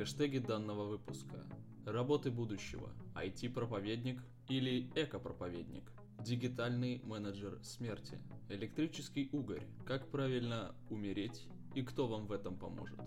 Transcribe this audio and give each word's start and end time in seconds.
Хэштеги 0.00 0.38
данного 0.38 0.86
выпуска. 0.86 1.44
Работы 1.84 2.30
будущего. 2.30 2.88
IT-проповедник 3.14 4.18
или 4.48 4.90
эко-проповедник. 4.94 5.92
Дигитальный 6.24 7.02
менеджер 7.04 7.62
смерти. 7.62 8.18
Электрический 8.48 9.28
угорь. 9.30 9.62
Как 9.84 10.10
правильно 10.10 10.74
умереть 10.88 11.46
и 11.74 11.82
кто 11.82 12.08
вам 12.08 12.28
в 12.28 12.32
этом 12.32 12.56
поможет. 12.56 12.98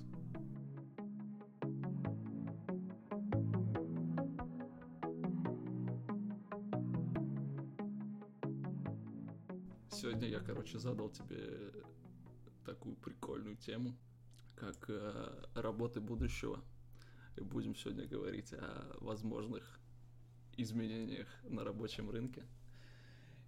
Сегодня 9.90 10.28
я, 10.28 10.42
короче, 10.42 10.78
задал 10.78 11.10
тебе 11.10 11.74
такую 12.64 12.96
прикольную 12.98 13.58
тему, 13.58 13.98
как 14.56 14.88
э, 14.90 15.44
работы 15.56 16.00
будущего. 16.00 16.64
И 17.36 17.42
будем 17.42 17.76
сегодня 17.76 18.06
говорить 18.06 18.54
о 18.54 18.96
возможных 19.02 19.80
изменениях 20.58 21.28
на 21.44 21.64
рабочем 21.64 22.10
рынке. 22.10 22.44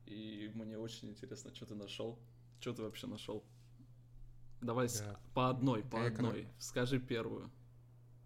И 0.05 0.51
мне 0.55 0.77
очень 0.77 1.09
интересно, 1.09 1.53
что 1.53 1.65
ты 1.65 1.75
нашел. 1.75 2.19
Что 2.59 2.73
ты 2.73 2.81
вообще 2.83 3.07
нашел? 3.07 3.43
Давай 4.61 4.87
Да. 4.87 5.19
по 5.33 5.49
одной, 5.49 5.83
по 5.83 5.97
Я 5.97 6.07
одной. 6.07 6.41
эконом- 6.43 6.53
Скажи 6.59 6.99
первую. 6.99 7.51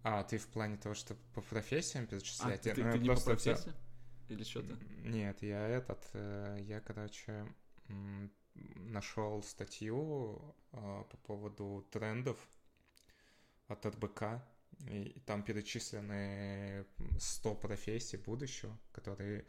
А, 0.02 0.22
ты 0.24 0.38
в 0.38 0.46
плане 0.48 0.78
того, 0.78 0.94
что 0.94 1.14
по 1.34 1.42
профессиям 1.42 2.04
А, 2.04 2.06
перечислять? 2.06 2.62
ты, 2.62 2.70
Я- 2.70 2.74
ты 2.74 2.82
ну, 2.84 2.90
я 2.92 2.98
не 2.98 3.08
по 3.10 3.20
профессии? 3.20 3.72
Или 4.30 4.44
что 4.44 4.62
ты? 4.62 4.76
Нет, 5.04 5.42
я 5.42 5.66
этот, 5.68 6.08
э, 6.14 6.56
я, 6.60 6.80
короче, 6.80 7.46
нашел 8.54 9.42
статью 9.42 10.54
э, 10.72 11.04
по 11.10 11.16
поводу 11.26 11.84
трендов 11.90 12.38
от 13.68 13.84
РБК, 13.84 14.42
и 14.88 15.20
там 15.26 15.42
перечислены 15.42 16.86
100 17.18 17.54
профессий 17.56 18.16
будущего, 18.16 18.78
которые, 18.92 19.44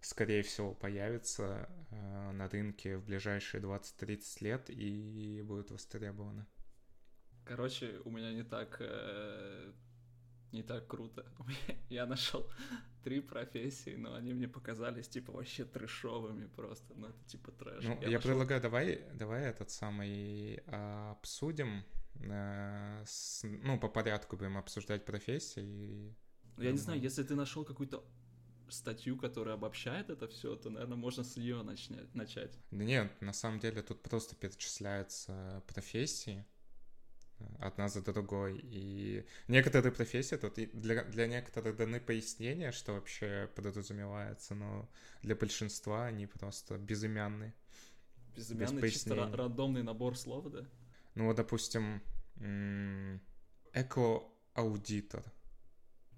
скорее 0.00 0.42
всего, 0.42 0.74
появятся 0.74 1.68
э, 1.90 2.32
на 2.32 2.48
рынке 2.48 2.96
в 2.96 3.04
ближайшие 3.04 3.62
20-30 3.62 4.44
лет 4.44 4.70
и 4.70 5.42
будут 5.42 5.70
востребованы. 5.70 6.46
Короче, 7.44 8.00
у 8.04 8.10
меня 8.10 8.32
не 8.32 8.42
так 8.42 8.76
э, 8.80 9.72
не 10.52 10.62
так 10.62 10.86
круто. 10.86 11.24
Я 11.88 12.06
нашел 12.06 12.50
три 13.04 13.20
профессии, 13.20 13.94
но 13.96 14.14
они 14.14 14.32
мне 14.32 14.48
показались 14.48 15.08
типа 15.08 15.32
вообще 15.32 15.64
трэшовыми 15.64 16.46
просто. 16.46 16.94
Ну 16.94 17.08
это 17.08 17.24
типа 17.26 17.52
трэш. 17.52 17.84
Ну, 17.84 17.98
я, 18.00 18.10
нашел- 18.10 18.22
предлагаю, 18.22 18.60
давай, 18.60 19.04
давай 19.14 19.44
этот 19.44 19.70
самый 19.70 20.62
а, 20.66 21.12
обсудим. 21.12 21.84
Э, 22.20 23.02
с- 23.06 23.42
ну, 23.44 23.78
по 23.78 23.88
порядку 23.88 24.36
будем 24.36 24.56
обсуждать 24.58 25.04
профессии. 25.04 25.62
и- 25.64 26.14
Я 26.62 26.72
не 26.72 26.78
знаю, 26.78 27.00
если 27.00 27.22
ты 27.22 27.34
нашел 27.34 27.64
какую-то 27.64 28.04
статью, 28.68 29.16
которая 29.16 29.54
обобщает 29.54 30.10
это 30.10 30.26
все, 30.26 30.56
то, 30.56 30.70
наверное, 30.70 30.96
можно 30.96 31.22
с 31.22 31.36
нее 31.36 31.62
начать. 31.62 32.14
начать. 32.14 32.58
Да 32.70 32.84
нет, 32.84 33.12
на 33.22 33.32
самом 33.32 33.60
деле 33.60 33.82
тут 33.82 34.02
просто 34.02 34.34
перечисляются 34.34 35.62
профессии 35.68 36.44
э, 37.38 37.44
одна 37.60 37.88
за 37.88 38.02
другой. 38.02 38.58
И 38.64 39.24
некоторые 39.48 39.92
профессии 39.92 40.36
тут 40.36 40.54
для, 40.54 41.04
для 41.04 41.26
некоторых 41.28 41.76
даны 41.76 42.00
пояснения, 42.00 42.72
что 42.72 42.94
вообще 42.94 43.48
подразумевается, 43.54 44.54
но 44.54 44.88
для 45.22 45.36
большинства 45.36 46.06
они 46.06 46.26
просто 46.26 46.78
безымянные. 46.78 47.52
Безымянный, 48.34 48.90
чисто 48.90 49.10
пояснений. 49.10 49.32
ра- 49.32 49.36
рандомный 49.36 49.82
набор 49.82 50.16
слов, 50.16 50.50
да? 50.50 50.64
Ну, 51.16 51.24
вот, 51.24 51.36
допустим, 51.36 52.02
эко-аудитор. 53.72 55.24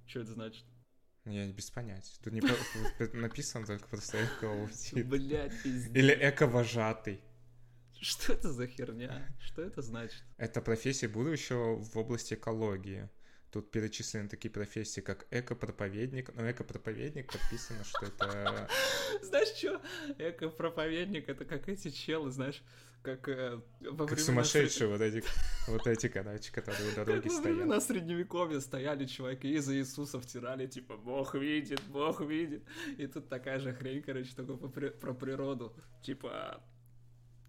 Что 0.06 0.20
это 0.20 0.32
значит? 0.32 0.64
Ну, 1.24 1.32
Я 1.32 1.46
без 1.46 1.70
понятия. 1.70 2.18
Тут 2.22 2.32
не 2.32 2.40
написано 3.20 3.64
только 3.64 3.86
просто 3.88 4.18
эко-аудитор. 4.24 5.04
Блять, 5.04 5.62
пиздец. 5.62 5.94
Или 5.94 6.12
эко-вожатый. 6.14 7.20
Что 8.00 8.32
это 8.32 8.52
за 8.52 8.66
херня? 8.66 9.28
Что 9.40 9.62
это 9.62 9.82
значит? 9.82 10.22
Это 10.36 10.60
профессия 10.60 11.08
будущего 11.08 11.76
в 11.76 11.96
области 11.96 12.34
экологии. 12.34 13.08
Тут 13.52 13.70
перечислены 13.70 14.28
такие 14.28 14.50
профессии, 14.50 15.00
как 15.00 15.26
эко-проповедник. 15.30 16.34
Но 16.34 16.50
эко-проповедник 16.50 17.32
подписано, 17.32 17.84
что 17.84 18.06
это... 18.06 18.68
Знаешь 19.22 19.56
что? 19.56 19.80
Эко-проповедник, 20.18 21.28
это 21.28 21.44
как 21.44 21.68
эти 21.68 21.90
челы, 21.90 22.30
знаешь, 22.30 22.62
как 23.02 23.28
э, 23.28 23.60
во 23.80 24.06
Как 24.06 24.18
сумасшедшие 24.18 24.88
вот 24.88 25.00
эти, 25.00 25.24
вот 25.66 25.86
эти, 25.86 26.08
короче, 26.08 26.52
которые 26.52 26.92
у 26.92 26.94
дороги 26.94 27.28
во 27.28 27.34
стоят. 27.34 27.56
времена 27.56 27.80
средневековья 27.80 28.60
стояли 28.60 29.06
чуваки 29.06 29.50
и 29.50 29.58
за 29.58 29.76
Иисуса 29.76 30.20
втирали, 30.20 30.66
типа, 30.66 30.96
Бог 30.96 31.34
видит, 31.34 31.82
Бог 31.88 32.20
видит. 32.20 32.64
И 32.96 33.06
тут 33.06 33.28
такая 33.28 33.58
же 33.58 33.72
хрень, 33.72 34.02
короче, 34.02 34.34
только 34.34 34.68
про 34.68 35.14
природу. 35.14 35.74
Типа, 36.02 36.62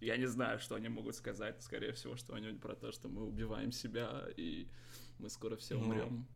я 0.00 0.16
не 0.16 0.26
знаю, 0.26 0.58
что 0.58 0.74
они 0.76 0.88
могут 0.88 1.14
сказать. 1.14 1.62
Скорее 1.62 1.92
всего, 1.92 2.16
что 2.16 2.34
они 2.34 2.52
про 2.58 2.74
то, 2.74 2.92
что 2.92 3.08
мы 3.08 3.24
убиваем 3.24 3.72
себя, 3.72 4.26
и 4.36 4.68
мы 5.18 5.28
скоро 5.28 5.56
все 5.56 5.74
Ну, 5.74 5.80
умрем. 5.84 6.28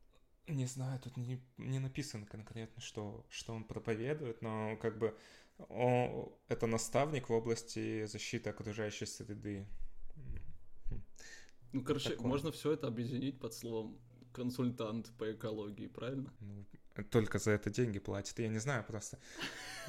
Не 0.46 0.66
знаю, 0.66 1.00
тут 1.00 1.16
не, 1.16 1.42
не 1.56 1.78
написано 1.78 2.26
конкретно, 2.26 2.82
что, 2.82 3.25
что 3.31 3.54
он 3.54 3.64
проповедует, 3.64 4.42
но 4.42 4.76
как 4.76 4.98
бы 4.98 5.16
о, 5.59 6.37
это 6.48 6.66
наставник 6.66 7.28
в 7.28 7.32
области 7.32 8.06
защиты 8.06 8.50
окружающей 8.50 9.06
среды. 9.06 9.66
Ну, 11.72 11.82
короче, 11.82 12.10
такое. 12.10 12.26
можно 12.26 12.53
все 12.53 12.72
это 12.72 12.87
объединить 12.87 13.41
под 13.41 13.53
словом 13.53 13.98
консультант 14.32 15.10
по 15.19 15.32
экологии, 15.32 15.87
правильно? 15.87 16.32
Ну, 16.41 16.64
только 17.10 17.38
за 17.38 17.53
это 17.53 17.70
деньги 17.70 17.98
платят. 17.98 18.38
Я 18.38 18.48
не 18.48 18.59
знаю 18.59 18.84
просто. 18.84 19.19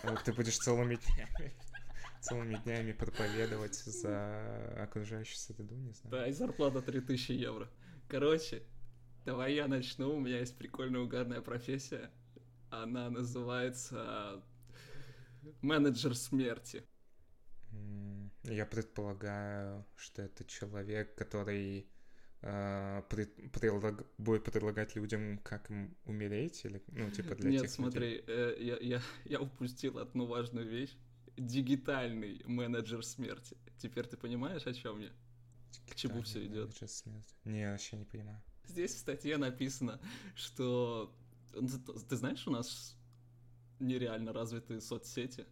Вот 0.04 0.24
Ты 0.24 0.34
будешь 0.34 0.58
целыми 0.58 0.96
днями, 0.96 1.54
целыми 2.22 2.56
днями 2.64 2.92
проповедовать 2.92 3.76
за 3.76 4.84
окружающую 4.84 5.38
среду, 5.38 5.76
не 5.76 5.94
знаю. 5.94 6.12
Да, 6.12 6.28
и 6.28 6.32
зарплата 6.32 6.82
3000 6.82 7.32
евро. 7.34 7.70
Короче, 8.08 8.64
давай 9.26 9.54
я 9.54 9.68
начну. 9.68 10.16
У 10.16 10.20
меня 10.20 10.40
есть 10.40 10.58
прикольная 10.58 11.02
угарная 11.02 11.42
профессия. 11.42 12.12
Она 12.70 13.10
называется 13.10 14.44
менеджер 15.62 16.16
смерти. 16.16 16.84
Я 18.44 18.66
предполагаю, 18.66 19.86
что 19.96 20.22
это 20.22 20.46
человек, 20.46 21.16
который 21.16 21.88
э, 22.42 23.02
пред- 23.10 23.52
предлаг- 23.52 24.06
будет 24.18 24.44
предлагать 24.44 24.96
людям, 24.96 25.40
как 25.40 25.70
им 25.72 25.98
умереть, 26.06 26.64
или, 26.66 26.82
ну, 26.88 27.10
типа 27.10 27.36
для 27.36 27.50
Нет, 27.50 27.62
тех 27.64 27.80
людей. 27.80 27.92
смотри, 27.92 28.24
э, 28.28 28.58
я, 28.60 28.78
я, 28.78 29.02
я 29.26 29.42
упустил 29.42 29.98
одну 29.98 30.26
важную 30.28 30.68
вещь. 30.68 30.96
Дигитальный 31.38 32.42
менеджер 32.46 33.04
смерти. 33.04 33.58
Теперь 33.78 34.06
ты 34.06 34.16
понимаешь, 34.16 34.66
о 34.68 34.74
чем 34.74 35.00
я? 35.00 35.12
К 35.90 35.96
чему 35.96 36.22
идёт? 36.22 36.36
менеджер 36.70 36.88
смерти. 36.88 37.36
Не, 37.46 37.72
вообще 37.72 37.98
не 37.98 38.06
понимаю. 38.06 38.42
Здесь 38.68 38.94
в 38.94 39.00
статье 39.00 39.38
написано, 39.38 40.00
что... 40.36 41.14
Ты 41.52 41.60
ты 42.10 42.16
знаешь, 42.16 42.46
у 42.48 42.52
нас 42.52 42.96
нереально 43.80 44.34
развитые 44.34 44.82
соцсети, 44.82 45.46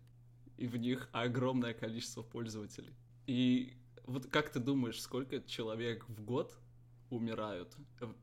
и 0.58 0.68
в 0.68 0.78
них 0.78 1.10
огромное 1.12 1.74
количество 1.74 2.22
пользователей. 2.22 2.96
И 3.28 3.78
вот 4.06 4.28
как 4.28 4.50
ты 4.50 4.60
думаешь, 4.60 5.02
сколько 5.02 5.42
человек 5.42 6.08
в 6.08 6.24
год 6.24 6.58
умирают? 7.10 7.76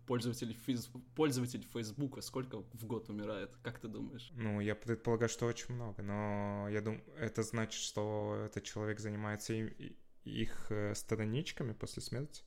Пользователей, 0.07 0.55
физ... 0.55 0.91
Пользователь 1.15 1.63
Фейсбука 1.73 2.21
сколько 2.21 2.63
в 2.63 2.87
год 2.87 3.09
умирает? 3.09 3.57
Как 3.63 3.79
ты 3.79 3.89
думаешь? 3.89 4.31
Ну, 4.33 4.61
я 4.61 4.75
предполагаю, 4.75 5.29
что 5.29 5.47
очень 5.47 5.75
много, 5.75 6.03
но 6.03 6.69
я 6.69 6.81
думаю, 6.81 7.03
это 7.17 7.43
значит, 7.43 7.81
что 7.81 8.43
этот 8.47 8.65
человек 8.65 9.01
занимается 9.01 9.55
им- 9.55 9.97
их 10.25 10.71
э, 10.71 10.95
страничками 10.95 11.73
после 11.73 12.03
смерти. 12.03 12.43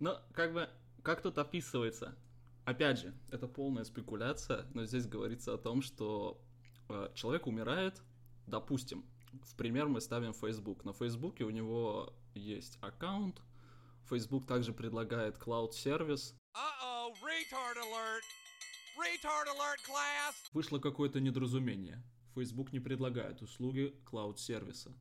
Но 0.00 0.20
как 0.32 0.52
бы, 0.52 0.68
как 1.02 1.22
тут 1.22 1.38
описывается? 1.38 2.16
Опять 2.64 2.98
же, 2.98 3.14
это 3.30 3.46
полная 3.46 3.84
спекуляция, 3.84 4.66
но 4.74 4.84
здесь 4.86 5.06
говорится 5.06 5.54
о 5.54 5.58
том, 5.58 5.82
что 5.82 6.44
человек 7.14 7.46
умирает, 7.46 8.02
допустим, 8.46 9.04
в 9.42 9.56
пример 9.56 9.88
мы 9.88 10.00
ставим 10.00 10.32
Facebook. 10.32 10.84
На 10.84 10.92
Фейсбуке 10.92 11.44
у 11.44 11.50
него 11.50 12.12
есть 12.34 12.78
аккаунт, 12.80 13.40
Facebook 14.08 14.46
также 14.46 14.72
предлагает 14.72 15.36
cloud-сервис. 15.36 16.34
Uh-oh, 16.54 17.12
retard 17.22 17.76
alert! 17.76 18.22
Retard 18.96 19.46
alert, 19.48 19.80
class! 19.86 20.34
Вышло 20.52 20.78
какое-то 20.78 21.20
недоразумение. 21.20 22.02
Facebook 22.34 22.72
не 22.72 22.80
предлагает 22.80 23.42
услуги 23.42 23.94
cloud-сервиса, 24.10 24.94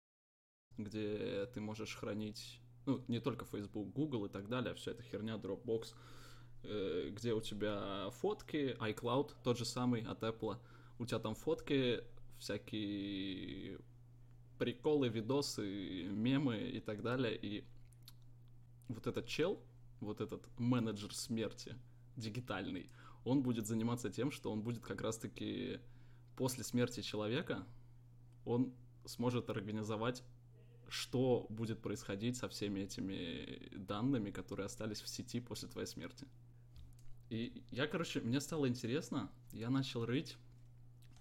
где 0.77 1.45
ты 1.53 1.61
можешь 1.61 1.95
хранить, 1.95 2.59
ну, 2.85 3.03
не 3.07 3.19
только 3.19 3.45
Facebook, 3.45 3.93
Google 3.93 4.25
и 4.25 4.29
так 4.29 4.47
далее, 4.47 4.73
вся 4.73 4.91
эта 4.91 5.03
херня, 5.03 5.35
Dropbox, 5.35 5.93
э, 6.63 7.09
где 7.11 7.33
у 7.33 7.41
тебя 7.41 8.09
фотки, 8.11 8.75
iCloud, 8.79 9.33
тот 9.43 9.57
же 9.57 9.65
самый 9.65 10.01
от 10.01 10.23
Apple, 10.23 10.57
у 10.99 11.05
тебя 11.05 11.19
там 11.19 11.35
фотки, 11.35 12.03
всякие 12.37 13.79
приколы, 14.57 15.09
видосы, 15.09 16.03
мемы 16.09 16.57
и 16.57 16.79
так 16.79 17.01
далее, 17.01 17.37
и 17.37 17.65
вот 18.87 19.07
этот 19.07 19.25
чел, 19.27 19.61
вот 19.99 20.21
этот 20.21 20.47
менеджер 20.57 21.13
смерти 21.13 21.75
дигитальный, 22.15 22.89
он 23.23 23.41
будет 23.41 23.67
заниматься 23.67 24.09
тем, 24.09 24.31
что 24.31 24.51
он 24.51 24.61
будет 24.61 24.83
как 24.83 25.01
раз-таки 25.01 25.79
после 26.35 26.63
смерти 26.63 27.01
человека, 27.01 27.65
он 28.45 28.73
сможет 29.05 29.49
организовать, 29.49 30.23
что 30.87 31.47
будет 31.49 31.81
происходить 31.81 32.37
со 32.37 32.47
всеми 32.47 32.81
этими 32.81 33.75
данными, 33.75 34.31
которые 34.31 34.65
остались 34.65 35.01
в 35.01 35.09
сети 35.09 35.39
после 35.39 35.67
твоей 35.67 35.87
смерти. 35.87 36.27
И 37.29 37.63
я, 37.71 37.87
короче, 37.87 38.21
мне 38.21 38.39
стало 38.39 38.67
интересно, 38.67 39.31
я 39.51 39.69
начал 39.69 40.05
рыть 40.05 40.37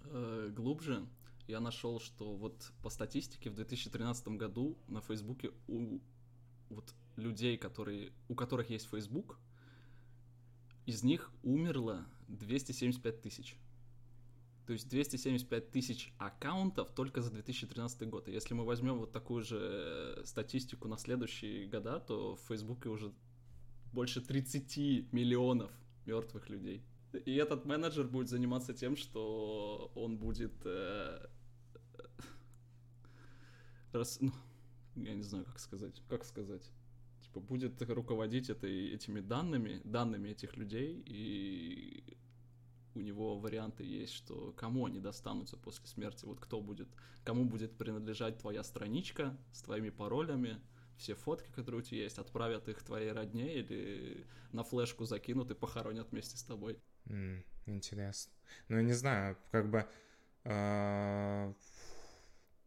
э, 0.04 0.50
глубже, 0.54 1.06
я 1.46 1.60
нашел, 1.60 2.00
что 2.00 2.34
вот 2.34 2.72
по 2.82 2.90
статистике 2.90 3.50
в 3.50 3.54
2013 3.54 4.28
году 4.28 4.78
на 4.88 5.00
Фейсбуке 5.00 5.52
у 5.68 6.00
вот 6.70 6.94
людей, 7.16 7.58
которые, 7.58 8.12
у 8.28 8.34
которых 8.34 8.70
есть 8.70 8.88
Facebook, 8.88 9.38
из 10.86 11.02
них 11.02 11.30
умерло 11.42 12.06
275 12.28 13.22
тысяч. 13.22 13.56
То 14.66 14.72
есть 14.72 14.88
275 14.88 15.70
тысяч 15.70 16.14
аккаунтов 16.18 16.90
только 16.92 17.20
за 17.20 17.30
2013 17.30 18.08
год. 18.08 18.28
И 18.28 18.32
если 18.32 18.54
мы 18.54 18.64
возьмем 18.64 18.98
вот 18.98 19.12
такую 19.12 19.42
же 19.42 20.22
статистику 20.24 20.88
на 20.88 20.96
следующие 20.96 21.66
года, 21.66 22.00
то 22.00 22.36
в 22.36 22.40
Фейсбуке 22.48 22.88
уже 22.88 23.12
больше 23.92 24.22
30 24.22 25.12
миллионов 25.12 25.70
мертвых 26.06 26.48
людей. 26.48 26.82
И 27.18 27.34
этот 27.36 27.64
менеджер 27.64 28.06
будет 28.06 28.28
заниматься 28.28 28.74
тем, 28.74 28.96
что 28.96 29.90
он 29.94 30.18
будет... 30.18 30.52
Э, 30.64 31.26
рас, 33.92 34.18
ну, 34.20 34.32
я 34.96 35.14
не 35.14 35.22
знаю, 35.22 35.44
как 35.44 35.58
сказать. 35.58 36.02
Как 36.08 36.24
сказать? 36.24 36.70
Типа 37.22 37.40
будет 37.40 37.80
руководить 37.82 38.50
этой, 38.50 38.92
этими 38.92 39.20
данными, 39.20 39.80
данными 39.84 40.30
этих 40.30 40.56
людей, 40.56 41.02
и 41.06 42.16
у 42.94 43.00
него 43.00 43.38
варианты 43.38 43.84
есть, 43.84 44.12
что 44.12 44.52
кому 44.56 44.86
они 44.86 45.00
достанутся 45.00 45.56
после 45.56 45.86
смерти, 45.86 46.24
вот 46.24 46.40
кто 46.40 46.60
будет, 46.60 46.88
кому 47.24 47.44
будет 47.44 47.76
принадлежать 47.76 48.38
твоя 48.38 48.62
страничка 48.62 49.36
с 49.52 49.62
твоими 49.62 49.90
паролями, 49.90 50.60
все 50.96 51.14
фотки, 51.14 51.50
которые 51.50 51.80
у 51.80 51.82
тебя 51.82 52.02
есть, 52.02 52.18
отправят 52.18 52.68
их 52.68 52.82
твоей 52.82 53.10
родне 53.10 53.58
или 53.58 54.26
на 54.52 54.62
флешку 54.62 55.04
закинут 55.04 55.50
и 55.50 55.54
похоронят 55.54 56.12
вместе 56.12 56.36
с 56.36 56.42
тобой. 56.42 56.78
Mm, 57.06 57.44
интересно. 57.66 58.32
Ну, 58.68 58.76
я 58.76 58.82
не 58.82 58.92
знаю, 58.92 59.36
как 59.50 59.70
бы 59.70 59.86
э, 60.44 61.52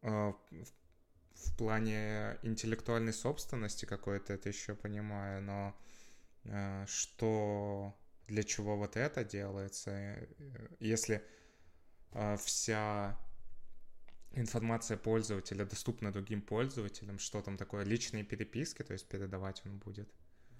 в 0.02 1.58
плане 1.58 2.38
интеллектуальной 2.44 3.14
собственности 3.14 3.86
какой-то 3.86 4.34
это 4.34 4.50
еще 4.50 4.76
понимаю, 4.76 5.42
но 5.42 5.76
э, 6.46 6.86
что 6.88 7.96
для 8.28 8.44
чего 8.44 8.78
вот 8.78 8.98
это 8.98 9.24
делается, 9.24 9.92
э, 9.92 10.28
если 10.80 11.24
вся 12.38 13.18
информация 14.32 14.98
пользователя 14.98 15.66
доступна 15.66 16.12
другим 16.12 16.42
пользователям, 16.42 17.20
что 17.20 17.42
там 17.42 17.58
такое 17.58 17.84
личные 17.84 18.24
переписки, 18.24 18.84
то 18.84 18.94
есть 18.94 19.08
передавать 19.08 19.62
он 19.66 19.78
будет. 19.78 20.10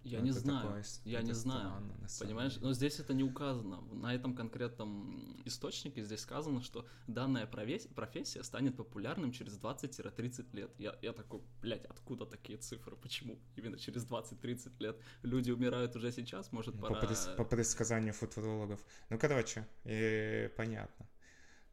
Я 0.08 0.22
не 0.22 0.32
знаю, 0.32 0.62
такое, 0.62 0.84
я 1.06 1.22
не 1.22 1.34
знаю, 1.34 1.84
понимаешь, 2.20 2.54
деле. 2.54 2.68
но 2.68 2.74
здесь 2.74 3.00
это 3.00 3.14
не 3.14 3.24
указано. 3.24 3.82
На 3.92 4.14
этом 4.16 4.36
конкретном 4.36 5.42
источнике 5.46 6.04
здесь 6.04 6.22
сказано, 6.22 6.62
что 6.62 6.86
данная 7.08 7.46
профессия 7.46 8.44
станет 8.44 8.78
популярным 8.78 9.32
через 9.32 9.60
20-30 9.60 10.56
лет. 10.56 10.72
Я, 10.78 10.96
я 11.02 11.14
такой, 11.14 11.42
блядь, 11.62 11.86
откуда 11.86 12.26
такие 12.26 12.58
цифры? 12.58 12.96
Почему 12.96 13.40
именно 13.56 13.78
через 13.78 14.06
20-30 14.06 14.72
лет? 14.80 14.98
Люди 15.24 15.52
умирают 15.52 15.96
уже 15.96 16.12
сейчас, 16.12 16.52
может, 16.52 16.80
пора... 16.80 17.02
По, 17.02 17.06
предс- 17.06 17.36
по 17.36 17.44
предсказанию 17.44 18.14
футурологов. 18.14 18.80
Ну, 19.10 19.20
короче, 19.20 19.68
и 19.84 20.50
понятно. 20.56 21.08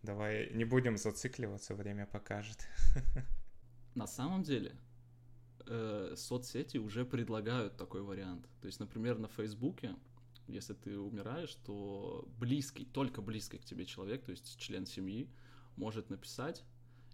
Давай 0.02 0.50
не 0.52 0.64
будем 0.64 0.98
зацикливаться, 0.98 1.74
время 1.74 2.06
покажет. 2.06 2.68
На 3.94 4.06
самом 4.06 4.42
деле, 4.42 4.76
э, 5.66 6.14
соцсети 6.16 6.78
уже 6.78 7.04
предлагают 7.04 7.76
такой 7.76 8.02
вариант. 8.02 8.48
То 8.60 8.66
есть, 8.66 8.80
например, 8.80 9.18
на 9.18 9.28
Фейсбуке, 9.28 9.96
если 10.46 10.74
ты 10.74 10.98
умираешь, 10.98 11.54
то 11.64 12.28
близкий, 12.38 12.84
только 12.84 13.22
близкий 13.22 13.58
к 13.58 13.64
тебе 13.64 13.86
человек, 13.86 14.24
то 14.24 14.30
есть 14.30 14.58
член 14.58 14.86
семьи, 14.86 15.28
может 15.76 16.10
написать 16.10 16.64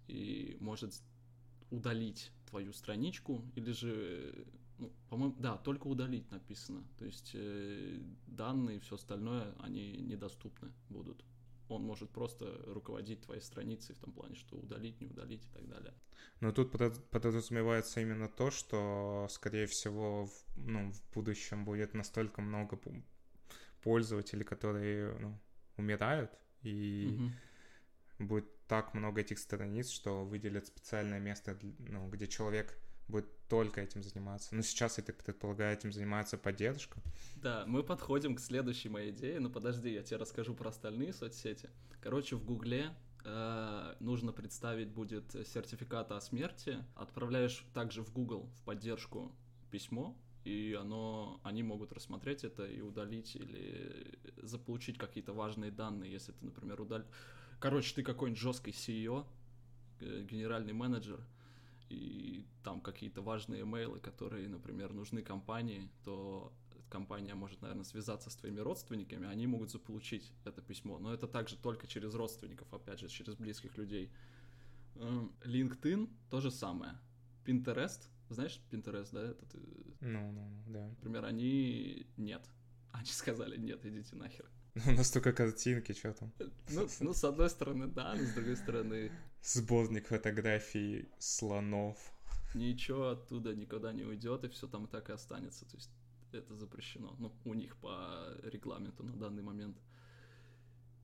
и 0.07 0.57
может 0.59 0.93
удалить 1.69 2.31
твою 2.49 2.73
страничку, 2.73 3.43
или 3.55 3.71
же, 3.71 4.45
ну, 4.77 4.91
по-моему, 5.09 5.35
да, 5.39 5.57
только 5.57 5.87
удалить 5.87 6.29
написано. 6.31 6.83
То 6.97 7.05
есть 7.05 7.31
э, 7.33 7.99
данные 8.27 8.77
и 8.77 8.79
все 8.79 8.95
остальное, 8.95 9.55
они 9.59 9.97
недоступны 9.97 10.71
будут 10.89 11.23
он 11.75 11.83
может 11.83 12.09
просто 12.09 12.45
руководить 12.67 13.21
твоей 13.21 13.41
страницей 13.41 13.95
в 13.95 13.99
том 13.99 14.13
плане, 14.13 14.35
что 14.35 14.57
удалить, 14.57 14.99
не 15.01 15.07
удалить 15.07 15.45
и 15.45 15.49
так 15.49 15.67
далее. 15.67 15.93
Но 16.39 16.51
тут 16.51 16.71
подразумевается 16.71 18.01
именно 18.01 18.27
то, 18.27 18.51
что, 18.51 19.27
скорее 19.29 19.67
всего, 19.67 20.25
в, 20.25 20.31
ну, 20.55 20.91
в 20.91 21.13
будущем 21.13 21.65
будет 21.65 21.93
настолько 21.93 22.41
много 22.41 22.79
пользователей, 23.81 24.43
которые 24.43 25.17
ну, 25.19 25.39
умирают, 25.77 26.31
и 26.63 27.09
угу. 28.19 28.27
будет 28.27 28.67
так 28.67 28.93
много 28.93 29.21
этих 29.21 29.39
страниц, 29.39 29.89
что 29.89 30.23
выделят 30.23 30.65
специальное 30.67 31.19
место, 31.19 31.57
ну, 31.79 32.09
где 32.09 32.27
человек 32.27 32.77
будет 33.07 33.27
только 33.51 33.81
этим 33.81 34.01
заниматься. 34.01 34.55
Ну, 34.55 34.61
сейчас, 34.61 34.97
я 34.97 35.03
так 35.03 35.17
предполагаю, 35.17 35.73
этим 35.73 35.91
занимается 35.91 36.37
поддержка. 36.37 37.01
Да, 37.35 37.65
мы 37.67 37.83
подходим 37.83 38.35
к 38.35 38.39
следующей 38.39 38.87
моей 38.87 39.11
идее. 39.11 39.41
Ну, 39.41 39.49
подожди, 39.49 39.91
я 39.91 40.03
тебе 40.03 40.15
расскажу 40.15 40.53
про 40.55 40.69
остальные 40.69 41.11
соцсети. 41.11 41.69
Короче, 41.99 42.37
в 42.37 42.45
Гугле 42.45 42.95
э, 43.25 43.95
нужно 43.99 44.31
представить 44.31 44.87
будет 44.87 45.33
сертификат 45.33 46.13
о 46.13 46.21
смерти. 46.21 46.77
Отправляешь 46.95 47.65
также 47.73 48.03
в 48.03 48.13
Google 48.13 48.49
в 48.55 48.63
поддержку 48.63 49.35
письмо, 49.69 50.15
и 50.45 50.77
оно, 50.79 51.41
они 51.43 51.61
могут 51.61 51.91
рассмотреть 51.91 52.45
это 52.45 52.65
и 52.65 52.79
удалить 52.79 53.35
или 53.35 54.17
заполучить 54.37 54.97
какие-то 54.97 55.33
важные 55.33 55.71
данные, 55.71 56.09
если 56.09 56.31
ты, 56.31 56.45
например, 56.45 56.79
удаль... 56.79 57.05
Короче, 57.59 57.95
ты 57.95 58.03
какой-нибудь 58.03 58.41
жесткий 58.41 58.71
CEO, 58.71 59.25
э, 59.99 60.23
генеральный 60.23 60.71
менеджер, 60.71 61.19
и 61.91 62.45
там 62.63 62.81
какие-то 62.81 63.21
важные 63.21 63.61
имейлы, 63.61 63.99
которые, 63.99 64.47
например, 64.47 64.93
нужны 64.93 65.21
компании, 65.21 65.89
то 66.03 66.53
компания 66.89 67.35
может, 67.35 67.61
наверное, 67.61 67.85
связаться 67.85 68.29
с 68.29 68.35
твоими 68.35 68.59
родственниками, 68.59 69.27
они 69.27 69.47
могут 69.47 69.71
заполучить 69.71 70.31
это 70.45 70.61
письмо. 70.61 70.99
Но 70.99 71.13
это 71.13 71.27
также 71.27 71.57
только 71.57 71.87
через 71.87 72.13
родственников, 72.13 72.73
опять 72.73 72.99
же, 72.99 73.09
через 73.09 73.35
близких 73.35 73.77
людей. 73.77 74.09
Эм, 74.95 75.31
LinkedIn 75.41 76.09
то 76.29 76.41
же 76.41 76.51
самое. 76.51 76.93
Pinterest, 77.45 78.09
знаешь 78.29 78.61
Pinterest, 78.71 79.09
да? 79.11 79.21
Это 79.21 79.45
ты... 79.45 79.59
Ну, 80.01 80.31
ну, 80.31 80.49
ну, 80.49 80.73
да. 80.73 80.87
Например, 80.87 81.25
они 81.25 82.05
нет. 82.17 82.41
Они 82.91 83.05
сказали, 83.05 83.57
нет, 83.57 83.85
идите 83.85 84.15
нахер. 84.15 84.45
У 84.87 84.91
нас 84.91 85.11
только 85.11 85.33
картинки, 85.33 85.93
что 85.93 86.13
там? 86.13 86.31
Ну, 86.69 86.87
ну, 86.99 87.13
с 87.13 87.23
одной 87.23 87.49
стороны, 87.49 87.87
да, 87.87 88.15
но 88.15 88.25
с 88.25 88.33
другой 88.33 88.55
стороны... 88.55 89.11
Сборник 89.43 90.07
фотографий 90.07 91.09
слонов. 91.17 91.97
Ничего 92.53 93.09
оттуда 93.09 93.55
никуда 93.55 93.91
не 93.91 94.03
уйдет, 94.03 94.43
и 94.43 94.49
все 94.49 94.67
там 94.67 94.87
так 94.87 95.09
и 95.09 95.13
останется. 95.13 95.65
То 95.65 95.77
есть 95.77 95.89
это 96.31 96.55
запрещено. 96.55 97.15
Ну, 97.17 97.31
у 97.45 97.53
них 97.53 97.75
по 97.77 98.37
регламенту 98.43 99.03
на 99.03 99.13
данный 99.13 99.41
момент. 99.41 99.77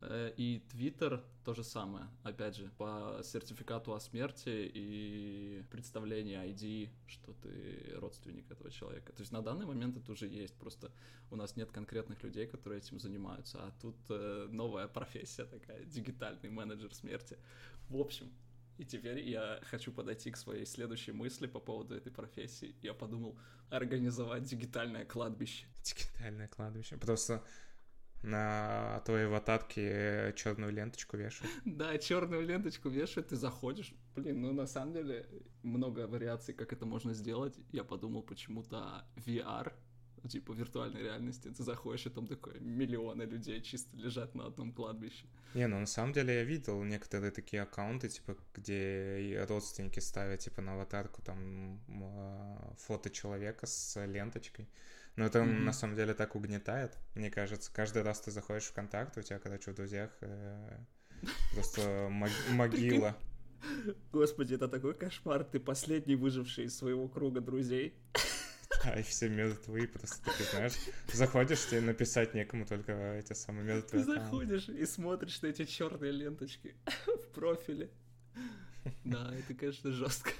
Э, 0.01 0.31
и 0.37 0.63
Twitter 0.71 1.23
то 1.43 1.53
же 1.53 1.63
самое, 1.63 2.07
опять 2.23 2.55
же, 2.55 2.69
по 2.77 3.21
сертификату 3.23 3.93
о 3.93 3.99
смерти 3.99 4.69
и 4.73 5.63
представление 5.71 6.45
ID, 6.47 6.89
что 7.07 7.33
ты 7.33 7.95
родственник 7.95 8.51
этого 8.51 8.69
человека. 8.69 9.13
То 9.13 9.21
есть 9.21 9.31
на 9.31 9.41
данный 9.41 9.65
момент 9.65 9.97
это 9.97 10.11
уже 10.11 10.27
есть, 10.27 10.55
просто 10.55 10.91
у 11.31 11.35
нас 11.35 11.55
нет 11.55 11.71
конкретных 11.71 12.21
людей, 12.23 12.47
которые 12.47 12.79
этим 12.79 12.99
занимаются, 12.99 13.59
а 13.59 13.71
тут 13.81 13.95
э, 14.09 14.47
новая 14.51 14.87
профессия 14.87 15.45
такая, 15.45 15.83
дигитальный 15.85 16.49
менеджер 16.49 16.93
смерти. 16.93 17.37
В 17.89 17.97
общем, 17.97 18.31
и 18.77 18.85
теперь 18.85 19.27
я 19.27 19.59
хочу 19.63 19.91
подойти 19.91 20.29
к 20.29 20.37
своей 20.37 20.65
следующей 20.65 21.11
мысли 21.11 21.47
по 21.47 21.59
поводу 21.59 21.95
этой 21.95 22.11
профессии. 22.11 22.75
Я 22.83 22.93
подумал 22.93 23.35
организовать 23.71 24.43
дигитальное 24.43 25.03
кладбище. 25.05 25.65
Дигитальное 25.83 26.47
кладбище. 26.47 26.97
Просто 26.97 27.43
на 28.23 29.01
твоей 29.05 29.27
аватарке 29.27 30.33
черную 30.35 30.71
ленточку 30.71 31.17
вешают. 31.17 31.51
Да, 31.65 31.97
черную 31.97 32.45
ленточку 32.45 32.89
вешают, 32.89 33.29
ты 33.29 33.35
заходишь. 33.35 33.93
Блин, 34.15 34.41
ну 34.41 34.53
на 34.53 34.67
самом 34.67 34.93
деле 34.93 35.25
много 35.63 36.07
вариаций, 36.07 36.53
как 36.53 36.73
это 36.73 36.85
можно 36.85 37.13
сделать. 37.13 37.55
Я 37.71 37.83
подумал 37.83 38.23
почему-то 38.23 39.05
VR, 39.15 39.71
типа 40.27 40.53
виртуальной 40.53 41.03
реальности. 41.03 41.49
Ты 41.49 41.63
заходишь, 41.63 42.05
и 42.05 42.09
там 42.09 42.27
такое 42.27 42.59
миллионы 42.59 43.23
людей 43.23 43.61
чисто 43.61 43.95
лежат 43.97 44.35
на 44.35 44.47
одном 44.47 44.73
кладбище. 44.73 45.25
Не, 45.53 45.67
ну 45.67 45.79
на 45.79 45.85
самом 45.85 46.13
деле 46.13 46.35
я 46.35 46.43
видел 46.43 46.83
некоторые 46.83 47.31
такие 47.31 47.61
аккаунты, 47.61 48.09
типа, 48.09 48.35
где 48.53 49.45
родственники 49.47 49.99
ставят, 49.99 50.39
типа, 50.39 50.61
на 50.61 50.73
аватарку 50.73 51.21
там 51.21 51.79
а, 52.01 52.73
фото 52.77 53.09
человека 53.09 53.65
с 53.65 54.05
ленточкой. 54.05 54.67
Но 55.17 55.25
это 55.25 55.43
Мгм. 55.43 55.65
на 55.65 55.73
самом 55.73 55.95
деле 55.95 56.13
так 56.13 56.35
угнетает, 56.35 56.97
мне 57.15 57.29
кажется. 57.29 57.69
Каждый 57.73 58.03
раз 58.03 58.21
ты 58.21 58.31
заходишь 58.31 58.65
в 58.65 58.73
контакт, 58.73 59.17
у 59.17 59.21
тебя, 59.21 59.39
короче, 59.39 59.71
в 59.71 59.75
друзьях 59.75 60.11
э, 60.21 60.77
просто 61.53 62.07
мог- 62.09 62.29
могила. 62.51 63.17
Господи, 64.13 64.53
это 64.53 64.67
такой 64.67 64.93
кошмар. 64.93 65.43
Ты 65.43 65.59
последний 65.59 66.15
выживший 66.15 66.65
из 66.65 66.77
своего 66.77 67.07
круга 67.09 67.41
друзей. 67.41 67.93
А 68.83 68.99
и 68.99 69.01
все 69.01 69.27
мертвы, 69.27 69.87
просто 69.87 70.23
такие, 70.23 70.47
знаешь, 70.51 70.73
заходишь, 71.11 71.65
тебе 71.67 71.81
написать 71.81 72.35
некому 72.35 72.65
только 72.65 72.91
эти 73.15 73.33
самые 73.33 73.65
Ты 73.65 73.73
мертвые 73.73 74.03
аккаунты. 74.03 74.23
заходишь 74.23 74.69
и 74.69 74.85
смотришь 74.85 75.41
на 75.41 75.47
эти 75.47 75.65
черные 75.65 76.11
ленточки 76.11 76.75
в 77.07 77.33
профиле. 77.33 77.89
Да, 79.03 79.33
это, 79.35 79.53
конечно, 79.53 79.91
жестко. 79.91 80.31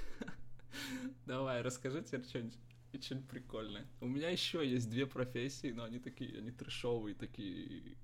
Давай, 1.26 1.62
расскажи 1.62 2.02
теперь 2.04 2.24
что-нибудь 2.24 2.58
что-нибудь 3.02 3.30
прикольное. 3.30 3.88
У 4.02 4.08
меня 4.08 4.30
еще 4.30 4.68
есть 4.68 4.90
две 4.90 5.06
профессии, 5.06 5.72
но 5.72 5.84
они 5.84 6.00
такие, 6.00 6.38
они 6.38 6.52
трешовые, 6.52 7.16
такие, 7.16 7.98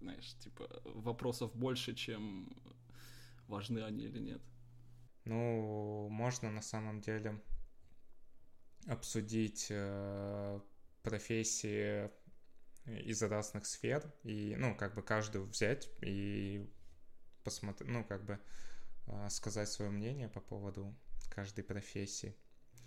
знаешь, 0.00 0.34
типа, 0.38 0.82
вопросов 0.84 1.54
больше, 1.54 1.94
чем 1.94 2.48
важны 3.46 3.80
они 3.80 4.04
или 4.04 4.18
нет. 4.18 4.42
Ну, 5.24 6.08
можно 6.10 6.50
на 6.50 6.62
самом 6.62 7.00
деле 7.00 7.40
обсудить 8.86 9.66
э, 9.70 10.60
профессии 11.02 12.10
из 12.86 13.22
разных 13.22 13.66
сфер 13.66 14.10
и, 14.22 14.56
ну, 14.56 14.74
как 14.74 14.94
бы 14.94 15.02
каждую 15.02 15.46
взять 15.46 15.90
и 16.00 16.66
посмотреть, 17.44 17.90
ну, 17.90 18.04
как 18.04 18.24
бы 18.24 18.40
э, 19.06 19.28
сказать 19.30 19.68
свое 19.68 19.90
мнение 19.90 20.28
по 20.28 20.40
поводу 20.40 20.94
каждой 21.28 21.64
профессии. 21.64 22.34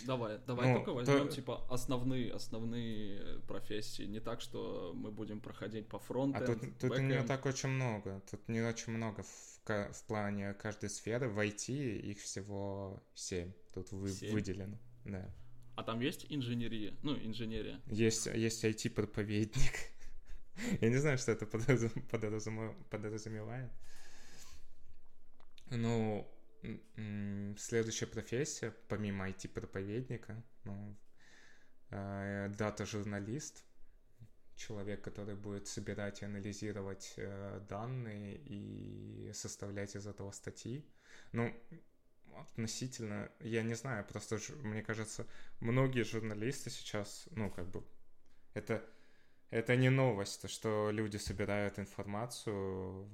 Давай, 0.05 0.39
давай 0.47 0.67
Ну, 0.67 0.75
только 0.77 0.93
возьмем, 0.93 1.27
то- 1.27 1.35
типа, 1.35 1.65
основные, 1.69 2.33
основные 2.33 3.39
профессии. 3.41 4.03
Не 4.03 4.19
так, 4.19 4.41
что 4.41 4.93
мы 4.95 5.11
будем 5.11 5.39
проходить 5.39 5.87
по 5.87 5.97
А 5.97 5.99
фронту. 5.99 6.43
тут, 6.45 6.77
тут 6.79 6.99
не 6.99 7.23
так 7.23 7.45
очень 7.45 7.69
много. 7.69 8.21
Тут 8.31 8.47
не 8.49 8.61
очень 8.61 8.93
много 8.93 9.23
в, 9.23 9.93
в 9.93 10.03
плане 10.07 10.53
каждой 10.55 10.89
сферы. 10.89 11.29
В 11.29 11.39
IT 11.39 11.71
их 11.99 12.19
всего 12.19 13.03
семь. 13.13 13.53
Тут 13.73 13.91
вы, 13.91 14.09
Семь? 14.09 14.33
выделено. 14.33 14.77
Да. 15.05 15.29
А 15.75 15.83
там 15.83 15.99
есть 16.01 16.25
инженерия? 16.29 16.93
Ну, 17.03 17.15
инженерия. 17.15 17.79
Есть, 17.87 18.25
есть 18.25 18.63
IT-проповедник. 18.65 19.73
Я 20.81 20.89
не 20.89 20.97
знаю, 20.97 21.17
что 21.17 21.31
это 21.31 21.45
подразумевает. 21.45 23.71
Ну, 25.69 26.27
следующая 27.57 28.07
профессия, 28.07 28.73
помимо 28.87 29.29
IT-проповедника, 29.29 30.43
ну, 30.63 30.95
э, 31.89 32.49
дата-журналист, 32.57 33.63
человек, 34.55 35.03
который 35.03 35.35
будет 35.35 35.67
собирать 35.67 36.21
и 36.21 36.25
анализировать 36.25 37.13
э, 37.17 37.61
данные 37.69 38.37
и 38.37 39.31
составлять 39.33 39.95
из 39.95 40.07
этого 40.07 40.31
статьи. 40.31 40.85
Ну, 41.31 41.53
относительно, 42.37 43.31
я 43.39 43.63
не 43.63 43.75
знаю, 43.75 44.05
просто 44.05 44.37
мне 44.63 44.83
кажется, 44.83 45.25
многие 45.59 46.03
журналисты 46.03 46.69
сейчас, 46.69 47.27
ну, 47.31 47.49
как 47.49 47.69
бы, 47.69 47.83
это, 48.53 48.83
это 49.49 49.75
не 49.75 49.89
новость, 49.89 50.41
то, 50.41 50.47
что 50.47 50.91
люди 50.91 51.17
собирают 51.17 51.79
информацию, 51.79 53.09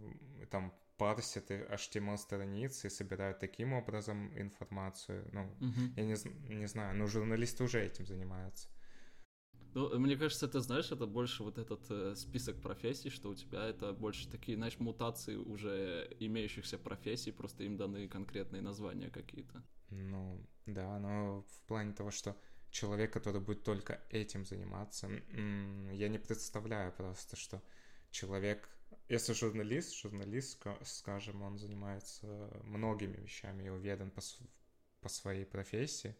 там, 0.49 0.73
парсят 0.97 1.51
и 1.51 1.55
HTML-страницы 1.55 2.87
и 2.87 2.89
собирают 2.89 3.39
таким 3.39 3.73
образом 3.73 4.31
информацию. 4.37 5.27
Ну, 5.33 5.49
Мгм. 5.59 5.93
я 5.95 6.05
не, 6.05 6.15
не 6.55 6.67
знаю, 6.67 6.97
но 6.97 7.07
журналисты 7.07 7.63
уже 7.63 7.83
этим 7.85 8.05
занимаются. 8.05 8.67
Ну, 9.73 9.99
мне 9.99 10.17
кажется, 10.17 10.47
ты 10.47 10.59
знаешь, 10.59 10.91
это 10.91 11.05
больше 11.05 11.43
вот 11.43 11.57
этот 11.59 11.91
э, 11.91 12.15
список 12.15 12.59
профессий, 12.61 13.11
что 13.11 13.29
у 13.29 13.35
тебя 13.35 13.65
это 13.65 13.93
больше 13.93 14.27
такие, 14.27 14.57
знаешь, 14.57 14.79
мутации 14.79 15.35
уже 15.35 16.07
имеющихся 16.19 16.77
профессий, 16.79 17.31
просто 17.31 17.63
им 17.63 17.77
даны 17.77 18.07
конкретные 18.07 18.61
названия 18.61 19.09
какие-то. 19.09 19.63
Ну, 19.89 20.41
да, 20.65 20.99
но 20.99 21.43
в 21.43 21.67
плане 21.67 21.93
того, 21.93 22.11
что 22.11 22.35
человек, 22.71 23.13
который 23.13 23.39
будет 23.39 23.63
только 23.63 24.01
этим 24.09 24.45
заниматься, 24.45 25.09
я 25.91 26.09
не 26.09 26.17
представляю 26.17 26.91
просто, 26.91 27.35
что 27.35 27.61
человек, 28.09 28.69
если 29.09 29.33
журналист, 29.33 29.95
журналист, 29.95 30.59
ска- 30.59 30.83
скажем, 30.83 31.41
он 31.41 31.57
занимается 31.57 32.27
многими 32.63 33.17
вещами, 33.17 33.63
я 33.63 33.73
уверен, 33.73 34.11
по, 34.11 34.21
по 35.01 35.09
своей 35.09 35.45
профессии. 35.45 36.15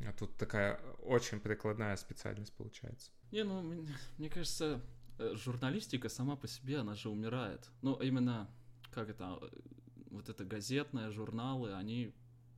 А 0.00 0.12
тут 0.12 0.36
такая 0.36 0.80
очень 1.02 1.40
прикладная 1.40 1.96
специальность 1.96 2.52
получается. 2.54 3.10
Не, 3.32 3.44
ну, 3.44 3.62
мне, 3.62 3.86
мне 4.16 4.30
кажется, 4.30 4.80
э, 5.18 5.34
журналистика 5.34 6.08
сама 6.08 6.36
по 6.36 6.46
себе, 6.46 6.78
она 6.78 6.94
же 6.94 7.08
умирает. 7.08 7.68
Ну, 7.82 7.94
именно, 8.00 8.48
как 8.92 9.08
это, 9.08 9.38
э, 9.42 9.48
вот 10.10 10.28
это 10.28 10.44
газетные 10.44 11.10
журналы, 11.10 11.74
они 11.74 12.14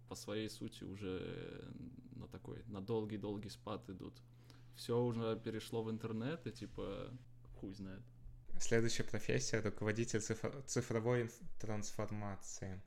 по 0.09 0.15
своей 0.15 0.51
сути 0.51 0.85
уже 0.85 1.73
на 2.17 2.29
такой, 2.29 2.63
на 2.67 2.81
долгий-долгий 2.81 3.49
спад 3.49 3.89
идут. 3.89 4.21
Все 4.75 5.01
уже 5.01 5.39
перешло 5.43 5.83
в 5.83 5.91
интернет, 5.91 6.47
и 6.47 6.53
типа, 6.53 7.11
хуй 7.57 7.73
знает. 7.73 8.03
Следующая 8.61 9.05
профессия— 9.05 9.61
руководитель 9.63 10.21
цифр- 10.21 10.63
цифровой 10.67 11.31
трансформации. 11.59 12.81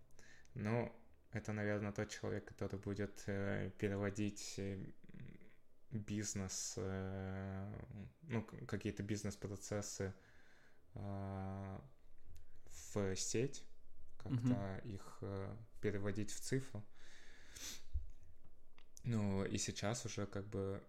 Ну, 0.53 0.95
это, 1.31 1.51
наверное, 1.51 1.91
тот 1.91 2.09
человек, 2.09 2.45
который 2.45 2.79
будет 2.79 3.23
э, 3.25 3.71
переводить 3.79 4.53
э, 4.57 4.85
бизнес, 5.89 6.75
э, 6.77 7.73
ну, 8.21 8.43
какие-то 8.67 9.01
бизнес-процессы 9.01 10.13
э, 10.93 11.79
в 12.93 13.15
сеть, 13.15 13.65
как-то 14.17 14.79
их 14.85 15.17
э, 15.21 15.55
переводить 15.81 16.31
в 16.31 16.39
цифру. 16.39 16.83
Ну, 19.03 19.43
и 19.43 19.57
сейчас 19.57 20.05
уже 20.05 20.27
как 20.27 20.45
бы 20.45 20.83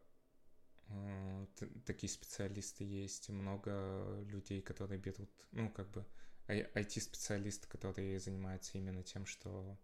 такие 1.87 2.11
специалисты 2.11 2.85
есть, 2.85 3.29
много 3.29 4.23
людей, 4.27 4.61
которые 4.61 4.99
берут, 4.99 5.31
ну, 5.53 5.71
как 5.71 5.91
бы, 5.91 6.05
IT-специалисты, 6.49 7.69
которые 7.69 8.19
занимаются 8.19 8.77
именно 8.77 9.03
тем, 9.03 9.25
что 9.25 9.79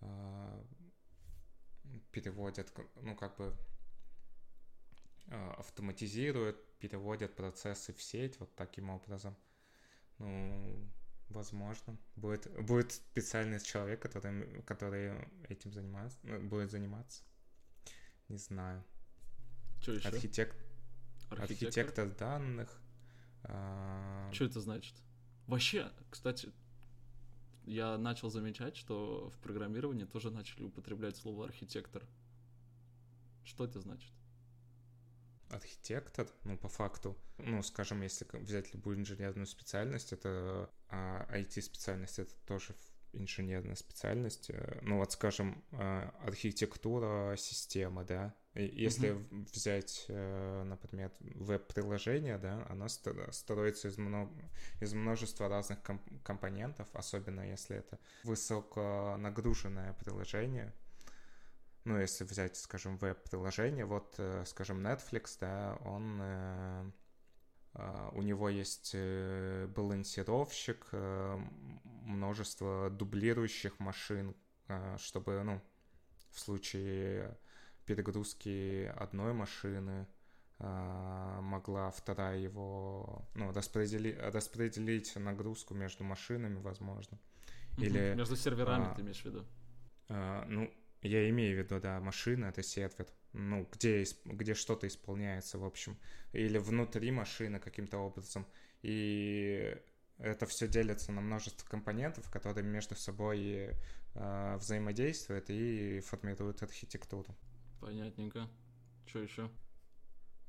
э, 0.00 0.64
переводят, 2.12 2.72
ну, 3.00 3.16
как 3.16 3.36
бы, 3.36 3.56
э, 5.26 5.50
автоматизируют, 5.58 6.78
переводят 6.78 7.34
процессы 7.34 7.92
в 7.92 8.02
сеть 8.02 8.38
вот 8.38 8.54
таким 8.54 8.90
образом. 8.90 9.36
Ну, 10.18 10.88
возможно. 11.28 11.98
Будет, 12.14 12.48
будет 12.64 12.92
специальный 12.92 13.60
человек, 13.60 14.00
который, 14.00 14.62
который 14.62 15.12
этим 15.48 15.72
занимается, 15.72 16.18
ну, 16.22 16.40
будет 16.48 16.70
заниматься. 16.70 17.24
Не 18.28 18.38
знаю. 18.38 18.84
Что 19.84 19.92
еще? 19.92 20.08
Архитект, 20.08 20.56
архитектор 21.28 22.08
данных. 22.08 22.80
а, 23.42 24.30
Что 24.32 24.46
это 24.46 24.58
значит? 24.62 24.94
Вообще, 25.46 25.92
кстати, 26.08 26.50
я 27.66 27.98
начал 27.98 28.30
замечать, 28.30 28.78
что 28.78 29.28
в 29.28 29.38
программировании 29.40 30.06
тоже 30.06 30.30
начали 30.30 30.62
употреблять 30.62 31.18
слово 31.18 31.44
архитектор. 31.44 32.02
Что 33.44 33.66
это 33.66 33.78
значит? 33.80 34.10
архитектор, 35.50 36.26
ну, 36.44 36.56
по 36.56 36.68
факту, 36.68 37.16
ну, 37.36 37.62
скажем, 37.62 38.00
если 38.00 38.26
взять 38.38 38.72
любую 38.72 38.96
инженерную 38.96 39.46
специальность, 39.46 40.14
это 40.14 40.70
а, 40.88 41.28
IT-специальность, 41.30 42.18
это 42.18 42.32
тоже 42.46 42.74
инженерная 43.16 43.74
специальность. 43.76 44.50
э, 44.50 44.78
Ну, 44.82 44.98
вот, 44.98 45.12
скажем, 45.12 45.64
а, 45.72 46.14
архитектура 46.26 47.36
системы, 47.36 48.04
да, 48.04 48.34
если 48.54 49.10
в- 49.10 49.52
взять, 49.52 50.04
э, 50.08 50.62
например, 50.64 51.10
веб-приложение, 51.20 52.38
да, 52.38 52.64
оно 52.70 52.86
стро- 52.86 53.32
строится 53.32 53.88
из, 53.88 53.98
мно- 53.98 54.30
из 54.80 54.92
множества 54.94 55.48
разных 55.48 55.82
ком- 55.82 56.20
компонентов, 56.22 56.86
особенно 56.92 57.40
если 57.40 57.76
это 57.76 57.98
высоконагруженное 58.24 59.92
приложение, 59.94 60.72
ну, 61.84 61.98
если 61.98 62.24
взять, 62.24 62.56
скажем, 62.56 62.96
веб-приложение, 62.96 63.84
вот, 63.84 64.14
э, 64.18 64.44
скажем, 64.46 64.80
Netflix, 64.86 65.36
да, 65.40 65.76
он, 65.84 66.18
э, 66.22 66.90
э, 67.74 68.10
у 68.12 68.22
него 68.22 68.48
есть 68.48 68.92
э, 68.94 69.66
балансировщик, 69.74 70.86
э, 70.92 71.38
множество 72.04 72.90
дублирующих 72.90 73.78
машин, 73.78 74.34
э, 74.68 74.96
чтобы, 74.98 75.42
ну, 75.42 75.60
в 76.30 76.38
случае 76.38 77.36
перегрузки 77.86 78.86
одной 78.96 79.32
машины 79.32 80.06
э, 80.58 81.38
могла 81.42 81.90
вторая 81.90 82.38
его, 82.38 83.26
ну, 83.34 83.50
распредели- 83.50 84.18
распределить 84.30 85.14
нагрузку 85.16 85.74
между 85.74 86.04
машинами, 86.04 86.60
возможно. 86.60 87.18
Или, 87.78 88.14
Между 88.14 88.36
серверами 88.36 88.86
а, 88.86 88.94
ты 88.94 89.02
имеешь 89.02 89.20
в 89.22 89.24
виду? 89.24 89.44
Э, 90.08 90.44
ну, 90.46 90.72
я 91.02 91.28
имею 91.30 91.56
в 91.56 91.64
виду, 91.64 91.80
да, 91.80 92.00
машина— 92.00 92.44
это 92.46 92.62
сервер, 92.62 93.06
ну, 93.32 93.68
где, 93.72 94.04
где 94.24 94.54
что-то 94.54 94.86
исполняется, 94.86 95.58
в 95.58 95.64
общем, 95.64 95.98
или 96.32 96.58
внутри 96.58 97.10
машины 97.10 97.58
каким-то 97.58 97.98
образом, 97.98 98.46
и 98.82 99.76
это 100.18 100.46
все 100.46 100.68
делится 100.68 101.12
на 101.12 101.20
множество 101.20 101.66
компонентов, 101.68 102.30
которые 102.30 102.64
между 102.64 102.94
собой 102.94 103.76
э, 104.14 104.56
взаимодействуют 104.56 105.50
и 105.50 106.00
формируют 106.00 106.62
архитектуру. 106.62 107.36
Понятненько. 107.80 108.48
Что 109.06 109.20
еще? 109.20 109.50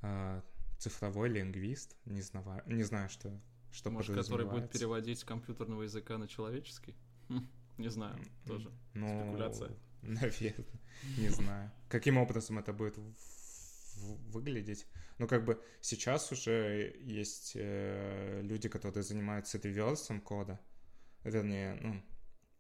Э, 0.02 0.42
цифровой 0.78 1.30
лингвист, 1.30 1.98
не 2.06 2.22
знаю, 2.22 2.62
не 2.66 2.84
знаю, 2.84 3.10
что, 3.10 3.40
что 3.72 3.90
Может, 3.90 4.16
который 4.16 4.46
будет 4.46 4.72
переводить 4.72 5.20
с 5.20 5.24
компьютерного 5.24 5.84
языка 5.84 6.18
на 6.18 6.28
человеческий? 6.28 6.96
Хм, 7.30 7.48
не 7.78 7.90
знаю, 7.90 8.18
тоже. 8.46 8.72
Ну, 8.94 9.24
спекуляция. 9.24 9.72
Наверное, 10.02 10.66
не 11.18 11.30
знаю. 11.30 11.72
Каким 11.90 12.18
образом 12.18 12.60
это 12.60 12.72
будет 12.74 12.98
выглядеть? 13.96 14.88
Ну, 15.18 15.28
как 15.28 15.46
бы 15.46 15.62
сейчас 15.82 16.32
уже 16.32 16.96
есть 17.00 17.54
э, 17.56 18.42
люди, 18.44 18.70
которые 18.70 19.04
занимаются 19.04 19.60
реверсом 19.60 20.22
кода. 20.22 20.60
Вернее, 21.24 21.76
ну, 21.82 22.04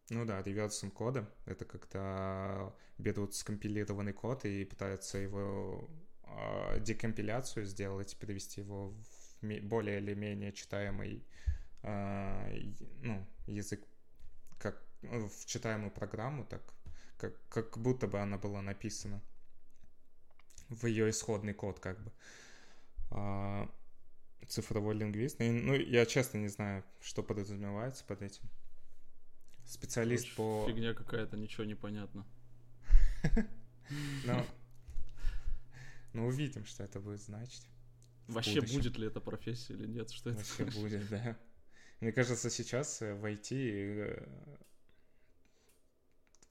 ну 0.09 0.25
да, 0.25 0.41
реверсом 0.41 0.91
кода. 0.91 1.29
Это 1.45 1.65
когда 1.65 2.73
берут 2.97 3.35
скомпилированный 3.35 4.13
код 4.13 4.45
и 4.45 4.65
пытаются 4.65 5.17
его 5.17 5.89
э, 6.23 6.79
декомпиляцию 6.79 7.65
сделать, 7.65 8.17
перевести 8.17 8.61
его 8.61 8.89
в 8.89 9.25
более 9.63 9.99
или 9.99 10.13
менее 10.13 10.51
читаемый 10.53 11.23
э, 11.83 12.73
ну, 13.01 13.27
язык, 13.47 13.83
как 14.57 14.83
в 15.01 15.45
читаемую 15.45 15.91
программу, 15.91 16.45
так 16.45 16.61
как, 17.17 17.33
как 17.49 17.77
будто 17.77 18.07
бы 18.07 18.19
она 18.19 18.37
была 18.37 18.61
написана 18.61 19.21
в 20.69 20.85
ее 20.85 21.09
исходный 21.09 21.53
код, 21.53 21.79
как 21.79 22.01
бы. 22.03 22.11
А, 23.11 23.69
цифровой 24.47 24.95
лингвист. 24.95 25.39
Ну, 25.39 25.73
я 25.73 26.05
честно 26.05 26.37
не 26.37 26.47
знаю, 26.47 26.83
что 27.01 27.23
подразумевается 27.23 28.03
под 28.05 28.21
этим. 28.21 28.43
Специалист 29.65 30.23
Короче, 30.23 30.37
по... 30.37 30.65
Фигня 30.67 30.93
какая-то, 30.93 31.37
ничего 31.37 31.63
не 31.63 31.75
понятно. 31.75 32.25
Ну, 34.25 34.43
ну, 36.13 36.25
увидим, 36.25 36.65
что 36.65 36.83
это 36.83 36.99
будет 36.99 37.21
значить. 37.21 37.67
Вообще, 38.27 38.61
будет 38.61 38.97
ли 38.97 39.07
это 39.07 39.21
профессия 39.21 39.73
или 39.73 39.85
нет? 39.85 40.09
Что 40.09 40.31
это? 40.31 40.39
Вообще 40.39 40.65
будет, 40.65 41.07
да. 41.09 41.37
Мне 41.99 42.11
кажется, 42.11 42.49
сейчас 42.49 43.01
э, 43.01 43.13
в 43.13 43.23
IT 43.25 44.27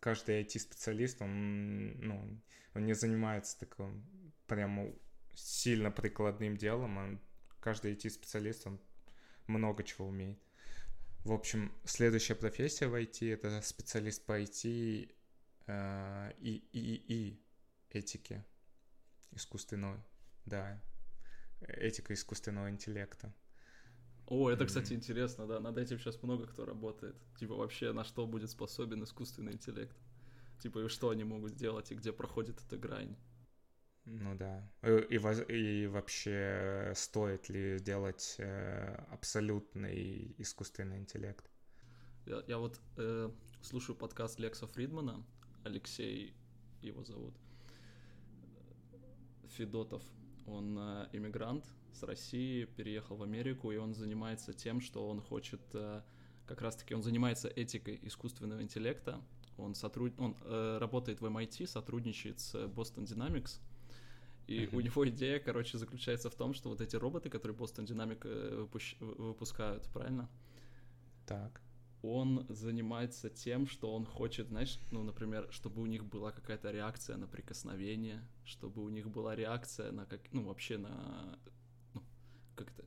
каждый 0.05 0.43
IT-специалист, 0.43 1.23
он, 1.23 1.99
ну, 1.99 2.39
он 2.75 2.85
не 2.85 2.93
занимается 2.93 3.59
таким 3.59 4.05
прямо 4.47 4.93
сильно 5.35 5.91
прикладным 5.91 6.59
делом. 6.59 6.99
Он, 6.99 7.21
каждый 7.59 7.95
IT-специалист, 7.95 8.67
он 8.67 8.79
много 9.47 9.83
чего 9.83 10.07
умеет. 10.09 10.39
В 11.25 11.33
общем, 11.33 11.73
следующая 11.87 12.35
профессия 12.35 12.87
в 12.87 12.95
IT— 12.95 13.33
это 13.33 13.63
специалист 13.63 14.23
по 14.27 14.39
IT 14.39 15.11
э, 15.69 16.33
и, 16.39 16.63
и, 16.73 17.05
и 17.09 17.41
этике 17.89 18.45
искусственной, 19.33 19.97
да, 20.45 20.83
этика 21.63 22.13
искусственного 22.13 22.69
интеллекта. 22.69 23.33
О, 24.27 24.51
это, 24.51 24.67
кстати, 24.67 24.95
интересно, 24.95 25.47
да. 25.47 25.61
Над 25.61 25.77
этим 25.79 25.99
сейчас 25.99 26.23
много 26.23 26.47
кто 26.47 26.65
работает. 26.65 27.17
Типа, 27.39 27.55
вообще, 27.55 27.93
на 27.93 28.05
что 28.05 28.27
будет 28.27 28.51
способен 28.51 29.03
искусственный 29.05 29.53
интеллект? 29.53 29.97
Типа, 30.59 30.79
и 30.85 30.89
что 30.89 31.11
они 31.11 31.25
могут 31.25 31.53
сделать, 31.53 31.91
и 31.93 31.95
где 31.95 32.13
проходит 32.13 32.61
эта 32.67 32.77
грань? 32.79 33.17
Ну 34.07 34.35
да. 34.35 34.71
Э, 34.83 35.01
И, 35.09 35.17
и 35.55 35.87
вообще, 35.87 36.93
стоит 36.95 37.49
ли 37.49 37.79
делать 37.81 38.37
э, 38.39 38.95
абсолютный 39.11 40.35
искусственный 40.39 40.99
интеллект? 40.99 41.51
Я, 42.27 42.43
я 42.47 42.59
вот 42.59 42.81
э, 42.97 43.31
слушаю 43.63 43.97
подкаст 43.97 44.39
Лекса 44.39 44.67
Фридмана, 44.67 45.25
Алексей 45.65 46.35
его 46.83 47.05
зовут, 47.05 47.35
Федотов. 49.49 50.03
Он 50.47 50.79
э, 50.79 51.09
иммигрант 51.13 51.65
с 51.95 52.03
России, 52.03 52.65
переехал 52.65 53.17
в 53.17 53.23
Америку, 53.23 53.73
и 53.73 53.77
он 53.77 53.95
занимается 53.95 54.53
тем, 54.53 54.81
что 54.81 55.09
он 55.09 55.21
хочет, 55.21 55.61
э, 55.75 56.03
как 56.47 56.61
раз-таки, 56.63 56.95
он 56.95 57.03
занимается 57.03 57.49
этикой 57.49 57.99
искусственного 58.03 58.63
интеллекта. 58.63 59.21
Он, 59.57 59.75
сотруд... 59.75 60.13
он 60.19 60.37
э, 60.43 60.79
работает 60.81 61.21
в 61.21 61.27
MIT, 61.27 61.67
сотрудничает 61.67 62.41
с 62.41 62.55
Boston 62.55 63.05
Dynamics, 63.05 63.61
и 64.47 64.69
Мгм. 64.69 64.77
у 64.77 64.81
него 64.81 65.09
идея, 65.09 65.39
короче, 65.41 65.79
заключается 65.79 66.31
в 66.31 66.35
том, 66.35 66.55
что 66.55 66.69
вот 66.71 66.81
эти 66.81 66.97
роботы, 66.97 67.31
которые 67.31 67.57
Boston 67.57 67.87
Dynamics 67.87 68.21
э, 68.25 68.67
выпущ- 68.67 68.97
выпускают, 69.01 69.89
правильно? 69.93 70.29
Так. 71.27 71.61
он 72.03 72.45
занимается 72.51 73.31
тем, 73.31 73.67
что 73.67 73.95
он 73.95 74.05
хочет, 74.05 74.49
знаешь, 74.49 74.79
ну, 74.91 75.03
например, 75.03 75.49
чтобы 75.51 75.81
у 75.83 75.87
них 75.87 76.05
была 76.05 76.33
какая-то 76.33 76.71
реакция 76.71 77.17
на 77.17 77.27
прикосновение, 77.27 78.23
чтобы 78.45 78.83
у 78.83 78.91
них 78.91 79.09
была 79.09 79.35
реакция 79.35 79.91
на 79.91 80.05
как, 80.05 80.21
ну, 80.33 80.45
вообще 80.45 80.77
на, 80.77 81.39
как 82.55 82.71
это, 82.71 82.85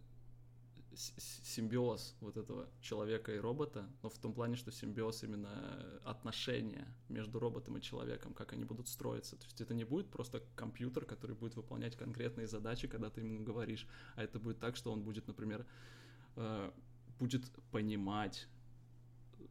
с- 0.95 1.13
с- 1.17 1.43
симбиоз 1.43 2.15
вот 2.21 2.37
этого 2.37 2.67
человека 2.81 3.33
и 3.33 3.39
робота, 3.39 3.87
но 4.01 4.09
в 4.09 4.17
том 4.17 4.33
плане, 4.33 4.55
что 4.55 4.71
симбиоз 4.71 5.23
именно 5.23 5.99
отношения 6.03 6.87
между 7.09 7.39
роботом 7.39 7.77
и 7.77 7.81
человеком, 7.81 8.33
как 8.33 8.53
они 8.53 8.65
будут 8.65 8.87
строиться. 8.87 9.35
То 9.35 9.45
есть 9.45 9.61
это 9.61 9.73
не 9.73 9.83
будет 9.83 10.09
просто 10.09 10.41
компьютер, 10.55 11.05
который 11.05 11.35
будет 11.35 11.55
выполнять 11.55 11.95
конкретные 11.95 12.47
задачи, 12.47 12.87
когда 12.87 13.09
ты 13.09 13.21
ему 13.21 13.43
говоришь, 13.43 13.87
а 14.15 14.23
это 14.23 14.39
будет 14.39 14.59
так, 14.59 14.75
что 14.75 14.91
он 14.91 15.03
будет, 15.03 15.27
например, 15.27 15.65
э, 16.35 16.71
будет 17.19 17.43
понимать, 17.71 18.47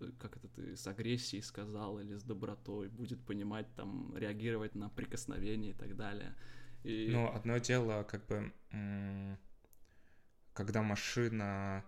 э, 0.01 0.11
как 0.19 0.37
это 0.37 0.49
ты 0.49 0.77
с 0.77 0.87
агрессией 0.87 1.43
сказал 1.43 2.01
или 2.01 2.17
с 2.17 2.23
добротой, 2.23 2.89
будет 2.89 3.25
понимать, 3.25 3.67
там, 3.77 4.17
реагировать 4.17 4.75
на 4.75 4.89
прикосновение 4.89 5.71
и 5.71 5.75
так 5.75 5.97
далее. 5.97 6.35
И... 6.85 7.09
Ну, 7.11 7.29
одно 7.33 7.59
дело, 7.59 8.05
как 8.05 8.27
бы, 8.27 8.53
когда 10.57 10.83
машина 10.83 11.85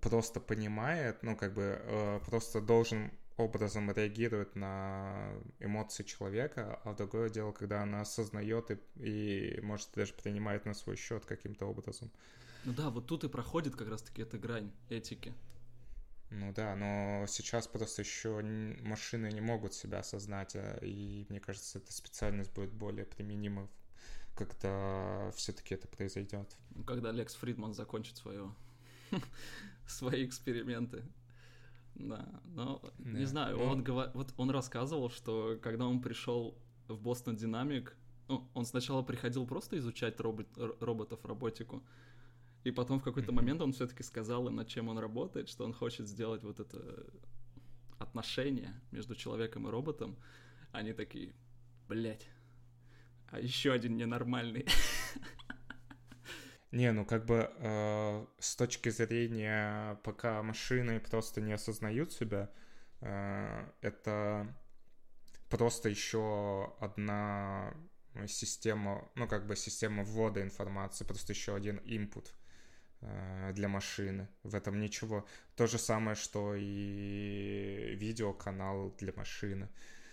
просто 0.00 0.40
понимает, 0.40 1.22
ну, 1.22 1.36
как 1.36 1.54
бы, 1.54 1.78
э, 1.80 2.20
просто 2.26 2.60
должен 2.60 3.12
образом 3.36 3.90
реагировать 3.90 4.56
на 4.56 5.32
эмоции 5.60 6.04
человека, 6.04 6.80
а 6.84 6.94
другое 6.94 7.28
дело, 7.28 7.52
когда 7.52 7.82
она 7.82 8.00
осознает 8.00 8.70
и, 8.70 8.78
и 8.96 9.60
может 9.60 9.88
даже 9.94 10.14
принимает 10.14 10.64
на 10.66 10.74
свой 10.74 10.96
счет 10.96 11.24
каким-то 11.26 11.66
образом. 11.66 12.10
Ну 12.64 12.72
да, 12.72 12.90
вот 12.90 13.06
тут 13.06 13.24
и 13.24 13.28
проходит 13.28 13.76
как 13.76 13.88
раз-таки 13.88 14.22
эта 14.22 14.38
грань 14.38 14.70
этики. 14.88 15.34
Ну 16.30 16.52
да, 16.52 16.74
но 16.74 17.26
сейчас 17.28 17.66
просто 17.66 18.02
еще 18.02 18.40
машины 18.82 19.30
не 19.30 19.40
могут 19.40 19.74
себя 19.74 19.98
осознать, 19.98 20.56
а, 20.56 20.78
и 20.80 21.26
мне 21.28 21.38
кажется, 21.38 21.78
эта 21.78 21.92
специальность 21.92 22.52
будет 22.54 22.72
более 22.72 23.04
применима, 23.04 23.68
когда 24.34 25.30
все-таки 25.36 25.74
это 25.74 25.88
произойдет. 25.88 26.56
Когда 26.86 27.12
Лекс 27.12 27.34
Фридман 27.34 27.74
закончит 27.74 28.16
свое... 28.16 28.54
свои 29.86 30.24
эксперименты. 30.26 31.04
Да, 31.94 32.40
но 32.44 32.82
не 32.98 33.20
Да, 33.20 33.26
знаю, 33.26 33.56
ну- 33.58 33.64
он, 33.64 33.84
гова- 33.84 34.10
вот 34.14 34.34
он 34.36 34.50
рассказывал, 34.50 35.10
что 35.10 35.58
когда 35.62 35.86
он 35.86 36.00
пришел 36.02 36.58
в 36.88 36.98
Бостон 37.00 37.36
Динамик, 37.36 37.96
ну, 38.28 38.48
он 38.54 38.64
сначала 38.64 39.02
приходил 39.02 39.46
просто 39.46 39.78
изучать 39.78 40.18
робот, 40.18 40.48
роботов, 40.80 41.24
роботику, 41.24 41.84
и 42.64 42.70
потом 42.72 42.98
в 42.98 43.04
какой-то 43.04 43.30
Мгм. 43.30 43.36
момент 43.36 43.60
он 43.60 43.72
все-таки 43.72 44.02
сказал 44.02 44.48
им, 44.48 44.56
над 44.56 44.66
чем 44.68 44.88
он 44.88 44.98
работает, 44.98 45.48
что 45.48 45.64
он 45.64 45.72
хочет 45.72 46.08
сделать 46.08 46.42
вот 46.42 46.58
это 46.58 47.06
отношение 47.98 48.74
между 48.90 49.14
человеком 49.14 49.68
и 49.68 49.70
роботом. 49.70 50.16
Они 50.72 50.92
такие, 50.92 51.32
блять, 51.88 52.26
а 53.30 53.40
еще 53.40 53.72
один 53.72 53.96
ненормальный. 53.96 54.66
Не, 56.72 56.90
ну 56.92 57.04
как 57.04 57.24
бы 57.26 57.50
э, 57.58 58.26
с 58.38 58.56
точки 58.56 58.88
зрения, 58.88 59.94
пока 60.02 60.42
машины 60.42 60.98
просто 61.00 61.40
не 61.40 61.52
осознают 61.52 62.12
себя, 62.12 62.50
э, 63.00 63.68
это 63.80 64.52
просто 65.48 65.88
еще 65.88 66.74
одна 66.80 67.74
система, 68.26 69.08
ну 69.14 69.28
как 69.28 69.46
бы 69.46 69.56
система 69.56 70.04
ввода 70.04 70.42
информации, 70.42 71.04
просто 71.04 71.32
еще 71.32 71.54
один 71.54 71.78
input 71.78 72.26
э, 73.02 73.52
для 73.54 73.68
машины. 73.68 74.28
В 74.42 74.54
этом 74.54 74.80
ничего. 74.80 75.26
То 75.56 75.66
же 75.66 75.78
самое, 75.78 76.16
что 76.16 76.54
и 76.56 77.96
видеоканал 78.00 78.94
для 78.98 79.12
машины. 79.16 79.68
С- 79.68 80.03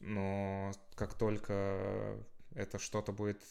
Но 0.00 0.72
как 0.94 1.14
только 1.14 2.18
это 2.54 2.78
что-то 2.78 3.12
будет 3.12 3.42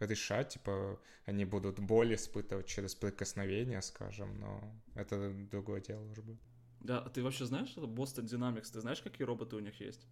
решать, 0.00 0.50
типа, 0.50 0.98
они 1.26 1.44
будут 1.44 1.80
боль 1.80 2.14
испытывать 2.14 2.66
через 2.66 2.94
прикосновение, 2.94 3.82
скажем, 3.82 4.38
но 4.40 4.72
это 4.94 5.32
другое 5.50 5.80
дело 5.80 6.04
уже 6.10 6.22
будет. 6.22 6.40
Да, 6.80 7.00
а 7.00 7.10
ты 7.10 7.22
вообще 7.22 7.44
знаешь, 7.44 7.70
что 7.70 7.86
Boston 7.86 8.24
Dynamics, 8.24 8.70
ты 8.72 8.80
знаешь, 8.80 9.02
какие 9.02 9.26
роботы 9.26 9.56
у 9.56 9.60
них 9.60 9.80
есть? 9.80 10.06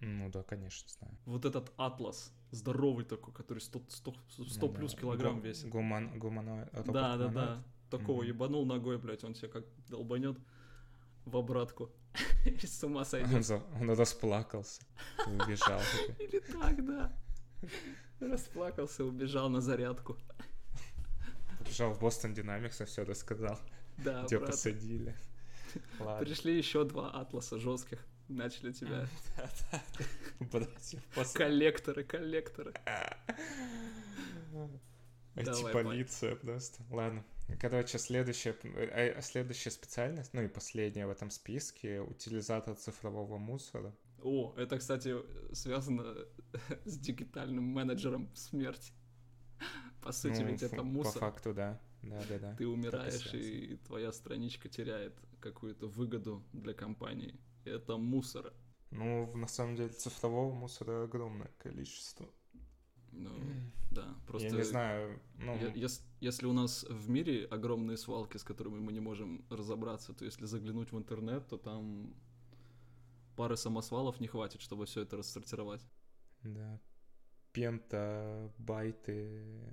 Ну 0.00 0.28
да, 0.30 0.42
конечно, 0.42 0.88
знаю. 0.88 1.16
Вот 1.26 1.44
этот 1.44 1.72
атлас, 1.76 2.32
здоровый 2.52 3.04
такой, 3.04 3.34
который 3.34 3.58
100, 3.58 3.82
100, 3.88 4.14
100 4.28 4.68
Ну 4.68 4.72
плюс 4.72 4.94
да. 4.94 5.00
килограмм 5.00 5.40
Гу- 5.40 5.46
весит. 5.46 5.68
Гуман, 5.70 6.18
гуманоид, 6.18 6.68
робот 6.74 6.92
Да, 6.94 7.16
да, 7.16 7.28
да. 7.28 7.64
Такого 7.90 8.22
Мгм. 8.22 8.28
ебанул 8.28 8.66
ногой, 8.66 8.98
блядь, 8.98 9.24
он 9.24 9.32
тебе 9.34 9.48
как 9.48 9.64
долбанет 9.88 10.38
в 11.28 11.36
обратку. 11.36 11.90
С 12.62 12.82
ума 12.84 13.00
Он, 13.00 13.04
сойдет. 13.04 13.62
он 13.80 13.90
расплакался 13.90 14.82
убежал. 15.26 15.80
Или 16.18 16.38
так, 16.40 16.84
да. 16.84 17.16
Расплакался, 18.20 19.04
убежал 19.04 19.48
на 19.48 19.60
зарядку. 19.60 20.18
Побежал 21.58 21.92
в 21.92 22.00
Бостон 22.00 22.34
Динамикс, 22.34 22.80
все 22.80 23.04
рассказал, 23.04 23.58
Да, 23.98 24.24
где 24.24 24.38
посадили. 24.38 25.16
Ладно. 26.00 26.24
Пришли 26.24 26.56
еще 26.56 26.84
два 26.84 27.10
атласа 27.10 27.58
жестких. 27.58 28.04
Начали 28.28 28.72
тебя. 28.72 29.06
Коллекторы, 31.34 32.04
коллекторы. 32.04 32.74
Давай, 34.54 34.70
IT-полиция 35.34 36.36
просто. 36.36 36.82
Ладно. 36.90 37.24
Короче, 37.60 37.98
следующая, 37.98 38.56
э, 38.62 39.14
э, 39.18 39.22
следующая 39.22 39.70
специальность, 39.70 40.32
ну 40.34 40.42
и 40.42 40.48
последняя 40.48 41.06
в 41.06 41.10
этом 41.10 41.30
списке, 41.30 42.00
утилизатор 42.00 42.74
цифрового 42.74 43.38
мусора. 43.38 43.92
О, 44.22 44.54
это, 44.56 44.78
кстати, 44.78 45.14
связано 45.54 46.14
с 46.84 46.98
дигитальным 46.98 47.64
менеджером 47.64 48.28
смерти. 48.34 48.92
По 50.02 50.12
сути, 50.12 50.42
Ну, 50.42 50.46
ведь 50.46 50.62
это 50.62 50.76
ф- 50.76 50.84
По 50.84 50.84
мусор. 50.84 51.20
факту, 51.20 51.54
да. 51.54 51.80
Да, 52.02 52.24
да, 52.28 52.38
да. 52.38 52.56
Ты 52.56 52.66
умираешь, 52.66 53.34
и 53.34 53.76
твоя 53.86 54.12
страничка 54.12 54.68
теряет 54.68 55.14
какую-то 55.40 55.88
выгоду 55.88 56.42
для 56.52 56.74
компании. 56.74 57.34
Это 57.64 57.96
мусор. 57.96 58.52
Ну, 58.90 59.34
на 59.34 59.46
самом 59.46 59.76
деле, 59.76 59.88
цифрового 59.88 60.52
мусора 60.52 61.04
огромное 61.04 61.50
количество. 61.58 62.28
Ну, 63.12 63.30
да, 63.90 64.14
просто... 64.26 64.48
Я 64.48 64.54
не 64.56 64.62
знаю, 64.64 65.20
ну, 65.38 65.56
Е- 65.56 65.72
ес- 65.84 66.04
Если 66.20 66.46
у 66.46 66.52
нас 66.52 66.84
в 66.88 67.08
мире 67.08 67.46
огромные 67.46 67.96
свалки, 67.96 68.36
с 68.38 68.44
которыми 68.44 68.78
мы 68.78 68.92
не 68.92 69.00
можем 69.00 69.44
разобраться, 69.50 70.12
то 70.12 70.24
если 70.24 70.46
заглянуть 70.46 70.92
в 70.92 70.98
интернет, 70.98 71.46
то 71.48 71.56
там 71.56 72.14
пары 73.36 73.56
самосвалов 73.56 74.20
не 74.20 74.26
хватит, 74.26 74.60
чтобы 74.60 74.84
все 74.86 75.02
это 75.02 75.16
рассортировать. 75.16 75.82
да. 76.42 76.80
Пента, 77.52 78.52
байты, 78.58 79.72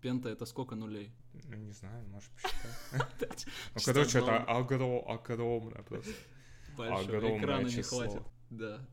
Пента 0.00 0.28
это 0.28 0.46
сколько 0.46 0.74
нулей? 0.76 1.10
ну, 1.32 1.56
не 1.56 1.72
знаю, 1.72 2.06
можешь 2.08 2.30
посчитать. 2.30 3.46
Ну, 3.74 3.80
короче, 3.84 4.18
это 4.18 4.44
огромное 4.44 5.82
просто. 5.82 6.12
большое, 6.76 7.38
экрана 7.38 7.66
не 7.66 7.82
хватит. 7.82 8.22
Да. 8.50 8.86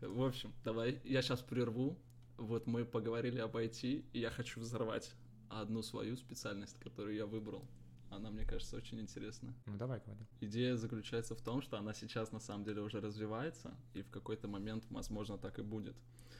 В 0.00 0.22
общем, 0.22 0.52
давай, 0.64 1.00
я 1.04 1.22
сейчас 1.22 1.40
прерву. 1.42 1.96
Вот 2.38 2.66
мы 2.68 2.84
поговорили 2.84 3.40
об 3.40 3.56
IT, 3.56 4.04
и 4.12 4.20
я 4.20 4.30
хочу 4.30 4.60
взорвать 4.60 5.12
одну 5.50 5.82
свою 5.82 6.16
специальность, 6.16 6.78
которую 6.78 7.16
я 7.16 7.26
выбрал. 7.26 7.68
Она, 8.10 8.30
мне 8.30 8.44
кажется, 8.44 8.76
очень 8.76 9.00
интересная. 9.00 9.52
Ну, 9.66 9.76
давай, 9.76 10.00
говори. 10.06 10.24
Идея 10.40 10.76
заключается 10.76 11.34
в 11.34 11.42
том, 11.42 11.60
что 11.62 11.76
она 11.78 11.92
сейчас 11.92 12.30
на 12.30 12.38
самом 12.38 12.64
деле 12.64 12.80
уже 12.80 13.00
развивается, 13.00 13.76
и 13.92 14.02
в 14.02 14.10
какой-то 14.10 14.46
момент, 14.46 14.86
возможно, 14.88 15.36
так 15.36 15.58
и 15.58 15.62
будет. 15.62 15.96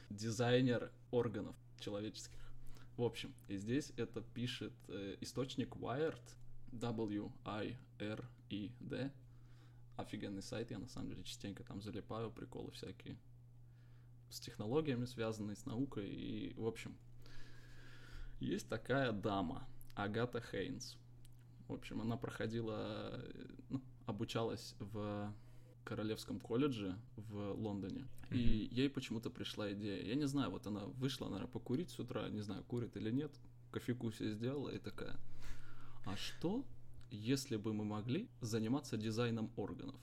Дизайнер 0.09 0.89
органов 1.11 1.57
человеческих. 1.79 2.39
В 2.95 3.03
общем, 3.03 3.33
и 3.49 3.57
здесь 3.57 3.91
это 3.97 4.21
пишет 4.21 4.73
э, 4.87 5.17
источник 5.19 5.75
Wired, 5.75 6.23
W-I-R-E-D. 6.71 7.81
Офигенный 9.97 10.41
сайт, 10.41 10.71
я 10.71 10.79
на 10.79 10.87
самом 10.87 11.09
деле 11.09 11.23
частенько 11.23 11.63
там 11.63 11.81
залипаю, 11.81 12.31
приколы 12.31 12.71
всякие 12.71 13.17
с 14.29 14.39
технологиями 14.39 15.05
связанные, 15.05 15.55
с 15.55 15.65
наукой. 15.65 16.07
И, 16.09 16.53
в 16.57 16.65
общем, 16.65 16.95
есть 18.39 18.67
такая 18.69 19.11
дама, 19.11 19.67
Агата 19.95 20.41
Хейнс. 20.41 20.97
В 21.67 21.73
общем, 21.73 22.01
она 22.01 22.17
проходила, 22.17 23.23
ну, 23.69 23.81
обучалась 24.05 24.75
в 24.79 25.33
Королевском 25.83 26.39
колледже 26.39 26.97
в 27.15 27.53
Лондоне. 27.53 28.07
И 28.31 28.69
ей 28.71 28.89
почему-то 28.89 29.29
пришла 29.29 29.71
идея. 29.73 30.03
Я 30.03 30.15
не 30.15 30.27
знаю, 30.27 30.51
вот 30.51 30.67
она 30.67 30.85
вышла, 30.85 31.25
наверное, 31.25 31.51
покурить 31.51 31.89
с 31.89 31.99
утра, 31.99 32.29
не 32.29 32.41
знаю, 32.41 32.63
курит 32.63 32.95
или 32.95 33.11
нет, 33.11 33.31
кофейку 33.71 34.11
себе 34.11 34.31
сделала 34.31 34.69
и 34.69 34.77
такая, 34.77 35.15
а 36.05 36.15
что, 36.15 36.65
если 37.11 37.57
бы 37.57 37.73
мы 37.73 37.85
могли 37.85 38.29
заниматься 38.41 38.97
дизайном 38.97 39.51
органов? 39.55 39.99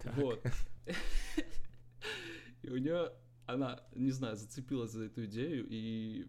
Так. 0.00 0.16
Вот. 0.16 0.44
И 2.62 2.68
у 2.68 2.76
нее, 2.78 3.12
она, 3.46 3.80
не 3.94 4.10
знаю, 4.10 4.36
зацепилась 4.36 4.92
за 4.92 5.04
эту 5.04 5.24
идею 5.26 5.66
и 5.68 6.26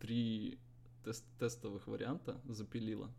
три 0.00 0.58
тест- 1.04 1.24
тестовых 1.38 1.86
варианта 1.86 2.40
запилила. 2.44 3.10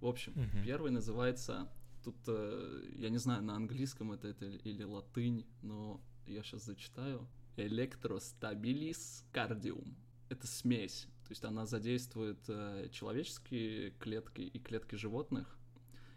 В 0.00 0.06
общем, 0.06 0.32
Мгм. 0.34 0.64
первый 0.64 0.90
называется, 0.90 1.68
тут, 2.04 2.16
э, 2.26 2.92
я 2.96 3.08
не 3.10 3.18
знаю, 3.18 3.42
на 3.42 3.56
английском 3.56 4.12
это, 4.12 4.28
это 4.28 4.46
или 4.46 4.82
латынь, 4.84 5.46
но 5.62 6.00
я 6.26 6.42
сейчас 6.42 6.64
зачитаю. 6.64 7.26
Electrostabilis 7.56 9.24
Cardium. 9.32 9.94
Это 10.28 10.46
смесь, 10.46 11.06
то 11.24 11.30
есть 11.30 11.44
она 11.44 11.66
задействует 11.66 12.38
э, 12.48 12.88
человеческие 12.90 13.90
клетки 13.92 14.40
и 14.40 14.58
клетки 14.58 14.94
животных. 14.96 15.56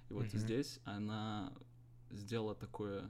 И 0.09 0.13
вот 0.13 0.27
Мгм. 0.27 0.37
здесь 0.39 0.79
она 0.85 1.53
сделала 2.11 2.55
такой 2.55 3.03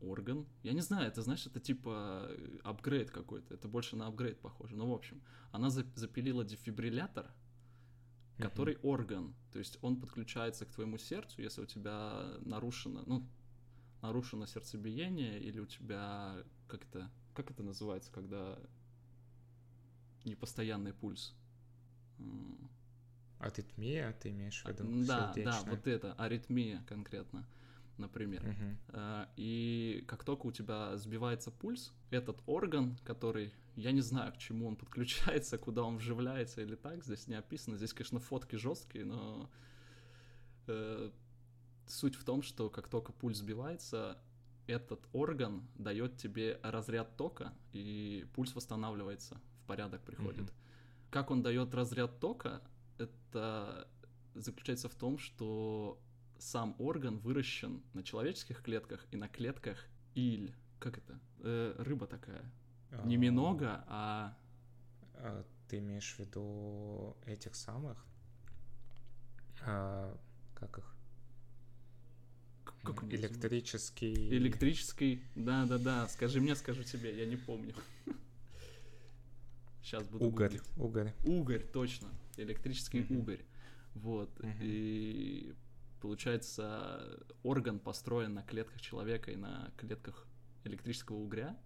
орган. 0.00 0.46
Я 0.62 0.72
не 0.72 0.80
знаю, 0.80 1.08
это, 1.08 1.22
знаешь, 1.22 1.46
это 1.46 1.60
типа 1.60 2.26
э, 2.30 2.58
апгрейд 2.64 3.10
какой-то. 3.10 3.54
Это 3.54 3.68
больше 3.68 3.96
на 3.96 4.06
апгрейд 4.06 4.40
похоже. 4.40 4.76
Ну, 4.76 4.86
в 4.88 4.92
общем, 4.92 5.20
она 5.52 5.70
за- 5.70 5.86
запилила 5.94 6.44
дефибриллятор, 6.44 7.30
который 8.38 8.76
орган. 8.82 9.34
То 9.52 9.58
есть 9.58 9.78
он 9.82 10.00
подключается 10.00 10.64
к 10.64 10.70
твоему 10.70 10.98
сердцу, 10.98 11.42
если 11.42 11.62
у 11.62 11.66
тебя 11.66 12.36
нарушено, 12.40 13.02
ну, 13.06 13.26
нарушено 14.02 14.46
сердцебиение, 14.46 15.38
или 15.40 15.60
у 15.60 15.66
тебя 15.66 16.42
как 16.68 16.84
это, 16.84 17.10
как 17.34 17.50
это 17.50 17.62
называется, 17.62 18.10
когда 18.12 18.58
непостоянный 20.24 20.92
пульс. 20.92 21.34
Аритмия, 23.38 24.12
ты 24.20 24.30
имеешь 24.30 24.62
в 24.62 24.68
виду? 24.68 24.84
А, 24.84 25.06
Да, 25.06 25.32
да, 25.44 25.62
вот 25.70 25.86
это, 25.86 26.12
аритмия 26.14 26.84
конкретно, 26.86 27.46
например. 28.00 28.42
А, 28.88 29.28
И 29.36 30.04
как 30.08 30.24
только 30.24 30.46
у 30.46 30.52
тебя 30.52 30.96
сбивается 30.96 31.50
пульс, 31.50 31.92
этот 32.10 32.42
орган, 32.46 32.96
который, 33.04 33.52
я 33.76 33.92
не 33.92 34.00
знаю, 34.00 34.32
к 34.32 34.38
чему 34.38 34.66
он 34.66 34.76
подключается, 34.76 35.58
куда 35.66 35.82
он 35.82 35.96
вживляется 35.96 36.62
или 36.62 36.74
так, 36.74 37.04
здесь 37.04 37.28
не 37.28 37.34
описано. 37.34 37.76
Здесь, 37.76 37.92
конечно, 37.92 38.20
фотки 38.20 38.56
жесткие, 38.56 39.04
но 39.04 39.50
э, 40.66 41.10
суть 41.86 42.14
в 42.16 42.24
том, 42.24 42.42
что 42.42 42.70
как 42.70 42.88
только 42.88 43.12
пульс 43.12 43.38
сбивается, 43.38 44.18
этот 44.66 45.06
орган 45.12 45.68
дает 45.76 46.16
тебе 46.16 46.60
разряд 46.62 47.16
тока, 47.16 47.52
и 47.72 48.26
пульс 48.34 48.54
восстанавливается, 48.54 49.40
в 49.62 49.66
порядок 49.66 50.02
приходит. 50.02 50.42
Мгм. 50.42 50.50
Как 51.10 51.30
он 51.30 51.42
дает 51.42 51.74
разряд 51.74 52.20
тока, 52.20 52.62
это 52.98 53.88
заключается 54.34 54.88
в 54.88 54.94
том, 54.94 55.18
что 55.18 56.00
сам 56.40 56.74
орган 56.78 57.18
выращен 57.18 57.82
на 57.92 58.02
человеческих 58.02 58.62
клетках 58.62 59.06
и 59.10 59.16
на 59.16 59.28
клетках 59.28 59.78
иль. 60.14 60.54
Как 60.78 60.98
это? 60.98 61.20
Э, 61.40 61.74
рыба 61.78 62.06
такая. 62.06 62.42
Не 63.04 63.16
А, 63.16 63.18
минога, 63.18 63.84
а... 63.86 64.36
а, 65.14 65.44
Ты 65.68 65.78
имеешь 65.78 66.14
в 66.14 66.18
виду 66.18 67.16
этих 67.26 67.54
самых? 67.54 68.04
А, 69.64 70.16
Как 70.54 70.78
их? 70.78 70.94
Как? 72.82 73.04
Электрический... 73.04 74.30
Электрический. 74.30 75.22
Да-да-да. 75.36 76.08
Скажи 76.08 76.40
мне, 76.40 76.56
скажу 76.56 76.82
тебе. 76.82 77.16
Я 77.16 77.26
не 77.26 77.36
помню. 77.36 77.74
Сейчас 79.82 80.04
буду 80.08 80.24
Угорь. 80.26 80.48
гуглить. 80.48 80.62
Угорь. 80.78 81.12
Угорь, 81.24 81.62
точно. 81.72 82.08
Электрический 82.36 83.00
Мгм. 83.00 83.18
угорь. 83.18 83.44
Вот. 83.94 84.30
И 84.62 85.54
получается, 86.00 87.24
орган 87.42 87.78
построен 87.78 88.34
на 88.34 88.42
клетках 88.42 88.80
человека 88.80 89.30
и 89.30 89.36
на 89.36 89.72
клетках 89.76 90.26
электрического 90.64 91.16
угря. 91.16 91.58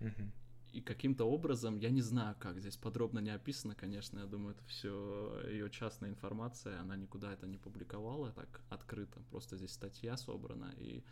Мгм. 0.00 0.32
И 0.72 0.82
каким-то 0.82 1.24
образом, 1.24 1.76
я 1.76 1.90
не 1.90 2.02
знаю 2.02 2.36
как, 2.38 2.60
здесь 2.60 2.76
подробно 2.76 3.20
не 3.20 3.30
описано, 3.30 3.74
конечно, 3.74 4.18
я 4.20 4.26
думаю, 4.26 4.54
это 4.54 4.64
все 4.64 5.42
ее 5.48 5.70
частная 5.70 6.10
информация, 6.10 6.80
она 6.80 6.94
никуда 6.94 7.32
это 7.32 7.46
не 7.46 7.56
публиковала 7.56 8.32
так 8.32 8.60
открыто, 8.68 9.20
просто 9.30 9.56
здесь 9.56 9.72
статья 9.72 10.16
собрана, 10.18 10.74
и 10.76 11.02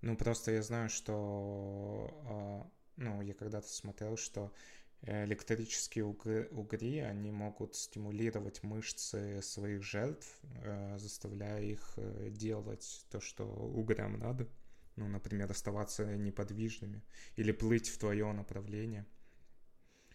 Ну, 0.00 0.16
просто 0.16 0.52
я 0.52 0.62
знаю, 0.62 0.88
что... 0.88 2.10
а, 2.26 2.70
Ну, 2.96 3.22
я 3.22 3.34
когда-то 3.34 3.68
смотрел, 3.68 4.16
что 4.16 4.52
электрические 5.02 6.04
угры, 6.04 6.48
угри, 6.52 6.98
они 6.98 7.30
могут 7.30 7.74
стимулировать 7.74 8.62
мышцы 8.62 9.40
своих 9.42 9.82
жертв, 9.82 10.26
э, 10.62 10.96
заставляя 10.98 11.60
их 11.62 11.94
э, 11.96 12.30
делать 12.30 13.06
то, 13.10 13.20
что 13.20 13.44
угрям 13.44 14.18
надо. 14.18 14.48
ну, 14.96 15.08
например, 15.08 15.50
оставаться 15.50 16.04
неподвижными 16.16 17.02
или 17.36 17.52
плыть 17.52 17.88
в 17.88 17.98
твое 17.98 18.30
направление 18.32 19.06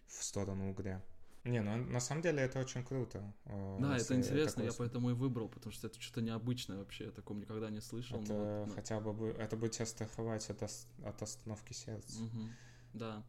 в 0.07 0.23
сторону 0.23 0.69
угря. 0.71 1.01
Не, 1.43 1.61
ну 1.61 1.77
на 1.77 1.99
самом 1.99 2.21
деле 2.21 2.41
это 2.41 2.59
очень 2.59 2.83
круто. 2.83 3.33
э, 3.45 3.79
Да, 3.81 3.97
это 3.97 4.15
интересно, 4.15 4.51
такое 4.51 4.65
я 4.65 4.73
поэтому 4.73 5.11
и 5.11 5.13
выбрал, 5.13 5.47
потому 5.49 5.71
что 5.71 5.87
это 5.87 5.99
что-то 6.01 6.21
необычное 6.21 6.77
вообще, 6.77 7.05
я 7.05 7.11
таком 7.11 7.39
никогда 7.39 7.69
не 7.69 7.79
слышал. 7.81 8.19
Это 8.21 8.33
но 8.33 8.73
хотя 8.75 8.99
бы 8.99 9.29
это 9.29 9.55
будет 9.55 9.71
тебя 9.73 9.85
страховать 9.85 10.49
от, 10.49 10.61
от 10.63 11.21
остановки 11.21 11.73
сердца. 11.73 12.19
Мгм. 12.19 12.55
Да. 12.93 13.23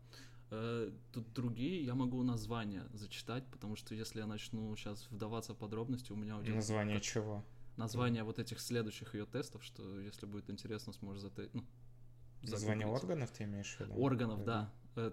Э, 0.51 0.91
Тут 1.13 1.33
другие, 1.33 1.85
я 1.85 1.95
могу 1.95 2.23
названия 2.23 2.87
зачитать, 2.93 3.45
потому 3.51 3.77
что 3.77 3.95
если 3.95 4.21
я 4.21 4.27
начну 4.27 4.75
сейчас 4.77 5.07
вдаваться 5.11 5.55
в 5.55 5.59
подробности, 5.59 6.13
у 6.13 6.17
меня 6.17 6.37
уйдет 6.39 6.55
Название 6.55 6.97
как- 6.97 7.05
чего? 7.05 7.45
название 7.77 8.25
вот 8.25 8.39
этих 8.41 8.59
следующих 8.61 9.15
ее 9.15 9.25
тестов, 9.27 9.63
что 9.63 10.01
если 10.01 10.27
будет 10.27 10.51
интересно, 10.51 10.93
сможешь 10.93 11.23
зате... 11.23 11.49
ну, 11.53 11.65
Название 12.43 12.87
загуглить. 12.87 13.05
органов 13.05 13.31
ты 13.31 13.45
имеешь 13.45 13.77
в 13.77 13.81
виду? 13.81 13.95
Органов, 13.95 14.39
Или- 14.39 14.47
да. 14.47 14.73
Э, 14.97 15.13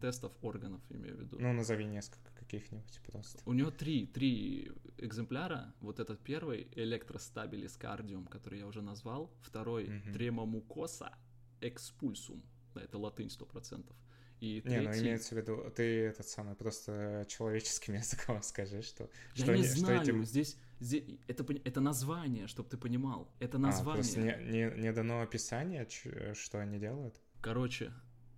Тестов 0.00 0.30
органов, 0.42 0.82
имею 0.90 1.16
в 1.16 1.20
виду. 1.20 1.38
Ну, 1.40 1.54
назови 1.54 1.86
несколько 1.86 2.30
каких-нибудь 2.34 3.00
просто. 3.06 3.40
У 3.46 3.54
него 3.54 3.70
три, 3.70 4.06
три 4.06 4.70
экземпляра. 4.98 5.72
Вот 5.80 6.00
этот 6.00 6.20
первый 6.20 6.68
электростабилис 6.72 7.78
кардиум, 7.78 8.26
который 8.26 8.58
я 8.58 8.66
уже 8.66 8.82
назвал. 8.82 9.30
Второй 9.40 9.88
Мгм. 9.88 10.12
тремомукоса 10.12 11.14
экспульсум. 11.62 12.42
Да, 12.74 12.82
это 12.82 12.98
латынь 12.98 13.30
сто 13.30 13.46
процентов. 13.46 13.96
И 14.40 14.62
Не, 14.66 14.80
ну 14.80 14.90
третий- 14.90 15.00
имеется 15.02 15.34
в 15.34 15.38
виду, 15.38 15.72
ты 15.74 15.82
этот 16.06 16.26
самый 16.28 16.54
просто 16.54 17.24
человеческим 17.28 17.94
языком 17.94 18.42
скажи, 18.42 18.82
что, 18.82 19.08
Я 19.34 19.44
что, 19.44 19.56
не 19.56 19.62
что 19.64 19.78
знаю, 19.78 20.02
этим- 20.02 20.24
здесь, 20.24 20.56
здесь 20.80 21.04
это, 21.26 21.44
это 21.64 21.80
название, 21.80 22.46
чтобы 22.46 22.68
ты 22.68 22.76
понимал. 22.76 23.32
Это 23.40 23.56
А, 23.56 23.60
название. 23.60 23.94
просто 24.02 24.20
не, 24.20 24.52
не, 24.52 24.80
не 24.82 24.92
дано 24.92 25.20
описание, 25.22 25.88
что 26.34 26.58
они 26.60 26.78
делают. 26.78 27.18
Короче, 27.40 27.92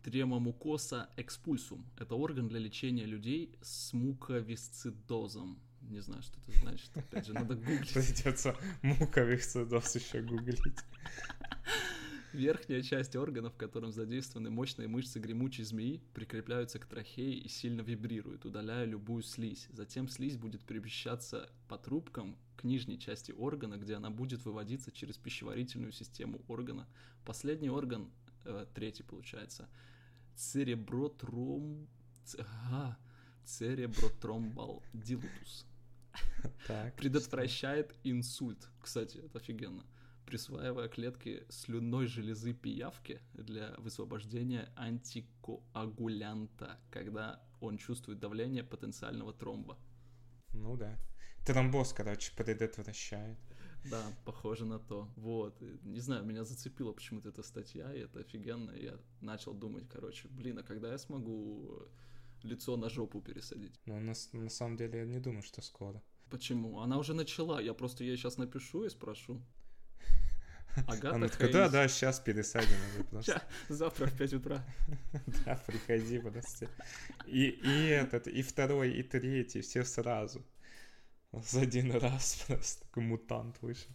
тремомукоса 0.04 1.10
экспульсум. 1.16 1.84
Это 1.98 2.14
орган 2.14 2.48
для 2.48 2.60
лечения 2.60 3.04
людей 3.04 3.58
с 3.60 3.92
муковисцидозом. 3.92 5.60
Не 5.82 6.00
знаю, 6.00 6.22
что 6.22 6.38
это 6.40 6.52
значит. 6.60 6.90
Опять 6.96 7.26
же, 7.26 7.32
надо 7.32 7.54
гуглить. 7.56 7.92
Придется 7.92 8.54
муковых 8.82 9.42
судов 9.42 9.92
еще 9.94 10.22
гуглить. 10.22 10.58
Верхняя 12.32 12.82
часть 12.82 13.16
органов, 13.16 13.54
в 13.54 13.56
котором 13.56 13.90
задействованы 13.90 14.50
мощные 14.50 14.86
мышцы 14.86 15.18
гремучей 15.18 15.64
змеи, 15.64 16.02
прикрепляются 16.12 16.78
к 16.78 16.86
трахее 16.86 17.34
и 17.34 17.48
сильно 17.48 17.80
вибрируют, 17.80 18.44
удаляя 18.44 18.84
любую 18.84 19.22
слизь. 19.22 19.66
Затем 19.72 20.08
слизь 20.08 20.36
будет 20.36 20.64
перемещаться 20.64 21.50
по 21.68 21.78
трубкам 21.78 22.36
к 22.56 22.64
нижней 22.64 22.98
части 22.98 23.32
органа, 23.32 23.76
где 23.76 23.94
она 23.94 24.10
будет 24.10 24.44
выводиться 24.44 24.92
через 24.92 25.16
пищеварительную 25.16 25.92
систему 25.92 26.42
органа. 26.48 26.86
Последний 27.24 27.70
орган, 27.70 28.10
э, 28.44 28.66
третий 28.74 29.04
получается, 29.04 29.68
церебротром... 30.36 31.88
ага, 32.38 32.98
церебротромбал 33.44 34.82
дилутус 34.92 35.66
Так. 36.66 36.94
предотвращает 36.96 37.94
инсульт. 38.04 38.68
Кстати, 38.82 39.18
это 39.18 39.38
офигенно. 39.38 39.84
Присваивая 40.28 40.88
клетки 40.88 41.46
слюнной 41.48 42.06
железы 42.06 42.52
пиявки 42.52 43.22
для 43.32 43.74
высвобождения 43.78 44.70
антикоагулянта, 44.76 46.78
когда 46.90 47.42
он 47.62 47.78
чувствует 47.78 48.20
давление 48.20 48.62
потенциального 48.62 49.32
тромба. 49.32 49.78
Ну 50.52 50.76
да. 50.76 50.98
Тромбоз, 51.46 51.94
короче, 51.94 52.30
предотвращает. 52.36 53.38
Да, 53.90 54.02
похоже 54.26 54.66
на 54.66 54.78
то. 54.78 55.08
Вот. 55.16 55.62
Не 55.82 56.00
знаю, 56.00 56.26
меня 56.26 56.44
зацепила 56.44 56.92
почему-то 56.92 57.30
эта 57.30 57.42
статья, 57.42 57.90
и 57.94 58.00
это 58.00 58.20
офигенно. 58.20 58.72
Я 58.72 58.98
начал 59.22 59.54
думать, 59.54 59.88
короче, 59.88 60.28
блин, 60.28 60.58
а 60.58 60.62
когда 60.62 60.92
я 60.92 60.98
смогу 60.98 61.88
лицо 62.42 62.76
на 62.76 62.90
жопу 62.90 63.22
пересадить? 63.22 63.80
Но 63.86 63.98
на, 63.98 64.12
на 64.32 64.50
самом 64.50 64.76
деле 64.76 64.98
я 64.98 65.06
не 65.06 65.20
думаю, 65.20 65.42
что 65.42 65.62
скоро. 65.62 66.02
Почему? 66.28 66.80
Она 66.80 66.98
уже 66.98 67.14
начала. 67.14 67.62
Я 67.62 67.72
просто 67.72 68.04
ей 68.04 68.18
сейчас 68.18 68.36
напишу 68.36 68.84
и 68.84 68.90
спрошу. 68.90 69.40
Агата 70.86 71.14
Она 71.14 71.28
такая, 71.28 71.52
да, 71.52 71.68
да, 71.68 71.88
сейчас 71.88 72.20
пересадим. 72.20 72.76
Ща, 73.22 73.42
завтра 73.68 74.06
в 74.06 74.16
5 74.16 74.32
утра. 74.34 74.64
Да, 75.44 75.56
приходи, 75.66 76.18
подожди. 76.18 76.68
И, 77.26 77.48
и 77.48 77.86
этот, 77.88 78.26
и 78.26 78.42
второй, 78.42 78.92
и 78.92 79.02
третий, 79.02 79.60
все 79.60 79.84
сразу. 79.84 80.44
За 81.32 81.60
один 81.60 81.92
раз 81.92 82.44
просто 82.46 82.84
такой 82.84 83.02
мутант 83.02 83.56
вышел. 83.60 83.90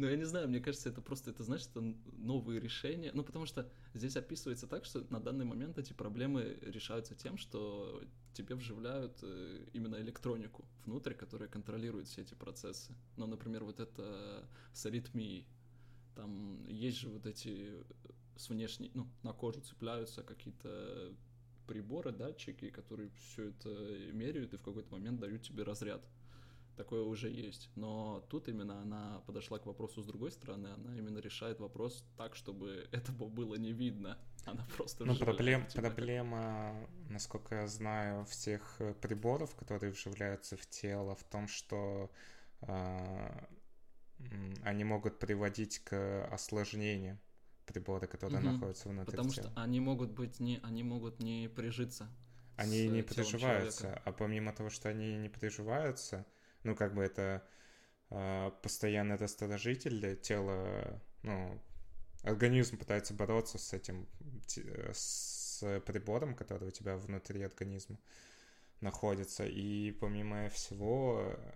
Ну, 0.00 0.08
я 0.08 0.16
не 0.16 0.24
знаю, 0.24 0.48
мне 0.48 0.60
кажется, 0.60 0.88
это 0.88 1.02
просто, 1.02 1.30
это, 1.30 1.42
знаешь, 1.42 1.66
это 1.66 1.82
новые 2.16 2.58
решения. 2.58 3.10
Ну, 3.12 3.22
потому 3.22 3.44
что 3.44 3.70
здесь 3.92 4.16
описывается 4.16 4.66
так, 4.66 4.86
что 4.86 5.04
на 5.10 5.20
данный 5.20 5.44
момент 5.44 5.76
эти 5.76 5.92
проблемы 5.92 6.58
решаются 6.62 7.14
тем, 7.14 7.36
что 7.36 8.02
тебе 8.32 8.54
вживляют 8.54 9.18
э, 9.20 9.66
именно 9.74 9.96
электронику 9.96 10.64
внутрь, 10.86 11.12
которая 11.12 11.50
контролирует 11.50 12.08
все 12.08 12.22
эти 12.22 12.32
процессы. 12.32 12.94
Ну, 13.18 13.26
например, 13.26 13.64
вот 13.64 13.78
это 13.78 14.48
с 14.72 14.86
аритмией. 14.86 15.46
Там 16.14 16.66
есть 16.66 16.96
же 16.96 17.10
вот 17.10 17.26
эти 17.26 17.84
с 18.36 18.48
внешней, 18.48 18.90
ну, 18.94 19.06
на 19.22 19.34
кожу 19.34 19.60
цепляются 19.60 20.22
какие-то 20.22 21.14
приборы, 21.66 22.10
датчики, 22.10 22.70
которые 22.70 23.10
все 23.10 23.48
это 23.48 23.68
меряют 24.14 24.54
и 24.54 24.56
в 24.56 24.62
какой-то 24.62 24.90
момент 24.90 25.20
дают 25.20 25.42
тебе 25.42 25.62
разряд 25.62 26.02
такое 26.82 27.02
уже 27.02 27.30
есть. 27.30 27.70
Но 27.76 28.24
тут 28.30 28.48
именно 28.48 28.80
она 28.82 29.20
подошла 29.26 29.58
к 29.58 29.66
вопросу 29.66 30.02
с 30.02 30.06
другой 30.06 30.30
стороны, 30.32 30.68
она 30.68 30.96
именно 30.98 31.18
решает 31.18 31.60
вопрос 31.60 32.04
так, 32.16 32.34
чтобы 32.36 32.88
этого 32.92 33.28
было 33.28 33.54
не 33.56 33.72
видно. 33.72 34.18
Она 34.46 34.64
просто 34.76 35.04
Ну, 35.04 35.14
проблем, 35.16 35.62
как- 35.64 35.74
проблема, 35.74 36.88
насколько 37.08 37.54
я 37.54 37.66
знаю, 37.66 38.24
всех 38.26 38.76
э, 38.80 38.94
приборов, 38.94 39.54
которые 39.54 39.92
вживляются 39.92 40.56
в 40.56 40.66
тело, 40.66 41.14
в 41.14 41.24
том, 41.24 41.48
что 41.48 42.10
м, 44.20 44.54
они 44.62 44.84
могут 44.84 45.18
приводить 45.18 45.80
к 45.80 46.24
осложнениям 46.32 47.18
прибора, 47.66 48.06
которые 48.06 48.40
Мгм. 48.40 48.46
находятся 48.52 48.88
внутри 48.88 49.18
Потому 49.18 49.28
тела. 49.28 49.46
что 49.46 49.60
они 49.62 49.80
могут 49.80 50.10
быть 50.12 50.40
не, 50.40 50.58
они 50.62 50.82
могут 50.82 51.20
не 51.20 51.48
прижиться. 51.48 52.08
Они 52.56 52.88
не 52.88 53.02
приживаются, 53.02 53.88
человека. 53.88 54.02
а 54.04 54.12
помимо 54.12 54.52
того, 54.52 54.70
что 54.70 54.88
они 54.88 55.16
не 55.16 55.28
приживаются, 55.28 56.24
ну, 56.64 56.74
как 56.74 56.94
бы 56.94 57.02
это 57.02 57.42
а, 58.10 58.50
постоянный 58.62 59.16
раздражитель 59.16 60.16
тела, 60.20 61.00
ну, 61.22 61.60
организм 62.22 62.76
пытается 62.78 63.14
бороться 63.14 63.58
с 63.58 63.72
этим, 63.72 64.08
э, 64.56 64.90
с 64.92 65.80
прибором, 65.86 66.34
который 66.34 66.68
у 66.68 66.72
тебя 66.72 66.96
внутри 66.96 67.42
организма 67.42 67.98
находится, 68.80 69.46
и 69.46 69.92
помимо 69.92 70.48
всего, 70.48 71.20
э, 71.22 71.52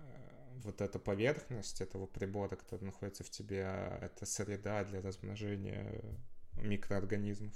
вот 0.63 0.81
эта 0.81 0.99
поверхность 0.99 1.81
этого 1.81 2.07
прибора, 2.07 2.57
который 2.57 2.85
находится 2.85 3.25
в 3.25 3.31
тебе, 3.31 3.99
это 4.01 4.25
среда 4.25 4.85
для 4.85 5.01
размножения 5.01 6.03
микроорганизмов. 6.53 7.55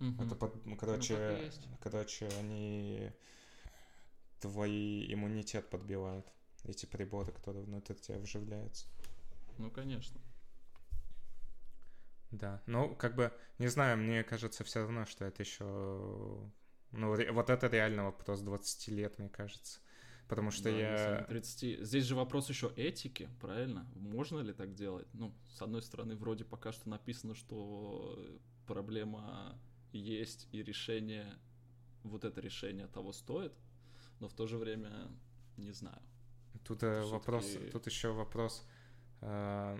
Мгм. 0.00 0.24
Это, 0.24 0.52
ну, 0.64 0.74
и 0.74 0.78
короче, 0.78 1.40
есть. 1.44 1.68
короче, 1.80 2.28
они 2.38 3.12
твой 4.44 5.10
иммунитет 5.10 5.70
подбивают, 5.70 6.26
эти 6.64 6.84
приборы, 6.84 7.32
которые 7.32 7.64
внутрь 7.64 7.94
тебя 7.94 8.18
вживляются. 8.18 8.86
Ну, 9.58 9.70
конечно. 9.70 10.20
Да, 12.30 12.62
ну, 12.66 12.94
как 12.96 13.14
бы, 13.14 13.32
не 13.58 13.68
знаю, 13.68 13.96
мне 13.96 14.24
кажется 14.24 14.64
все 14.64 14.80
равно, 14.80 15.06
что 15.06 15.24
это 15.24 15.42
еще... 15.42 15.64
Ну, 16.90 17.14
ре- 17.14 17.32
вот 17.32 17.50
это 17.50 17.66
реально 17.68 18.04
вопрос 18.04 18.40
20 18.40 18.88
лет, 18.88 19.18
мне 19.18 19.28
кажется. 19.28 19.80
Потому 20.28 20.50
что 20.50 20.68
Да, 20.68 20.76
я... 20.78 21.18
не 21.20 21.24
30. 21.24 21.84
Здесь 21.84 22.04
же 22.04 22.14
вопрос 22.16 22.48
еще 22.48 22.72
этики, 22.76 23.28
правильно? 23.40 23.86
Можно 23.94 24.40
ли 24.40 24.52
так 24.52 24.74
делать? 24.74 25.06
Ну, 25.12 25.34
с 25.48 25.62
одной 25.62 25.82
стороны, 25.82 26.16
вроде 26.16 26.44
пока 26.44 26.72
что 26.72 26.88
написано, 26.88 27.34
что 27.34 28.18
проблема 28.66 29.60
есть 29.92 30.48
и 30.50 30.62
решение, 30.62 31.26
вот 32.02 32.24
это 32.24 32.40
решение 32.40 32.86
того 32.88 33.12
стоит, 33.12 33.52
но 34.24 34.28
в 34.28 34.32
то 34.32 34.46
же 34.46 34.56
время 34.56 34.90
не 35.58 35.72
знаю. 35.72 36.00
Тут 36.64 36.82
э, 36.82 37.02
Всё-таки- 37.02 37.12
вопрос, 37.12 37.56
тут 37.72 37.86
еще 37.86 38.08
вопрос 38.12 38.66
э, 39.20 39.78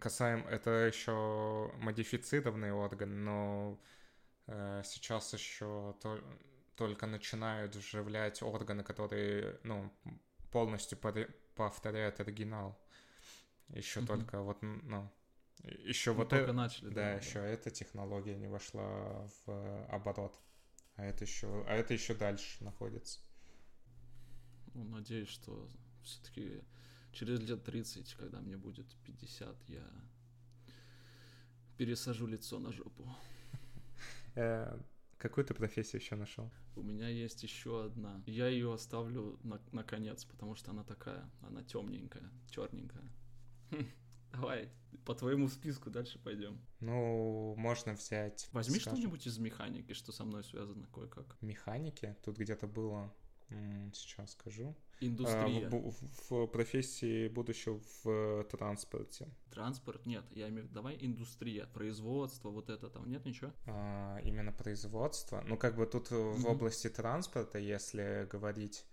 касаем, 0.00 0.46
это 0.46 0.70
еще 0.70 1.72
модифицированный 1.78 2.70
орган, 2.72 3.24
но 3.24 3.78
э, 4.46 4.82
сейчас 4.84 5.34
еще 5.34 5.94
то- 6.00 6.22
только 6.76 7.06
начинают 7.06 7.74
вживлять 7.74 8.40
органы, 8.42 8.84
которые, 8.84 9.58
ну, 9.64 9.90
полностью 10.52 10.96
повторяют 11.56 12.20
оригинал. 12.20 12.78
Еще 13.68 14.00
Мгм. 14.00 14.06
только 14.06 14.40
вот, 14.42 14.62
ну, 14.62 15.10
еще 15.64 16.12
Мы 16.12 16.18
вот 16.18 16.28
только 16.28 16.44
это, 16.44 16.52
начали. 16.52 16.94
да, 16.94 17.14
еще 17.14 17.40
эта 17.40 17.70
технология 17.70 18.36
не 18.36 18.46
вошла 18.46 19.26
в 19.44 19.50
э, 19.50 19.86
оборот, 19.90 20.38
а 20.98 21.04
это 21.06 21.24
еще, 21.24 21.64
а 21.66 21.72
это 21.72 21.94
еще 21.94 22.14
дальше 22.14 22.62
находится. 22.62 23.20
Ну, 24.74 24.84
надеюсь, 24.84 25.28
что 25.28 25.70
все-таки 26.02 26.62
Через 27.12 27.40
лет 27.40 27.64
30, 27.64 28.14
когда 28.14 28.40
мне 28.40 28.56
будет 28.56 28.86
50, 29.04 29.68
я 29.68 29.82
пересажу 31.76 32.26
лицо 32.26 32.58
на 32.58 32.72
жопу. 32.72 33.04
Э, 34.36 34.78
Какую 35.16 35.44
ты 35.44 35.52
профессию 35.52 36.00
еще 36.00 36.14
нашел? 36.14 36.48
У 36.76 36.82
меня 36.82 37.08
есть 37.08 37.42
еще 37.42 37.86
одна. 37.86 38.22
Я 38.24 38.46
ее 38.46 38.72
оставлю 38.72 39.36
на, 39.42 39.60
на 39.72 39.82
конец, 39.82 40.24
потому 40.24 40.54
что 40.54 40.70
она 40.70 40.84
такая, 40.84 41.28
она 41.40 41.64
темненькая, 41.64 42.30
черненькая. 42.48 43.02
Давай, 44.32 44.68
по 45.04 45.14
твоему 45.14 45.48
списку 45.48 45.90
дальше 45.90 46.18
пойдем. 46.18 46.60
Ну, 46.80 47.54
можно 47.56 47.92
взять... 47.94 48.48
Возьми 48.52 48.78
скажем, 48.78 48.98
что-нибудь 48.98 49.26
из 49.26 49.38
механики, 49.38 49.92
что 49.92 50.12
со 50.12 50.24
мной 50.24 50.44
связано 50.44 50.86
кое-как. 50.92 51.36
Механики. 51.40 52.16
Тут 52.24 52.38
где-то 52.38 52.66
было... 52.66 53.12
Сейчас 53.94 54.32
скажу. 54.32 54.76
А, 55.00 55.04
Индустрия. 55.06 55.70
в, 55.70 55.72
бу- 55.72 55.94
в 56.28 56.46
профессии 56.48 57.28
будущего 57.28 57.80
в 58.04 58.44
транспорте. 58.44 59.26
Транспорт? 59.50 60.04
Нет, 60.04 60.24
я 60.32 60.48
имею 60.50 60.64
в 60.64 60.64
виду, 60.66 60.74
давай 60.74 60.98
индустрия, 61.00 61.66
производство, 61.66 62.50
вот 62.50 62.68
это 62.68 62.90
там, 62.90 63.08
нет 63.08 63.24
ничего? 63.24 63.50
А, 63.66 64.18
именно 64.22 64.52
производство. 64.52 65.42
Ну, 65.46 65.56
как 65.56 65.76
бы 65.76 65.86
тут 65.86 66.10
в 66.10 66.40
Мгм. 66.40 66.44
области 66.46 66.90
транспорта, 66.90 67.58
если 67.58 68.28
говорить, 68.30 68.84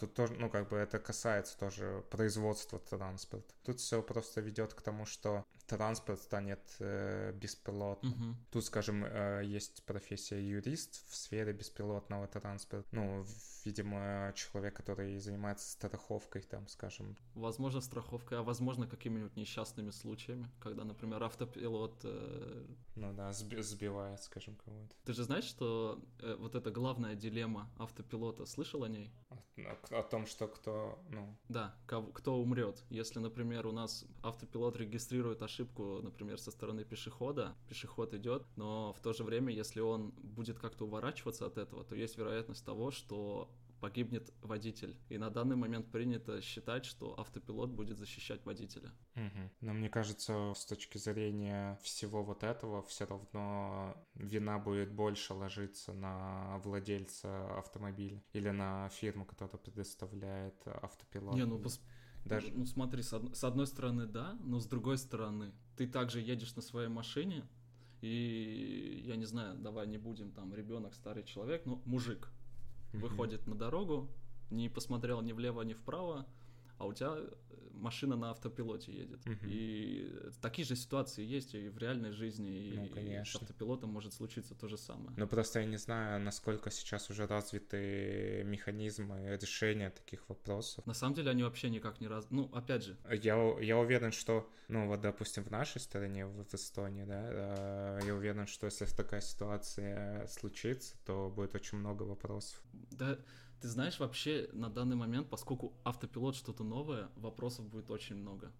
тут 0.00 0.14
тоже, 0.14 0.34
ну, 0.34 0.48
как 0.48 0.68
бы 0.68 0.76
это 0.76 0.98
касается 0.98 1.58
тоже 1.58 2.04
производства 2.10 2.78
транспорта. 2.78 3.54
Тут 3.64 3.80
все 3.80 4.02
просто 4.02 4.40
ведет 4.40 4.74
к 4.74 4.82
тому, 4.82 5.06
что 5.06 5.44
транспорт 5.66 6.20
станет 6.20 6.60
э, 6.80 7.32
беспилотным. 7.32 8.12
Мгм. 8.12 8.36
Тут, 8.50 8.64
скажем, 8.64 9.04
э, 9.04 9.42
есть 9.44 9.84
профессия 9.84 10.40
юрист 10.40 11.04
в 11.08 11.16
сфере 11.16 11.52
беспилотного 11.52 12.26
транспорта. 12.28 12.86
Ну, 12.92 13.24
видимо, 13.64 14.32
человек, 14.34 14.74
который 14.76 15.18
занимается 15.18 15.70
страховкой, 15.70 16.42
там, 16.42 16.68
скажем. 16.68 17.16
Возможно, 17.34 17.80
страховкой, 17.80 18.38
а 18.38 18.42
возможно, 18.42 18.86
какими-нибудь 18.86 19.36
несчастными 19.36 19.90
случаями, 19.90 20.48
когда, 20.60 20.84
например, 20.84 21.22
автопилот... 21.22 22.00
э, 22.04 22.66
Ну 22.94 23.12
да, 23.12 23.30
сби- 23.30 23.60
сбивает, 23.62 24.22
скажем, 24.22 24.56
кого-то. 24.64 24.94
Ты 25.04 25.12
же 25.12 25.24
знаешь, 25.24 25.44
что 25.44 26.00
э, 26.20 26.36
вот 26.38 26.54
эта 26.54 26.70
главная 26.70 27.14
дилемма 27.14 27.68
автопилота, 27.78 28.46
слышал 28.46 28.84
о 28.84 28.88
ней? 28.88 29.10
О, 29.30 29.98
о 29.98 30.02
том, 30.02 30.26
что 30.26 30.46
кто, 30.48 30.98
ну, 31.10 31.36
Да, 31.48 31.74
кого- 31.86 32.12
кто 32.12 32.36
умрет. 32.38 32.84
Если, 32.90 33.18
например, 33.20 33.66
у 33.66 33.72
нас 33.72 34.04
автопилот 34.22 34.76
регистрирует 34.76 35.42
ошибку, 35.42 35.55
например, 35.64 36.38
со 36.38 36.50
стороны 36.50 36.84
пешехода, 36.84 37.56
пешеход 37.68 38.14
идет, 38.14 38.46
но 38.56 38.92
в 38.92 39.00
то 39.00 39.12
же 39.12 39.24
время, 39.24 39.52
если 39.52 39.80
он 39.80 40.10
будет 40.10 40.58
как-то 40.58 40.84
уворачиваться 40.84 41.46
от 41.46 41.58
этого, 41.58 41.84
то 41.84 41.94
есть 41.94 42.18
вероятность 42.18 42.64
того, 42.64 42.90
что 42.90 43.50
погибнет 43.80 44.32
водитель. 44.42 44.98
И 45.08 45.18
на 45.18 45.30
данный 45.30 45.56
момент 45.56 45.90
принято 45.90 46.40
считать, 46.40 46.84
что 46.84 47.18
автопилот 47.18 47.70
будет 47.70 47.98
защищать 47.98 48.44
водителя. 48.44 48.90
Мгм. 49.14 49.50
Но 49.60 49.72
мне 49.74 49.88
кажется, 49.88 50.52
с 50.54 50.64
точки 50.66 50.98
зрения 50.98 51.78
всего 51.82 52.24
вот 52.24 52.42
этого, 52.42 52.82
все 52.82 53.06
равно 53.06 53.96
вина 54.14 54.58
будет 54.58 54.92
больше 54.92 55.34
ложиться 55.34 55.92
на 55.92 56.58
владельца 56.64 57.58
автомобиля 57.58 58.22
или 58.32 58.50
на 58.50 58.88
фирму, 58.88 59.24
которая 59.24 59.58
предоставляет 59.58 60.56
автопилот. 60.66 61.34
Не, 61.34 61.44
ну, 61.44 61.58
пос- 61.58 61.80
Даже... 62.28 62.52
ну 62.52 62.66
смотри, 62.66 63.02
с, 63.02 63.12
од- 63.12 63.36
с 63.36 63.44
одной 63.44 63.66
стороны, 63.66 64.06
да, 64.06 64.36
но 64.44 64.58
с 64.58 64.66
другой 64.66 64.98
стороны, 64.98 65.52
ты 65.76 65.86
также 65.86 66.20
едешь 66.20 66.54
на 66.56 66.62
своей 66.62 66.88
машине, 66.88 67.44
и 68.00 69.02
я 69.06 69.16
не 69.16 69.24
знаю, 69.24 69.56
давай 69.58 69.86
не 69.86 69.98
будем 69.98 70.32
там 70.32 70.54
ребенок, 70.54 70.94
старый 70.94 71.24
человек, 71.24 71.64
но 71.66 71.80
мужик 71.84 72.28
выходит 72.92 73.46
на 73.46 73.54
дорогу, 73.54 74.08
не 74.50 74.68
посмотрел 74.68 75.20
ни 75.22 75.32
влево, 75.32 75.62
ни 75.62 75.74
вправо, 75.74 76.26
а 76.78 76.86
у 76.86 76.92
тебя 76.92 77.14
э, 77.16 77.34
машина 77.72 78.16
на 78.16 78.30
автопилоте 78.30 78.92
едет. 78.92 79.24
Мгм. 79.26 79.38
И 79.44 80.12
такие 80.40 80.66
же 80.66 80.76
ситуации 80.76 81.24
есть 81.24 81.54
и 81.54 81.68
в 81.68 81.78
реальной 81.78 82.12
жизни, 82.12 82.50
и, 82.50 82.76
Ну, 82.76 82.84
и 82.84 83.24
с 83.24 83.36
автопилотом 83.36 83.90
может 83.90 84.12
случиться 84.12 84.54
то 84.54 84.68
же 84.68 84.76
самое. 84.76 85.10
Ну, 85.16 85.26
просто 85.26 85.60
я 85.60 85.66
не 85.66 85.76
знаю, 85.76 86.20
насколько 86.20 86.70
сейчас 86.70 87.10
уже 87.10 87.26
развиты 87.26 88.42
механизмы 88.44 89.38
решения 89.40 89.90
таких 89.90 90.28
вопросов. 90.28 90.86
На 90.86 90.94
самом 90.94 91.14
деле 91.14 91.30
они 91.30 91.42
вообще 91.42 91.70
никак 91.70 92.00
не 92.00 92.08
раз... 92.08 92.26
Ну, 92.30 92.50
опять 92.52 92.84
же, 92.84 92.96
Я, 93.10 93.36
я 93.60 93.78
уверен, 93.78 94.12
что, 94.12 94.48
ну 94.68 94.86
вот, 94.86 95.00
допустим, 95.00 95.44
в 95.44 95.50
нашей 95.50 95.80
стране, 95.80 96.26
в, 96.26 96.44
в 96.44 96.54
Эстонии, 96.54 97.04
да, 97.04 97.22
э, 97.24 98.00
я 98.06 98.14
уверен, 98.14 98.46
что 98.46 98.66
если 98.66 98.86
такая 98.86 99.20
ситуация 99.20 100.26
случится, 100.26 100.94
то 101.04 101.32
будет 101.34 101.54
очень 101.54 101.78
много 101.78 102.02
вопросов. 102.04 102.62
Да, 102.90 103.18
ты 103.60 103.68
знаешь, 103.68 103.98
вообще 103.98 104.48
на 104.52 104.68
данный 104.68 104.96
момент, 104.96 105.28
поскольку 105.28 105.72
автопилот 105.84 106.36
что-то 106.36 106.64
новое, 106.64 107.08
вопросов 107.16 107.68
будет 107.68 107.90
очень 107.90 108.16
много. 108.16 108.52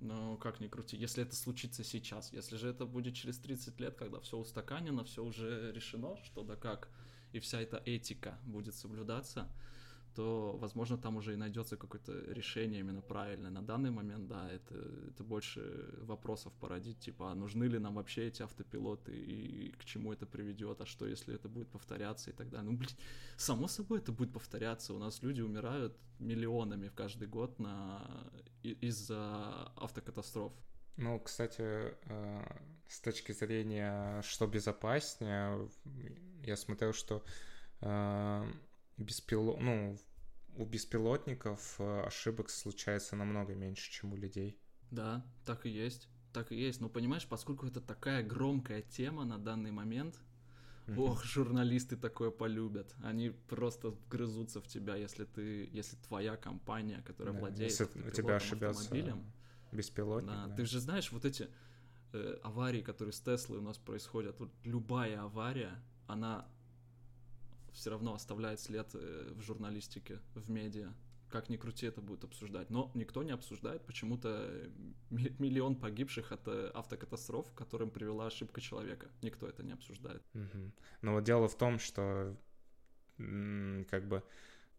Но 0.00 0.36
как 0.36 0.60
ни 0.60 0.68
крути, 0.68 0.96
если 0.96 1.22
это 1.22 1.34
случится 1.34 1.82
сейчас, 1.82 2.32
если 2.32 2.56
же 2.56 2.68
это 2.68 2.84
будет 2.84 3.14
через 3.14 3.38
30 3.38 3.80
лет, 3.80 3.94
когда 3.94 4.20
все 4.20 4.36
устаканено, 4.36 5.04
все 5.04 5.24
уже 5.24 5.72
решено, 5.72 6.16
что 6.24 6.42
да 6.42 6.56
как, 6.56 6.88
и 7.32 7.40
вся 7.40 7.60
эта 7.60 7.82
этика 7.84 8.38
будет 8.44 8.74
соблюдаться, 8.74 9.48
то, 10.14 10.56
возможно, 10.60 10.96
там 10.96 11.16
уже 11.16 11.32
и 11.32 11.36
найдется 11.36 11.76
какое-то 11.76 12.12
решение 12.32 12.80
именно 12.80 13.02
правильное. 13.02 13.50
На 13.50 13.62
данный 13.62 13.90
момент, 13.90 14.26
да, 14.28 14.50
это, 14.50 14.74
это 15.08 15.24
больше 15.24 15.94
вопросов 16.02 16.52
породить, 16.60 16.98
типа, 16.98 17.32
а 17.32 17.34
нужны 17.34 17.64
ли 17.64 17.78
нам 17.78 17.94
вообще 17.94 18.26
эти 18.28 18.42
автопилоты, 18.42 19.12
и 19.12 19.72
к 19.72 19.84
чему 19.84 20.12
это 20.12 20.26
приведет, 20.26 20.80
а 20.80 20.86
что, 20.86 21.06
если 21.06 21.34
это 21.34 21.48
будет 21.48 21.68
повторяться 21.68 22.30
и 22.30 22.32
так 22.32 22.48
далее. 22.50 22.70
Ну, 22.70 22.76
блин, 22.76 22.90
само 23.36 23.68
собой 23.68 23.98
это 23.98 24.12
будет 24.12 24.32
повторяться. 24.32 24.94
У 24.94 24.98
нас 24.98 25.22
люди 25.22 25.42
умирают 25.42 25.96
миллионами 26.18 26.88
в 26.88 26.94
каждый 26.94 27.28
год 27.28 27.58
на... 27.58 28.30
и- 28.62 28.78
из-за 28.88 29.72
автокатастроф. 29.76 30.52
Ну, 30.96 31.18
кстати, 31.18 31.62
э, 31.62 32.60
с 32.88 33.00
точки 33.00 33.32
зрения, 33.32 34.22
что 34.22 34.46
безопаснее, 34.46 35.68
я 36.44 36.56
смотрел, 36.56 36.92
что 36.92 37.24
э, 37.80 38.44
беспило... 38.96 39.56
ну, 39.58 39.96
у 40.56 40.64
беспилотников 40.64 41.76
э, 41.78 42.02
ошибок 42.06 42.50
случается 42.50 43.16
намного 43.16 43.54
меньше, 43.54 43.90
чем 43.90 44.12
у 44.12 44.16
людей. 44.16 44.58
Да, 44.90 45.24
так 45.44 45.66
и 45.66 45.70
есть. 45.70 46.08
Так 46.32 46.52
и 46.52 46.56
есть. 46.56 46.80
Но 46.80 46.88
понимаешь, 46.88 47.26
поскольку 47.26 47.66
это 47.66 47.80
такая 47.80 48.22
громкая 48.22 48.82
тема 48.82 49.24
на 49.24 49.38
данный 49.38 49.70
момент, 49.70 50.20
ох, 50.96 51.24
журналисты 51.24 51.96
такое 51.96 52.30
полюбят. 52.30 52.94
Они 53.02 53.30
просто 53.30 53.90
вгрызутся 53.90 54.60
в 54.60 54.66
тебя, 54.66 54.96
если 54.96 55.24
ты, 55.24 55.68
если 55.72 55.96
твоя 55.96 56.36
компания, 56.36 57.02
которая 57.02 57.34
Да, 57.34 57.40
владеет 57.40 57.70
если 57.70 57.86
тебя 58.10 58.36
автомобилем, 58.36 59.32
беспилотник. 59.72 60.30
Да, 60.30 60.46
да. 60.46 60.54
ты 60.54 60.66
же 60.66 60.80
знаешь, 60.80 61.10
вот 61.10 61.24
эти 61.24 61.48
э, 62.12 62.38
аварии, 62.42 62.82
которые 62.82 63.12
с 63.12 63.20
Теслой 63.20 63.58
у 63.58 63.62
нас 63.62 63.78
происходят, 63.78 64.38
вот 64.38 64.52
любая 64.64 65.22
авария, 65.22 65.82
она 66.06 66.48
все 67.74 67.90
равно 67.90 68.14
оставляет 68.14 68.60
след 68.60 68.88
э, 68.94 69.32
в 69.34 69.42
журналистике, 69.42 70.20
в 70.34 70.50
медиа. 70.50 70.94
Как 71.28 71.48
ни 71.48 71.56
крути, 71.56 71.86
это 71.86 72.00
будет 72.00 72.22
обсуждать. 72.24 72.70
Но 72.70 72.92
никто 72.94 73.22
не 73.22 73.32
обсуждает 73.32 73.84
почему-то 73.84 74.46
э, 74.48 74.70
ми- 75.10 75.34
миллион 75.38 75.76
погибших 75.76 76.32
от 76.32 76.46
э, 76.46 76.70
автокатастроф, 76.72 77.52
которым 77.54 77.90
привела 77.90 78.26
ошибка 78.26 78.60
человека. 78.60 79.08
Никто 79.22 79.48
это 79.48 79.62
не 79.62 79.72
обсуждает. 79.72 80.22
Мгм. 80.32 80.72
Но 81.02 81.14
вот 81.14 81.24
дело 81.24 81.48
в 81.48 81.56
том, 81.56 81.78
что 81.78 82.36
как 83.16 84.08
бы 84.08 84.24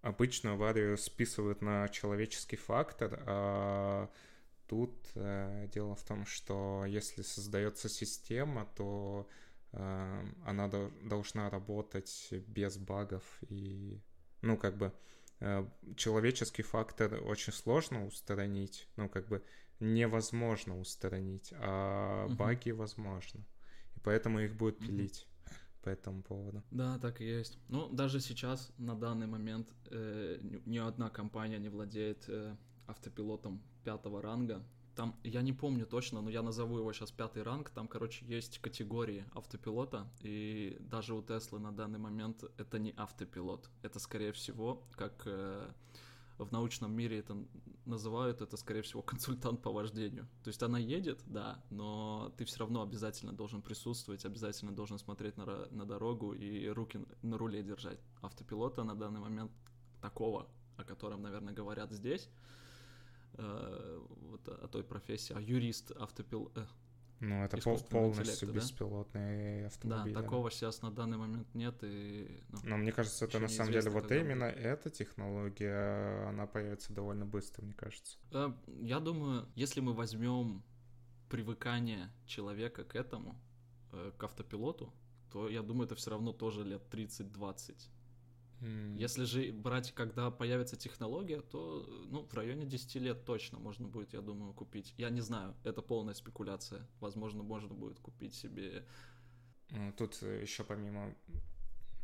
обычную 0.02 0.56
аварию 0.56 0.98
списывают 0.98 1.62
на 1.62 1.88
человеческий 1.90 2.58
фактор, 2.58 3.24
а 3.26 4.10
тут 4.68 4.94
э, 5.16 5.68
дело 5.74 5.96
в 5.96 6.04
том, 6.04 6.26
что 6.26 6.86
если 6.86 7.22
создается 7.22 7.90
система, 7.90 8.66
то 8.76 9.28
она 9.76 10.68
дол- 10.68 10.92
должна 11.04 11.50
работать 11.50 12.30
без 12.48 12.78
багов 12.78 13.24
и, 13.50 14.02
ну, 14.42 14.58
как 14.58 14.78
бы 14.78 14.94
э, 15.42 15.68
человеческий 15.96 16.64
фактор 16.64 17.22
очень 17.26 17.54
сложно 17.54 18.06
устранить, 18.06 18.88
ну, 18.96 19.10
как 19.10 19.28
бы 19.28 19.44
невозможно 19.80 20.80
устранить, 20.80 21.54
а 21.58 22.26
Мгм. 22.28 22.38
баги 22.38 22.72
возможно. 22.72 23.46
И 23.96 24.00
поэтому 24.00 24.40
их 24.40 24.56
будет 24.56 24.78
пилить 24.80 25.28
по 25.82 25.90
этому 25.90 26.24
поводу. 26.24 26.64
Да, 26.72 26.98
так 27.00 27.22
и 27.22 27.26
есть. 27.26 27.60
Ну, 27.70 27.90
даже 27.90 28.20
сейчас, 28.20 28.72
на 28.78 28.96
данный 28.96 29.28
момент, 29.28 29.74
э, 29.92 30.40
ни, 30.42 30.62
ни 30.66 30.78
одна 30.78 31.10
компания 31.10 31.60
не 31.60 31.70
владеет 31.70 32.26
э, 32.30 32.56
автопилотом 32.88 33.62
пятого 33.84 34.22
ранга. 34.22 34.64
Там, 34.96 35.16
я 35.24 35.42
не 35.42 35.52
помню 35.52 35.86
точно, 35.86 36.22
но 36.22 36.30
я 36.30 36.42
назову 36.42 36.78
его 36.78 36.94
сейчас 36.94 37.12
пятый 37.12 37.44
ранг. 37.44 37.70
Там, 37.70 37.88
короче, 37.88 38.26
есть 38.26 38.60
категории 38.60 39.26
автопилота, 39.34 40.08
и 40.22 40.78
даже 40.80 41.14
у 41.14 41.22
Теслы 41.22 41.60
на 41.60 41.74
данный 41.74 42.00
момент 42.00 42.44
это 42.58 42.80
не 42.80 42.94
автопилот. 42.96 43.70
Это, 43.82 44.00
скорее 44.00 44.32
всего, 44.32 44.84
как 44.96 45.24
э, 45.26 45.70
в 46.38 46.52
научном 46.52 46.94
мире 46.94 47.20
это 47.20 47.38
называют, 47.86 48.42
это, 48.42 48.56
скорее 48.58 48.82
всего, 48.82 49.02
консультант 49.02 49.62
по 49.62 49.72
вождению. 49.72 50.28
То 50.44 50.48
есть 50.48 50.64
она 50.64 50.80
едет, 50.80 51.22
да, 51.26 51.64
но 51.70 52.34
ты 52.38 52.46
все 52.46 52.60
равно 52.60 52.82
обязательно 52.82 53.34
должен 53.34 53.62
присутствовать, 53.62 54.26
обязательно 54.26 54.72
должен 54.72 54.98
смотреть 54.98 55.38
на, 55.38 55.46
на 55.72 55.86
дорогу 55.86 56.34
и 56.34 56.68
руки 56.70 57.06
на 57.22 57.38
руле 57.38 57.64
держать. 57.64 58.00
Автопилота 58.22 58.84
на 58.84 58.96
данный 58.96 59.20
момент 59.20 59.52
такого, 60.02 60.48
о 60.78 60.84
котором, 60.84 61.22
наверное, 61.22 61.54
говорят 61.54 61.92
здесь, 61.92 62.30
э, 63.38 64.00
вот 64.30 64.48
о 64.48 64.68
той 64.68 64.84
профессии, 64.84 65.34
а 65.36 65.40
юрист 65.42 65.92
автопил... 65.92 66.52
э, 66.56 66.66
Ну, 67.20 67.44
это 67.44 67.58
пол- 67.58 67.80
полностью 67.80 68.24
интеллекта, 68.24 68.46
да? 68.48 68.52
беспилотные 68.54 69.70
Да, 69.84 70.22
такого 70.22 70.52
сейчас 70.52 70.82
на 70.82 70.92
данный 70.92 71.18
момент 71.18 71.48
нет, 71.54 71.76
и... 71.84 72.42
ну, 72.50 72.60
Но 72.64 72.78
мне 72.78 72.92
кажется, 72.92 73.26
это 73.26 73.40
на 73.40 73.48
самом 73.48 73.72
деле 73.72 73.90
вот 73.90 74.12
именно 74.12 74.46
эта 74.46 74.90
технология, 74.90 76.28
она 76.30 76.46
появится 76.48 76.94
довольно 76.94 77.26
быстро, 77.26 77.64
мне 77.64 77.74
кажется. 77.74 78.18
Э, 78.32 78.52
Я 78.82 79.00
думаю, 79.00 79.48
если 79.56 79.82
мы 79.82 79.94
возьмем 79.94 80.64
привыкание 81.30 82.12
человека 82.26 82.84
к 82.84 82.96
этому, 82.96 83.36
э, 83.92 84.12
к 84.18 84.24
автопилоту, 84.24 84.94
то 85.32 85.50
я 85.50 85.62
думаю, 85.62 85.86
это 85.86 85.96
все 85.96 86.12
равно 86.12 86.32
тоже 86.34 86.64
лет 86.64 86.84
30-20. 86.92 87.76
М, 88.62 88.96
Если 88.96 89.26
же 89.26 89.52
брать, 89.52 89.92
когда 89.92 90.32
появится 90.32 90.78
технология, 90.78 91.42
то 91.42 91.86
ну, 92.10 92.24
в 92.26 92.34
районе 92.34 92.66
10 92.66 93.00
лет 93.00 93.26
точно 93.26 93.60
можно 93.60 93.88
будет, 93.88 94.14
я 94.14 94.22
думаю, 94.22 94.54
купить. 94.54 94.94
Я 94.98 95.10
не 95.10 95.22
знаю, 95.22 95.56
это 95.64 95.82
полная 95.82 96.14
спекуляция. 96.14 96.88
Возможно, 97.00 97.44
можно 97.44 97.74
будет 97.74 98.00
купить 98.00 98.34
себе... 98.34 98.86
Тут 99.98 100.22
еще 100.22 100.64
помимо 100.64 101.16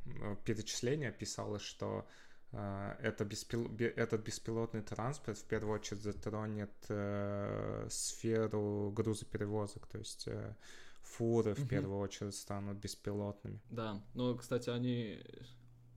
э, 0.06 0.36
перечисления 0.46 1.12
писалось, 1.12 1.62
что 1.62 2.06
э, 2.52 2.96
это 3.02 3.24
беспил... 3.24 3.68
бе- 3.68 3.88
этот 3.96 4.24
беспилотный 4.24 4.82
транспорт 4.82 5.38
в 5.38 5.46
первую 5.46 5.76
очередь 5.76 6.02
затронет 6.02 6.72
э, 6.90 7.88
сферу 7.90 8.92
грузоперевозок, 8.92 9.88
то 9.88 10.00
есть 10.00 10.28
э, 10.28 10.56
фуры 11.04 11.54
в 11.54 11.68
первую 11.68 12.00
очередь 12.00 12.36
станут 12.36 12.78
беспилотными. 12.78 13.60
Да, 13.70 14.02
но, 14.16 14.36
кстати, 14.36 14.70
они... 14.70 15.24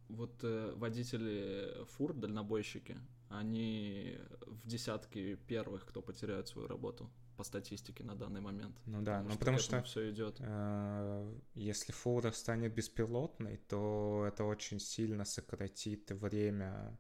Вот 0.09 0.33
э, 0.43 0.73
водители 0.77 1.85
фур, 1.87 2.13
дальнобойщики, 2.15 2.97
они 3.31 4.19
в 4.47 4.67
десятке 4.67 5.37
первых, 5.37 5.87
кто 5.87 6.03
потеряют 6.03 6.49
свою 6.49 6.69
работу 6.69 7.11
по 7.37 7.43
статистике 7.45 8.05
на 8.05 8.15
данный 8.15 8.41
момент. 8.41 8.77
Ну 8.87 9.03
да, 9.03 9.23
ну 9.23 9.37
потому 9.37 9.59
что 9.59 9.83
все 9.83 10.11
идет. 10.11 10.37
э, 10.41 11.35
если 11.55 11.93
фура 11.93 12.31
станет 12.33 12.75
беспилотной, 12.75 13.57
то 13.69 14.25
это 14.29 14.45
очень 14.45 14.79
сильно 14.79 15.25
сократит 15.25 16.11
время 16.11 16.99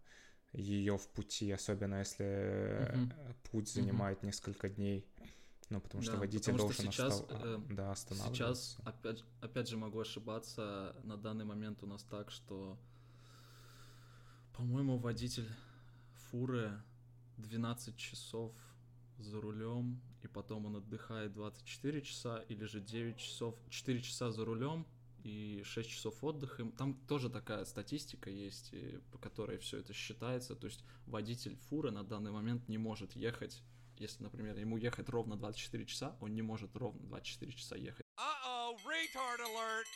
ее 0.52 0.96
в 0.96 1.08
пути, 1.08 1.50
особенно 1.52 1.98
если 2.00 2.90
Мгм. 2.94 3.12
путь 3.50 3.68
занимает 3.68 4.22
несколько 4.22 4.68
дней. 4.68 5.06
Ну, 5.70 5.80
потому 5.80 6.02
что 6.02 6.12
Да, 6.12 6.20
водитель 6.20 6.52
потому 6.52 6.58
что 6.58 6.68
должен 6.68 6.92
сейчас, 6.92 7.20
остав- 7.20 7.44
э, 7.44 7.58
да, 7.70 7.90
Сейчас, 7.92 7.92
останавливаться. 7.92 8.82
опять, 8.84 9.24
опять 9.40 9.68
же, 9.68 9.76
могу 9.76 9.98
ошибаться, 10.00 10.94
на 11.04 11.16
данный 11.16 11.44
момент 11.44 11.82
у 11.82 11.86
нас 11.86 12.02
так, 12.04 12.30
что, 12.30 12.78
по-моему, 14.56 14.98
водитель 14.98 15.48
фуры 16.30 16.80
12 17.38 17.96
часов 17.96 18.52
за 19.18 19.40
рулем, 19.40 20.00
и 20.22 20.28
потом 20.28 20.66
он 20.66 20.76
отдыхает 20.76 21.32
24 21.32 22.02
часа, 22.02 22.38
или 22.48 22.64
же 22.64 22.80
9 22.80 23.16
часов, 23.16 23.56
4 23.68 24.00
часа 24.00 24.30
за 24.30 24.44
рулем 24.44 24.86
и 25.22 25.62
6 25.64 25.88
часов 25.88 26.22
отдыха. 26.22 26.64
Там 26.78 26.94
тоже 27.08 27.30
такая 27.30 27.64
статистика 27.64 28.30
есть, 28.30 28.72
по 29.10 29.18
которой 29.18 29.58
все 29.58 29.78
это 29.78 29.92
считается. 29.92 30.54
То 30.54 30.66
есть 30.66 30.84
водитель 31.06 31.56
фуры 31.68 31.90
на 31.90 32.04
данный 32.04 32.30
момент 32.30 32.68
не 32.68 32.78
может 32.78 33.16
ехать, 33.16 33.62
если, 33.98 34.22
например, 34.22 34.56
ему 34.58 34.76
ехать 34.76 35.08
ровно 35.08 35.36
24 35.36 35.86
часа, 35.86 36.16
он 36.20 36.34
не 36.34 36.42
может 36.42 36.74
ровно 36.76 37.06
24 37.06 37.52
часа 37.52 37.76
ехать. 37.76 38.04
Uh-oh, 38.16 38.76
retard 38.84 39.40
alert! 39.40 39.86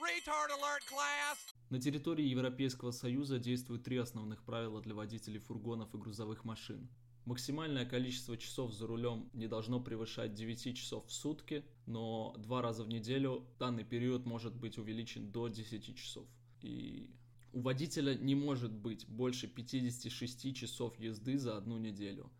Retard 0.00 0.50
alert, 0.50 0.82
class! 0.90 1.53
На 1.74 1.80
территории 1.80 2.24
Европейского 2.24 2.92
Союза 2.92 3.40
действуют 3.40 3.82
три 3.82 3.96
основных 3.96 4.44
правила 4.44 4.80
для 4.80 4.94
водителей 4.94 5.40
фургонов 5.40 5.92
и 5.92 5.98
грузовых 5.98 6.44
машин. 6.44 6.88
Максимальное 7.24 7.84
количество 7.84 8.36
часов 8.36 8.72
за 8.72 8.86
рулем 8.86 9.28
не 9.32 9.48
должно 9.48 9.80
превышать 9.80 10.34
9 10.34 10.76
часов 10.76 11.04
в 11.08 11.12
сутки, 11.12 11.64
но 11.86 12.32
два 12.38 12.62
раза 12.62 12.84
в 12.84 12.88
неделю 12.88 13.44
данный 13.58 13.82
период 13.82 14.24
может 14.24 14.54
быть 14.54 14.78
увеличен 14.78 15.32
до 15.32 15.48
10 15.48 15.96
часов. 15.96 16.28
И 16.60 17.10
у 17.52 17.60
водителя 17.60 18.14
не 18.14 18.36
может 18.36 18.72
быть 18.72 19.08
больше 19.08 19.48
56 19.48 20.54
часов 20.54 20.96
езды 21.00 21.36
за 21.38 21.56
одну 21.56 21.76
неделю. 21.78 22.30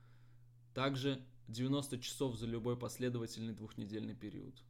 Также 0.74 1.20
90 1.48 1.98
часов 1.98 2.36
за 2.36 2.46
любой 2.46 2.76
последовательный 2.76 3.52
двухнедельный 3.52 4.14
период. 4.14 4.62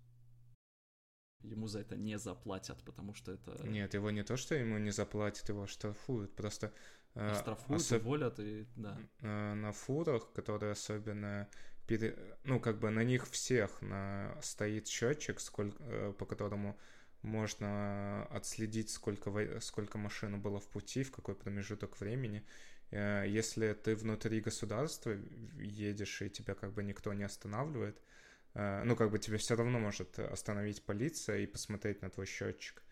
Ему 1.51 1.67
за 1.67 1.81
это 1.81 1.97
не 1.97 2.19
заплатят, 2.19 2.83
потому 2.85 3.15
что 3.15 3.33
это... 3.33 3.67
Нет, 3.69 3.95
его 3.95 4.11
не 4.11 4.23
то, 4.25 4.37
что 4.37 4.55
ему 4.55 4.79
не 4.79 4.91
заплатят, 4.93 5.49
его 5.49 5.67
штрафуют, 5.67 6.35
просто... 6.35 6.73
э, 7.15 7.31
Оштрафуют, 7.31 7.83
особ- 7.83 8.01
уволят 8.01 8.41
и 8.41 8.67
да. 8.77 8.99
э, 9.21 9.55
на 9.55 9.73
фурах, 9.73 10.33
которые 10.33 10.73
особенно 10.73 11.47
пере- 11.87 12.17
ну 12.45 12.61
как 12.61 12.79
бы 12.79 12.91
на 12.91 13.05
них 13.05 13.29
всех 13.29 13.83
на 13.83 14.37
стоит 14.43 14.89
счетчик, 14.89 15.41
сколько 15.41 15.77
э, 15.85 16.13
по 16.19 16.27
которому 16.27 16.77
можно 17.23 18.27
отследить, 18.31 18.91
сколько 18.91 19.31
во- 19.31 19.61
сколько 19.61 19.99
машин 19.99 20.41
было 20.41 20.59
в 20.61 20.69
пути, 20.69 21.03
в 21.03 21.11
какой 21.13 21.35
промежуток 21.35 22.01
времени. 22.01 22.43
Если 22.91 23.73
ты 23.73 23.97
внутри 23.97 24.41
государства 24.41 25.17
едешь 25.57 26.23
и 26.23 26.29
тебя 26.31 26.55
как 26.55 26.73
бы 26.75 26.85
никто 26.85 27.13
не 27.15 27.25
останавливает, 27.25 28.01
ну 28.55 28.97
как 28.97 29.11
бы 29.11 29.19
тебя 29.19 29.39
все 29.39 29.57
равно 29.57 29.79
может 29.79 30.19
остановить 30.19 30.85
полиция 30.85 31.39
и 31.39 31.47
посмотреть 31.47 32.03
на 32.03 32.11
твой 32.11 32.27
счетчик. 32.27 32.83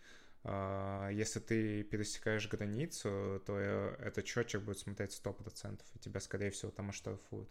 А, 0.45 1.09
Если 1.11 1.41
ты 1.41 1.83
пересекаешь 1.85 2.49
границу, 2.49 3.41
то 3.47 3.59
э, 3.59 3.97
этот 4.01 4.27
счетчик 4.27 4.63
будет 4.63 4.79
смотреть 4.79 5.13
100%, 5.13 5.81
и 5.95 5.99
тебя, 5.99 6.21
скорее 6.21 6.51
всего, 6.51 6.71
там 6.71 6.91
оштрафуют. 6.91 7.49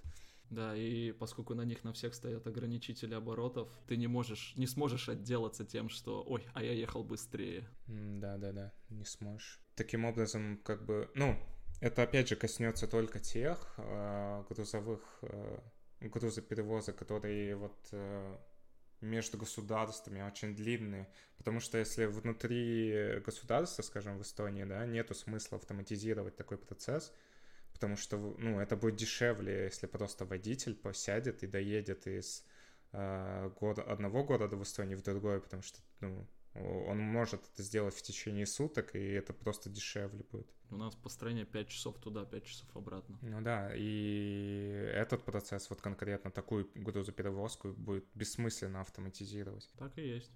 Да, 0.49 0.75
и 0.75 1.13
поскольку 1.13 1.53
на 1.53 1.61
них 1.61 1.85
на 1.85 1.93
всех 1.93 2.13
стоят 2.13 2.45
ограничители 2.45 3.13
оборотов, 3.13 3.69
ты 3.87 3.95
не 3.95 4.07
можешь, 4.07 4.53
не 4.57 4.67
сможешь 4.67 5.07
отделаться 5.07 5.65
тем, 5.65 5.87
что 5.87 6.25
«Ой, 6.27 6.45
а 6.53 6.61
я 6.61 6.73
ехал 6.73 7.05
быстрее». 7.05 7.65
Да-да-да, 7.87 8.73
не 8.89 9.05
сможешь. 9.05 9.61
Таким 9.75 10.03
образом, 10.03 10.57
как 10.65 10.83
бы, 10.83 11.09
ну, 11.15 11.37
это 11.79 12.03
опять 12.03 12.27
же 12.27 12.35
коснется 12.35 12.85
только 12.85 13.19
тех 13.19 13.73
э, 13.77 14.43
грузовых 14.49 15.19
э, 15.21 15.59
грузоперевозок, 16.01 16.95
которые 16.95 17.55
вот 17.55 17.77
э, 17.91 18.37
между 19.01 19.37
государствами 19.37 20.21
очень 20.21 20.55
длинные, 20.55 21.07
потому 21.37 21.59
что 21.59 21.77
если 21.77 22.05
внутри 22.05 23.19
государства, 23.25 23.81
скажем, 23.81 24.17
в 24.17 24.21
Эстонии, 24.21 24.63
да, 24.63 24.85
нету 24.85 25.13
смысла 25.13 25.57
автоматизировать 25.57 26.35
такой 26.35 26.57
процесс, 26.57 27.13
потому 27.73 27.95
что, 27.95 28.17
ну, 28.37 28.59
это 28.59 28.75
будет 28.75 28.95
дешевле, 28.95 29.63
если 29.63 29.87
просто 29.87 30.25
водитель 30.25 30.75
посядет 30.75 31.43
и 31.43 31.47
доедет 31.47 32.05
из 32.07 32.45
э, 32.91 33.49
года, 33.59 33.81
одного 33.83 34.23
города 34.23 34.55
в 34.55 34.63
Эстонии 34.63 34.95
в 34.95 35.01
другой, 35.01 35.41
потому 35.41 35.63
что, 35.63 35.79
ну, 35.99 36.27
он 36.53 36.99
может 36.99 37.41
это 37.53 37.63
сделать 37.63 37.93
в 37.95 38.01
течение 38.01 38.45
суток, 38.45 38.95
и 38.95 38.99
это 38.99 39.33
просто 39.33 39.69
дешевле 39.69 40.23
будет. 40.31 40.47
У 40.69 40.75
нас 40.77 40.95
по 40.95 41.09
стране 41.09 41.45
5 41.45 41.67
часов 41.69 41.97
туда, 41.99 42.25
5 42.25 42.43
часов 42.45 42.75
обратно. 42.75 43.17
Ну 43.21 43.41
да, 43.41 43.71
и 43.75 44.89
этот 44.93 45.23
процесс, 45.23 45.69
вот 45.69 45.81
конкретно 45.81 46.31
такую 46.31 46.69
грузоперевозку, 46.75 47.73
будет 47.73 48.05
бессмысленно 48.15 48.81
автоматизировать. 48.81 49.69
Так 49.77 49.97
и 49.97 50.01
есть. 50.01 50.31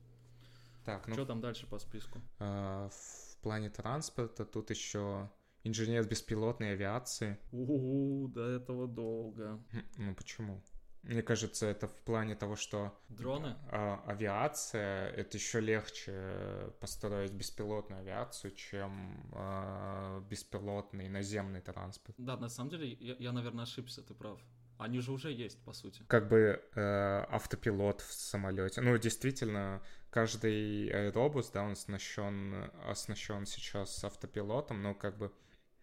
Так, 0.84 1.08
ну 1.08 1.14
Что 1.16 1.26
там 1.26 1.42
дальше 1.42 1.68
по 1.68 1.80
списку? 1.80 2.22
а, 2.40 2.90
в 2.90 3.38
плане 3.42 3.70
транспорта 3.70 4.46
тут 4.46 4.70
еще 4.70 5.30
инженер 5.64 6.08
беспилотной 6.08 6.74
авиации. 6.74 7.40
У, 7.52 8.28
до 8.28 8.42
этого 8.48 8.88
долго. 8.88 9.60
Хм, 9.72 9.84
Ну 9.98 10.16
почему? 10.16 10.62
Мне 11.06 11.22
кажется, 11.22 11.68
это 11.68 11.88
в 11.88 11.96
плане 12.02 12.36
того, 12.36 12.56
что 12.56 12.98
Дроны? 13.10 13.56
а, 13.72 14.04
авиация 14.08 15.10
это 15.10 15.38
еще 15.38 15.60
легче 15.60 16.74
построить 16.80 17.32
беспилотную 17.32 18.02
авиацию, 18.02 18.52
чем 18.56 19.30
а, 19.34 20.20
беспилотный 20.30 21.08
наземный 21.08 21.62
транспорт. 21.62 22.16
Да, 22.18 22.38
на 22.38 22.50
самом 22.50 22.72
деле, 22.72 22.92
я, 22.94 23.16
я, 23.20 23.32
наверное, 23.32 23.64
ошибся, 23.64 24.02
ты 24.02 24.14
прав. 24.14 24.40
Они 24.78 25.00
же 25.00 25.12
уже 25.12 25.32
есть, 25.32 25.64
по 25.64 25.74
сути. 25.74 26.04
Как 26.08 26.28
бы 26.28 26.62
э, 26.76 27.26
автопилот 27.30 28.02
в 28.02 28.14
самолете. 28.14 28.82
Ну, 28.82 28.98
действительно, 28.98 29.82
каждый 30.10 30.90
аэробус, 30.90 31.50
да, 31.52 31.64
он 31.64 31.72
оснащен, 31.72 32.70
оснащен 32.86 33.46
сейчас 33.46 34.04
автопилотом, 34.04 34.82
но 34.82 34.94
как 34.94 35.18
бы 35.18 35.32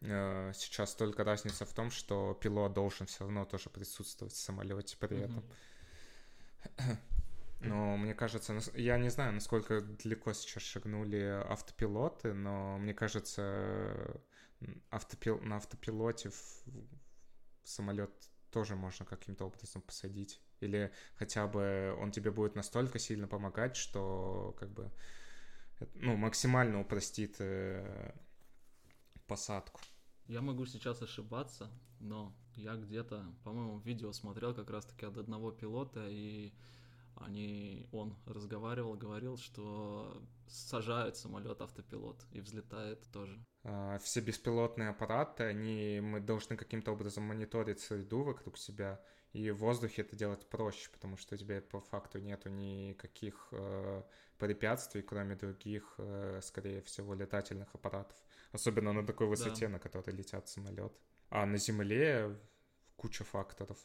сейчас 0.03 0.95
только 0.95 1.25
разница 1.25 1.65
в 1.65 1.73
том, 1.73 1.91
что 1.91 2.35
пилот 2.35 2.73
должен 2.73 3.07
все 3.07 3.21
равно 3.21 3.45
тоже 3.45 3.71
присутствовать 3.71 4.35
в 4.35 4.39
самолете 4.39 4.97
при 4.99 5.21
этом. 5.21 5.45
Но 7.61 7.97
мне 7.97 8.13
кажется, 8.15 8.59
я 8.75 8.99
не 8.99 9.09
знаю, 9.09 9.33
насколько 9.33 9.81
далеко 9.81 10.33
сейчас 10.33 10.65
шагнули 10.65 11.45
автопилоты, 11.49 12.33
но 12.33 12.77
мне 12.79 12.93
кажется, 12.93 14.21
автопил... 14.91 15.39
на 15.41 15.57
автопилоте 15.57 16.31
в, 16.31 16.65
в 17.63 17.69
самолет 17.69 18.11
тоже 18.51 18.75
можно 18.75 19.07
каким-то 19.07 19.45
образом 19.47 19.81
посадить. 19.83 20.41
Или 20.59 20.93
хотя 21.15 21.47
бы 21.47 21.97
он 22.01 22.11
тебе 22.11 22.33
будет 22.33 22.57
настолько 22.57 22.99
сильно 22.99 23.29
помогать, 23.29 23.77
что 23.77 24.57
как 24.59 24.71
бы 24.71 24.91
это, 25.79 25.89
ну, 25.95 26.17
максимально 26.17 26.81
упростит 26.81 27.37
э, 27.39 28.13
посадку. 29.27 29.81
Я 30.27 30.41
могу 30.41 30.67
сейчас 30.67 31.03
ошибаться, 31.03 31.71
но 32.01 32.35
я 32.55 32.77
где-то, 32.77 33.25
по-моему, 33.45 33.79
видео 33.81 34.13
смотрел 34.13 34.55
как 34.55 34.71
раз-таки 34.71 35.07
от 35.07 35.17
одного 35.17 35.51
пилота, 35.51 36.07
и 36.09 36.53
они, 37.17 37.87
он 37.93 38.17
разговаривал, 38.27 38.95
говорил, 38.95 39.37
что 39.37 40.23
сажают 40.49 41.17
самолет 41.17 41.61
автопилот 41.61 42.25
и 42.33 42.41
взлетает 42.41 43.07
тоже. 43.13 43.39
А, 43.65 43.99
все 43.99 44.21
беспилотные 44.21 44.91
аппараты, 44.91 45.45
они, 45.45 46.01
мы 46.01 46.21
должны 46.21 46.57
каким-то 46.57 46.93
образом 46.93 47.25
мониторить 47.25 47.81
среду 47.81 48.23
вокруг 48.23 48.59
себя, 48.59 49.01
и 49.33 49.51
в 49.51 49.59
воздухе 49.59 50.03
это 50.03 50.15
делать 50.15 50.47
проще, 50.47 50.91
потому 50.91 51.17
что 51.17 51.35
у 51.35 51.39
тебя 51.39 51.63
по 51.63 51.81
факту 51.81 52.19
нету 52.19 52.51
никаких 52.51 53.49
э, 53.53 54.03
препятствий, 54.39 55.03
кроме 55.03 55.37
других, 55.37 55.95
э, 55.99 56.41
скорее 56.43 56.83
всего, 56.83 57.15
летательных 57.15 57.75
аппаратов. 57.75 58.17
Особенно 58.53 58.93
на 58.93 59.07
такой 59.07 59.27
высоте, 59.27 59.67
да. 59.67 59.73
на 59.73 59.79
которой 59.79 60.15
летят 60.15 60.49
самолет. 60.49 60.93
А 61.31 61.47
на 61.47 61.57
Земле 61.57 62.39
куча 62.97 63.25
факторов. 63.25 63.79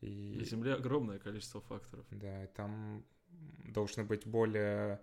И... 0.00 0.36
На 0.38 0.44
Земле 0.44 0.74
огромное 0.74 1.18
количество 1.18 1.60
факторов. 1.60 2.06
Да, 2.10 2.44
и 2.44 2.46
там 2.46 3.04
должны 3.64 4.04
быть 4.04 4.26
более 4.26 5.00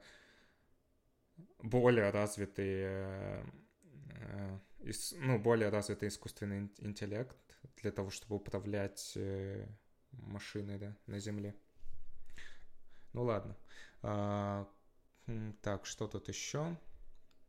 более 1.61 2.11
развитые 2.11 3.45
э, 4.09 4.59
ну, 5.13 5.39
более 5.39 5.69
развитый 5.69 6.09
искусственный 6.09 6.69
интеллект 6.79 7.35
для 7.81 7.91
того, 7.91 8.09
чтобы 8.09 8.35
управлять 8.35 9.13
э, 9.15 9.67
машиной, 10.11 10.77
да, 10.77 10.95
на 11.07 11.19
Земле. 11.19 11.55
Ну 13.13 13.23
ладно. 13.23 13.55
А, 14.01 14.67
так, 15.61 15.85
что 15.85 16.07
тут 16.07 16.27
еще? 16.27 16.77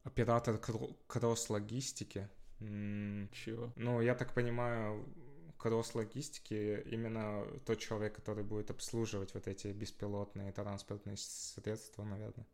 Оператор 0.04 0.58
кросс-логистики. 1.06 2.28
Чего? 2.58 3.72
Ну, 3.76 4.00
я 4.00 4.14
так 4.14 4.32
понимаю, 4.32 5.04
кросс-логистики 5.58 6.82
именно 6.86 7.44
тот 7.64 7.78
человек, 7.78 8.14
который 8.14 8.44
будет 8.44 8.70
обслуживать 8.70 9.34
вот 9.34 9.48
эти 9.48 9.68
беспилотные 9.68 10.52
транспортные 10.52 11.16
средства, 11.16 12.04
наверное. 12.04 12.46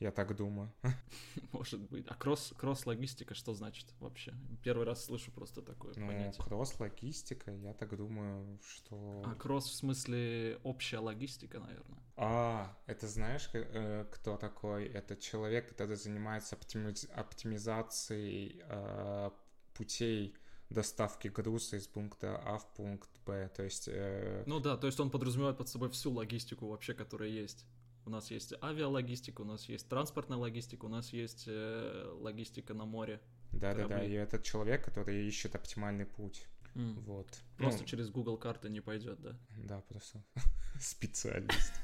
Я 0.00 0.12
так 0.12 0.36
думаю. 0.36 0.72
Может 1.52 1.80
быть. 1.90 2.06
А 2.08 2.14
кросс, 2.14 2.54
кросс-логистика 2.56 3.34
что 3.34 3.52
значит 3.54 3.86
вообще? 3.98 4.32
Первый 4.62 4.86
раз 4.86 5.04
слышу 5.04 5.32
просто 5.32 5.60
такое 5.60 5.92
ну, 5.96 6.06
понятие. 6.06 6.44
кросс-логистика, 6.44 7.50
я 7.50 7.74
так 7.74 7.96
думаю, 7.96 8.60
что... 8.62 9.22
А 9.26 9.34
кросс 9.34 9.66
в 9.68 9.74
смысле 9.74 10.60
общая 10.62 10.98
логистика, 10.98 11.58
наверное. 11.58 11.98
А, 12.16 12.76
это 12.86 13.08
знаешь, 13.08 13.50
э, 13.52 14.06
кто 14.12 14.36
такой? 14.36 14.86
Это 14.86 15.16
человек, 15.16 15.68
который 15.70 15.96
занимается 15.96 16.54
оптимиз... 16.54 17.08
оптимизацией 17.12 18.62
э, 18.68 19.30
путей 19.74 20.36
доставки 20.70 21.28
груза 21.28 21.76
из 21.76 21.86
пункта 21.86 22.40
А 22.44 22.58
в 22.58 22.74
пункт 22.74 23.10
Б, 23.26 23.50
то 23.56 23.62
есть... 23.62 23.88
Э... 23.88 24.44
Ну 24.46 24.60
да, 24.60 24.76
то 24.76 24.86
есть 24.86 25.00
он 25.00 25.10
подразумевает 25.10 25.56
под 25.56 25.68
собой 25.68 25.88
всю 25.90 26.12
логистику 26.12 26.68
вообще, 26.68 26.94
которая 26.94 27.30
есть. 27.30 27.66
У 28.08 28.10
нас 28.10 28.30
есть 28.30 28.54
авиалогистика, 28.62 29.42
у 29.42 29.44
нас 29.44 29.68
есть 29.68 29.86
транспортная 29.86 30.38
логистика, 30.38 30.86
у 30.86 30.88
нас 30.88 31.12
есть 31.12 31.44
э, 31.46 32.10
логистика 32.18 32.72
на 32.72 32.86
море. 32.86 33.20
Да, 33.52 33.74
да, 33.74 33.86
да. 33.86 34.02
И 34.02 34.12
этот 34.12 34.42
человек, 34.44 34.82
который 34.82 35.28
ищет 35.28 35.54
оптимальный 35.54 36.06
путь. 36.06 36.46
Mm. 36.74 37.00
Вот. 37.00 37.26
Просто 37.58 37.80
ну, 37.82 37.86
через 37.86 38.08
Google 38.08 38.38
карты 38.38 38.70
не 38.70 38.80
пойдет, 38.80 39.20
да? 39.20 39.38
Да, 39.58 39.82
просто 39.82 40.24
специалист. 40.80 41.74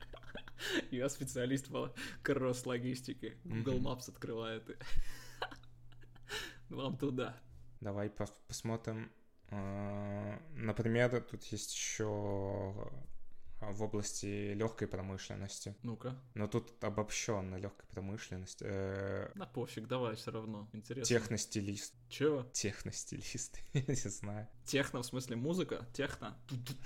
Я 0.90 1.08
специалист 1.08 1.68
по 1.68 1.94
кросс-логистике. 2.22 3.38
Google 3.44 3.78
Maps 3.78 4.10
открывает. 4.10 4.64
Вам 6.68 6.98
туда. 6.98 7.34
Давай 7.80 8.10
посмотрим. 8.10 9.10
А, 9.48 10.38
например, 10.52 11.22
тут 11.22 11.44
есть 11.44 11.72
еще 11.72 12.74
в 13.60 13.82
области 13.82 14.54
легкой 14.54 14.88
промышленности. 14.88 15.76
Ну-ка. 15.82 16.18
Но 16.34 16.48
тут 16.48 16.82
обобщенно 16.82 17.56
легкая 17.56 17.86
промышленность. 17.90 18.62
Э... 18.62 19.30
На 19.34 19.46
пофиг, 19.46 19.86
давай 19.86 20.16
все 20.16 20.30
равно. 20.30 20.68
Интересно. 20.72 21.04
Техностилист. 21.04 21.94
Чего? 22.08 22.44
Техностилист, 22.52 23.58
я 23.74 23.82
не 23.86 23.94
знаю. 23.94 24.48
Техно 24.64 25.02
в 25.02 25.06
смысле 25.06 25.36
музыка? 25.36 25.86
Техно? 25.92 26.36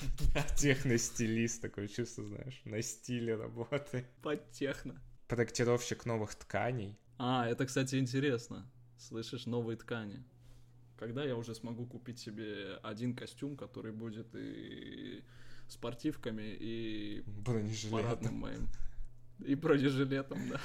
Техностилист, 0.56 1.62
такое 1.62 1.88
чувство, 1.88 2.24
знаешь, 2.24 2.60
на 2.64 2.82
стиле 2.82 3.36
работы. 3.36 4.04
Под 4.22 4.50
техно. 4.50 5.00
Проектировщик 5.28 6.06
новых 6.06 6.34
тканей. 6.34 6.98
А, 7.18 7.46
это, 7.48 7.66
кстати, 7.66 7.96
интересно. 7.96 8.68
Слышишь, 8.98 9.46
новые 9.46 9.76
ткани. 9.76 10.24
Когда 10.96 11.24
я 11.24 11.36
уже 11.36 11.54
смогу 11.54 11.86
купить 11.86 12.18
себе 12.18 12.76
один 12.82 13.14
костюм, 13.14 13.56
который 13.56 13.92
будет 13.92 14.34
и 14.34 15.24
спортивками 15.68 16.56
и 16.58 17.24
парадным 17.90 18.34
моим. 18.34 18.68
И 19.44 19.54
бронежилетом, 19.54 20.38
да. 20.48 20.60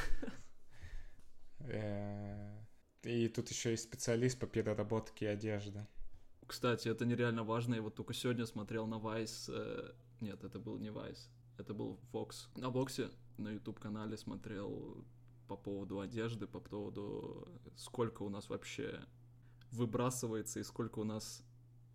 Э, 1.62 2.64
и 3.04 3.28
тут 3.28 3.50
еще 3.50 3.74
и 3.74 3.78
специалист 3.78 4.40
по 4.40 4.48
переработке 4.48 5.30
одежды. 5.30 5.86
Кстати, 6.48 6.88
это 6.88 7.06
нереально 7.06 7.44
важно. 7.44 7.76
Я 7.76 7.82
вот 7.82 7.96
только 7.96 8.14
сегодня 8.14 8.46
смотрел 8.46 8.88
на 8.88 8.96
Vice. 8.96 9.50
Э, 9.50 9.94
нет, 10.22 10.44
это 10.44 10.60
был 10.60 10.78
не 10.78 10.90
Vice. 10.90 11.30
Это 11.58 11.74
был 11.74 12.00
Fox. 12.12 12.48
На 12.56 12.72
Боксе 12.72 13.10
на 13.38 13.50
YouTube-канале 13.52 14.18
смотрел 14.18 15.06
по 15.48 15.58
поводу 15.58 16.00
одежды, 16.00 16.48
по 16.48 16.60
поводу 16.60 17.48
сколько 17.76 18.24
у 18.24 18.30
нас 18.30 18.50
вообще 18.50 19.00
выбрасывается 19.72 20.60
и 20.60 20.64
сколько 20.64 21.00
у 21.00 21.04
нас 21.04 21.44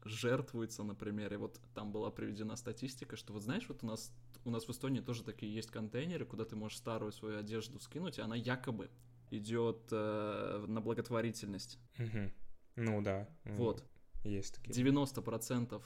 жертвуется, 0.04 0.82
например, 0.82 1.32
и 1.32 1.36
вот 1.36 1.60
там 1.74 1.92
была 1.92 2.10
приведена 2.10 2.56
статистика, 2.56 3.16
что 3.16 3.32
вот 3.32 3.42
знаешь, 3.42 3.68
вот 3.68 3.82
у 3.82 3.86
нас 3.86 4.12
у 4.44 4.50
нас 4.50 4.68
в 4.68 4.70
Эстонии 4.70 5.00
тоже 5.00 5.24
такие 5.24 5.52
есть 5.54 5.70
контейнеры, 5.70 6.26
куда 6.26 6.44
ты 6.44 6.54
можешь 6.54 6.78
старую 6.78 7.12
свою 7.12 7.38
одежду 7.38 7.80
скинуть, 7.80 8.18
и 8.18 8.20
она 8.20 8.36
якобы 8.36 8.90
идет 9.30 9.88
э, 9.90 10.64
на 10.68 10.80
благотворительность. 10.80 11.78
Угу. 11.98 12.30
Ну 12.76 13.02
да. 13.02 13.28
Вот. 13.44 13.84
Есть 14.22 14.56
такие. 14.56 14.84
90% 14.84 15.82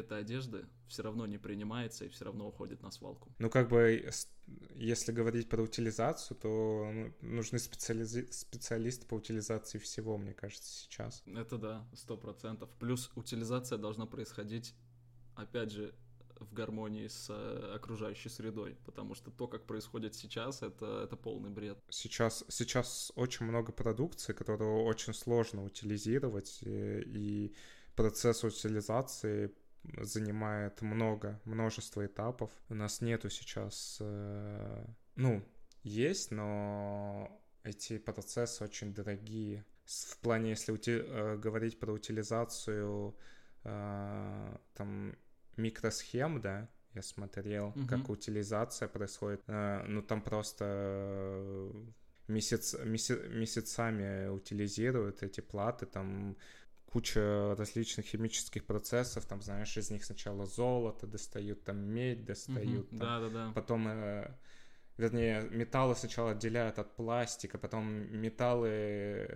этой 0.00 0.20
одежды 0.20 0.66
все 0.88 1.02
равно 1.02 1.26
не 1.26 1.38
принимается 1.38 2.04
и 2.04 2.08
все 2.08 2.24
равно 2.24 2.48
уходит 2.48 2.82
на 2.82 2.90
свалку. 2.90 3.32
Ну, 3.38 3.50
как 3.50 3.68
бы, 3.68 4.10
если 4.74 5.12
говорить 5.12 5.48
про 5.48 5.62
утилизацию, 5.62 6.36
то 6.36 6.90
ну, 6.92 7.14
нужны 7.20 7.58
специализи... 7.58 8.30
специалисты 8.30 9.06
по 9.06 9.14
утилизации 9.14 9.78
всего, 9.78 10.18
мне 10.18 10.34
кажется, 10.34 10.70
сейчас. 10.70 11.22
Это 11.26 11.58
да, 11.58 11.88
сто 11.94 12.16
процентов. 12.16 12.70
Плюс 12.78 13.10
утилизация 13.14 13.78
должна 13.78 14.06
происходить, 14.06 14.74
опять 15.34 15.72
же, 15.72 15.94
в 16.42 16.52
гармонии 16.52 17.06
с 17.06 17.28
э, 17.30 17.74
окружающей 17.74 18.28
средой, 18.28 18.76
потому 18.84 19.14
что 19.14 19.30
то, 19.30 19.46
как 19.46 19.66
происходит 19.66 20.14
сейчас, 20.14 20.62
это, 20.62 21.02
это 21.04 21.16
полный 21.16 21.50
бред. 21.50 21.78
Сейчас, 21.88 22.44
сейчас 22.48 23.12
очень 23.14 23.46
много 23.46 23.72
продукции, 23.72 24.32
которую 24.32 24.82
очень 24.84 25.14
сложно 25.14 25.64
утилизировать, 25.64 26.62
и, 26.62 26.68
э, 26.68 27.02
и 27.06 27.54
процесс 27.94 28.44
утилизации 28.44 29.54
занимает 29.98 30.82
много, 30.82 31.40
множество 31.44 32.04
этапов. 32.06 32.50
У 32.68 32.74
нас 32.74 33.00
нету 33.00 33.30
сейчас, 33.30 33.98
э, 34.00 34.84
ну, 35.16 35.42
есть, 35.82 36.30
но 36.30 37.40
эти 37.64 37.98
процессы 37.98 38.64
очень 38.64 38.94
дорогие. 38.94 39.64
В 39.84 40.18
плане, 40.18 40.50
если 40.50 40.72
ути- 40.72 41.04
э, 41.04 41.36
говорить 41.36 41.78
про 41.78 41.92
утилизацию 41.92 43.16
э, 43.64 44.56
там 44.74 45.16
микросхем, 45.56 46.40
да, 46.40 46.68
я 46.94 47.02
смотрел, 47.02 47.68
угу. 47.68 47.86
как 47.88 48.08
утилизация 48.08 48.88
происходит. 48.88 49.42
Ну, 49.46 50.02
там 50.02 50.20
просто 50.20 51.72
месяц, 52.28 52.76
месяц, 52.84 53.18
месяцами 53.30 54.28
утилизируют 54.28 55.22
эти 55.22 55.40
платы, 55.40 55.86
там 55.86 56.36
куча 56.92 57.54
различных 57.56 58.06
химических 58.06 58.64
процессов, 58.64 59.24
там, 59.24 59.40
знаешь, 59.40 59.76
из 59.76 59.90
них 59.90 60.04
сначала 60.04 60.46
золото 60.46 61.06
достают, 61.06 61.64
там 61.64 61.78
медь 61.78 62.24
достают, 62.24 62.92
угу, 62.92 62.98
да, 62.98 63.20
да, 63.20 63.28
да. 63.28 63.52
потом, 63.54 63.88
э, 63.88 64.30
вернее, 64.98 65.48
металлы 65.50 65.94
сначала 65.94 66.32
отделяют 66.32 66.78
от 66.78 66.94
пластика, 66.94 67.56
потом 67.56 67.86
металлы 68.20 69.26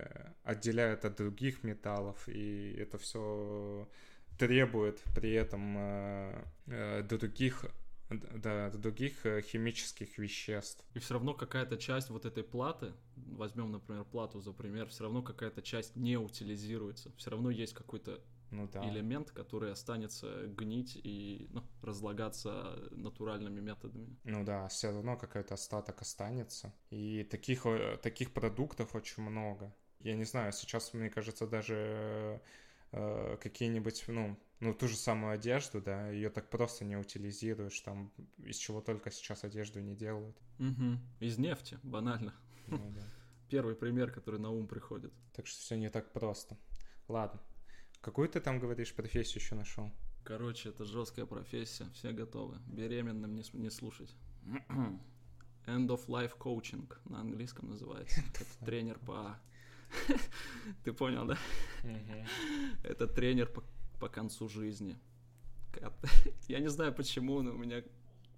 отделяют 0.43 1.03
от 1.05 1.15
других 1.15 1.63
металлов, 1.63 2.29
и 2.29 2.75
это 2.77 2.99
все 2.99 3.89
требует 4.37 5.01
при 5.15 5.31
этом 5.31 5.75
э, 5.77 6.43
э, 6.67 7.03
других 7.03 7.65
да, 8.09 8.69
других 8.71 9.25
э, 9.25 9.41
химических 9.41 10.17
веществ. 10.17 10.85
И 10.93 10.99
все 10.99 11.15
равно 11.15 11.33
какая-то 11.33 11.77
часть 11.77 12.09
вот 12.09 12.25
этой 12.25 12.43
платы, 12.43 12.93
возьмем, 13.15 13.71
например, 13.71 14.05
плату 14.05 14.39
за 14.39 14.53
пример, 14.53 14.87
все 14.87 15.03
равно 15.03 15.21
какая-то 15.21 15.61
часть 15.61 15.95
не 15.95 16.17
утилизируется. 16.17 17.11
Все 17.17 17.31
равно 17.31 17.49
есть 17.49 17.73
какой-то 17.73 18.21
ну, 18.51 18.67
да. 18.67 18.87
элемент, 18.89 19.31
который 19.31 19.71
останется 19.71 20.47
гнить 20.47 20.95
и 20.95 21.47
ну, 21.51 21.63
разлагаться 21.81 22.79
натуральными 22.91 23.59
методами. 23.59 24.15
Ну 24.23 24.43
да, 24.43 24.67
все 24.69 24.91
равно 24.91 25.17
какой-то 25.17 25.55
остаток 25.55 26.01
останется. 26.01 26.73
И 26.89 27.23
таких, 27.23 27.65
таких 28.01 28.33
продуктов 28.33 28.95
очень 28.95 29.23
много. 29.23 29.75
Я 29.99 30.15
не 30.15 30.23
знаю, 30.23 30.53
сейчас, 30.53 30.93
мне 30.93 31.09
кажется, 31.09 31.47
даже 31.47 32.41
э, 32.91 33.37
какие-нибудь, 33.41 34.05
ну, 34.07 34.37
ну, 34.59 34.73
ту 34.73 34.87
же 34.87 34.95
самую 34.95 35.33
одежду, 35.33 35.81
да, 35.81 36.09
ее 36.09 36.29
так 36.29 36.49
просто 36.49 36.83
не 36.83 36.95
утилизируешь, 36.95 37.79
там, 37.81 38.11
из 38.37 38.57
чего 38.57 38.81
только 38.81 39.11
сейчас 39.11 39.43
одежду 39.43 39.79
не 39.81 39.95
делают. 39.95 40.35
Угу. 40.59 40.99
Из 41.19 41.37
нефти, 41.37 41.79
банально. 41.83 42.33
Ну, 42.67 42.91
да. 42.91 43.01
Первый 43.49 43.75
пример, 43.75 44.11
который 44.11 44.39
на 44.39 44.49
ум 44.49 44.67
приходит. 44.67 45.13
Так 45.33 45.47
что 45.47 45.59
все 45.59 45.77
не 45.77 45.89
так 45.89 46.11
просто. 46.11 46.57
Ладно. 47.07 47.39
Какую 48.01 48.29
ты 48.29 48.39
там, 48.39 48.59
говоришь, 48.59 48.93
профессию 48.93 49.41
еще 49.41 49.55
нашел? 49.55 49.91
Короче, 50.23 50.69
это 50.69 50.85
жесткая 50.85 51.25
профессия, 51.25 51.87
все 51.93 52.11
готовы. 52.11 52.57
Беременным 52.67 53.35
не, 53.35 53.43
не 53.53 53.69
слушать. 53.69 54.13
End 55.67 55.87
of 55.87 56.07
Life 56.07 56.37
Coaching 56.37 56.91
на 57.05 57.21
английском 57.21 57.69
называется. 57.69 58.21
Это 58.33 58.65
тренер 58.65 58.99
по... 58.99 59.39
Ты 60.83 60.93
понял, 60.93 61.25
да? 61.25 61.37
Это 62.83 63.07
тренер 63.07 63.47
по, 63.47 63.63
по 63.99 64.09
концу 64.09 64.47
жизни. 64.47 64.97
Я 66.47 66.59
не 66.59 66.69
знаю 66.69 66.93
почему, 66.93 67.41
но 67.41 67.51
у 67.51 67.57
меня 67.57 67.83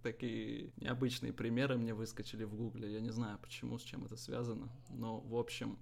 такие 0.02 0.72
необычные 0.78 1.34
примеры 1.34 1.78
мне 1.78 1.94
выскочили 1.94 2.44
в 2.44 2.56
гугле. 2.56 2.92
Я 2.92 3.02
не 3.02 3.12
знаю 3.12 3.38
почему, 3.40 3.78
с 3.78 3.84
чем 3.84 4.06
это 4.06 4.18
связано. 4.18 4.70
Но, 4.90 5.20
в 5.20 5.36
общем, 5.36 5.78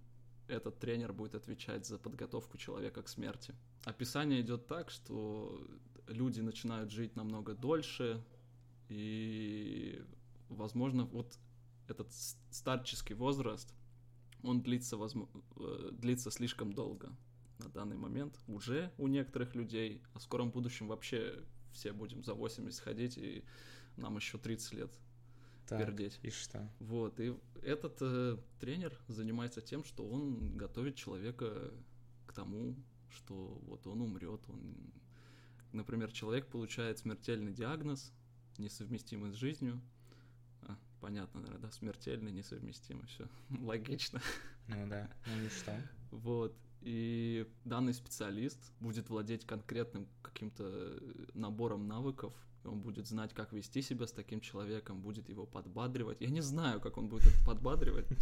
этот 0.48 0.80
тренер 0.80 1.14
будет 1.14 1.36
отвечать 1.36 1.86
за 1.86 1.98
подготовку 1.98 2.58
человека 2.58 3.04
к 3.04 3.10
смерти. 3.10 3.54
Описание 3.86 4.42
идет 4.42 4.68
так, 4.68 4.90
что 4.90 5.62
люди 6.08 6.42
начинают 6.42 6.92
жить 6.92 7.16
намного 7.16 7.54
дольше, 7.54 8.24
и, 8.90 10.02
возможно, 10.50 11.06
вот 11.06 11.38
этот 11.88 12.12
старческий 12.52 13.16
возраст, 13.16 13.74
он 14.44 14.62
длится, 14.62 14.96
возмо- 14.96 15.30
э, 15.58 15.90
длится 15.92 16.32
слишком 16.32 16.74
долго 16.74 17.12
на 17.60 17.70
данный 17.70 17.98
момент 17.98 18.40
уже 18.48 18.92
у 18.98 19.08
некоторых 19.08 19.56
людей, 19.56 20.02
а 20.14 20.20
в 20.20 20.24
скором 20.24 20.52
будущем 20.52 20.88
вообще 20.88 21.44
все 21.72 21.94
будем 21.94 22.24
за 22.24 22.34
80 22.34 22.80
ходить, 22.80 23.18
и 23.18 23.44
нам 23.98 24.16
еще 24.16 24.38
30 24.38 24.74
лет 24.74 24.92
Так, 25.68 25.80
пердеть. 25.80 26.20
и 26.22 26.30
что? 26.30 26.70
Вот, 26.80 27.20
и 27.20 27.36
этот 27.64 27.98
э, 28.02 28.38
тренер 28.60 28.98
занимается 29.08 29.62
тем, 29.62 29.84
что 29.84 30.08
он 30.08 30.56
готовит 30.58 30.96
человека 30.96 31.72
к 32.26 32.34
тому, 32.34 32.76
что 33.10 33.62
вот 33.66 33.86
он 33.88 34.02
умрет. 34.02 34.42
Он... 34.48 34.76
Например, 35.72 36.12
человек 36.12 36.48
получает 36.48 37.00
смертельный 37.00 37.52
диагноз, 37.52 38.14
несовместимый 38.58 39.32
с 39.32 39.36
жизнью. 39.36 39.82
А, 40.62 40.78
понятно, 41.00 41.42
наверное, 41.42 41.68
да, 41.68 41.72
смертельный, 41.72 42.32
несовместимый, 42.32 43.06
все 43.08 43.28
логично. 43.60 44.22
Ну 44.68 44.88
да, 44.88 45.10
ну 45.26 45.44
и 45.44 45.50
что? 45.50 45.82
Вот. 46.12 46.56
И 46.82 47.48
данный 47.66 47.94
специалист 47.94 48.72
будет 48.80 49.10
владеть 49.10 49.46
конкретным 49.46 50.08
каким-то 50.22 50.64
э, 50.66 51.26
набором 51.34 51.88
навыков. 51.88 52.34
Он 52.64 52.82
будет 52.82 53.08
знать, 53.08 53.34
как 53.34 53.54
вести 53.54 53.82
себя 53.82 54.08
с 54.08 54.12
таким 54.12 54.42
человеком, 54.42 55.02
будет 55.02 55.30
его 55.30 55.46
подбадривать. 55.46 56.22
Я 56.22 56.30
не 56.30 56.42
знаю, 56.42 56.82
как 56.82 56.98
он 56.98 57.08
будет 57.08 57.28
это 57.28 57.46
подбадривать. 57.46 58.08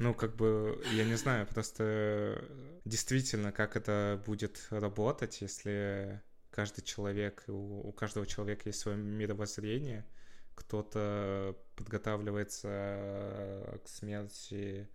Ну, 0.00 0.14
как 0.14 0.36
бы, 0.36 0.80
я 0.92 1.04
не 1.04 1.16
знаю, 1.16 1.44
просто 1.48 2.44
действительно, 2.84 3.50
как 3.50 3.76
это 3.76 4.22
будет 4.26 4.64
работать, 4.70 5.40
если 5.40 6.22
каждый 6.50 6.82
человек, 6.82 7.42
у, 7.48 7.88
у 7.88 7.92
каждого 7.92 8.24
человека 8.24 8.68
есть 8.68 8.78
свое 8.78 8.96
мировоззрение, 8.96 10.06
кто-то 10.54 11.56
подготавливается 11.74 13.80
к 13.84 13.88
смерти, 13.88 14.88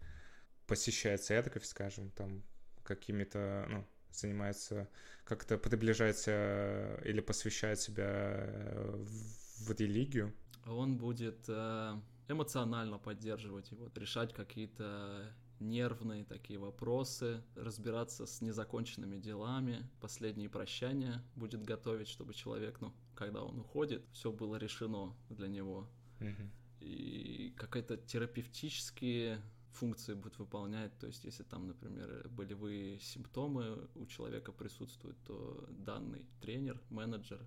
посещает 0.68 1.24
церковь, 1.24 1.66
скажем, 1.66 2.12
там, 2.12 2.44
какими-то, 2.84 3.66
ну, 3.70 3.86
занимается, 4.12 4.90
как-то 5.24 5.58
приближается 5.58 7.00
или 7.04 7.22
посвящает 7.22 7.80
себя 7.80 8.48
в, 8.94 9.68
в 9.68 9.72
религию. 9.80 10.34
Он 10.66 10.98
будет 10.98 11.46
э, 11.48 12.00
эмоционально 12.28 12.98
поддерживать 12.98 13.72
его, 13.72 13.90
решать 13.96 14.34
какие-то 14.34 15.34
нервные 15.60 16.26
такие 16.26 16.60
вопросы, 16.60 17.42
разбираться 17.56 18.26
с 18.26 18.42
незаконченными 18.42 19.18
делами, 19.18 19.90
последние 20.02 20.50
прощания 20.50 21.24
будет 21.36 21.64
готовить, 21.64 22.08
чтобы 22.08 22.34
человек, 22.34 22.82
ну, 22.82 22.94
когда 23.16 23.44
он 23.44 23.60
уходит, 23.60 24.04
все 24.12 24.32
было 24.32 24.58
решено 24.58 25.16
для 25.30 25.48
него. 25.48 25.90
Мгм. 26.20 26.52
и 26.80 27.54
какие-то 27.58 27.98
терапевтические 27.98 29.42
функции 29.74 30.14
будет 30.14 30.40
выполнять. 30.40 30.98
То 31.00 31.08
есть, 31.08 31.26
если 31.26 31.44
там, 31.44 31.68
например, 31.68 32.28
болевые 32.30 33.00
симптомы 33.00 33.88
у 33.96 34.06
человека 34.06 34.52
присутствуют, 34.52 35.18
то 35.24 35.66
данный 35.70 36.26
тренер, 36.42 36.82
менеджер, 36.90 37.46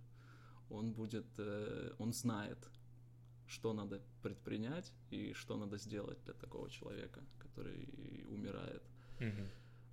он 0.70 0.92
будет, 0.92 1.26
э, 1.38 1.94
он 1.98 2.12
знает, 2.12 2.58
что 3.46 3.72
надо 3.72 4.00
предпринять 4.22 4.92
и 5.10 5.32
что 5.32 5.56
надо 5.56 5.78
сделать 5.78 6.18
для 6.24 6.34
такого 6.34 6.68
человека, 6.70 7.20
который 7.38 8.24
умирает. 8.28 8.82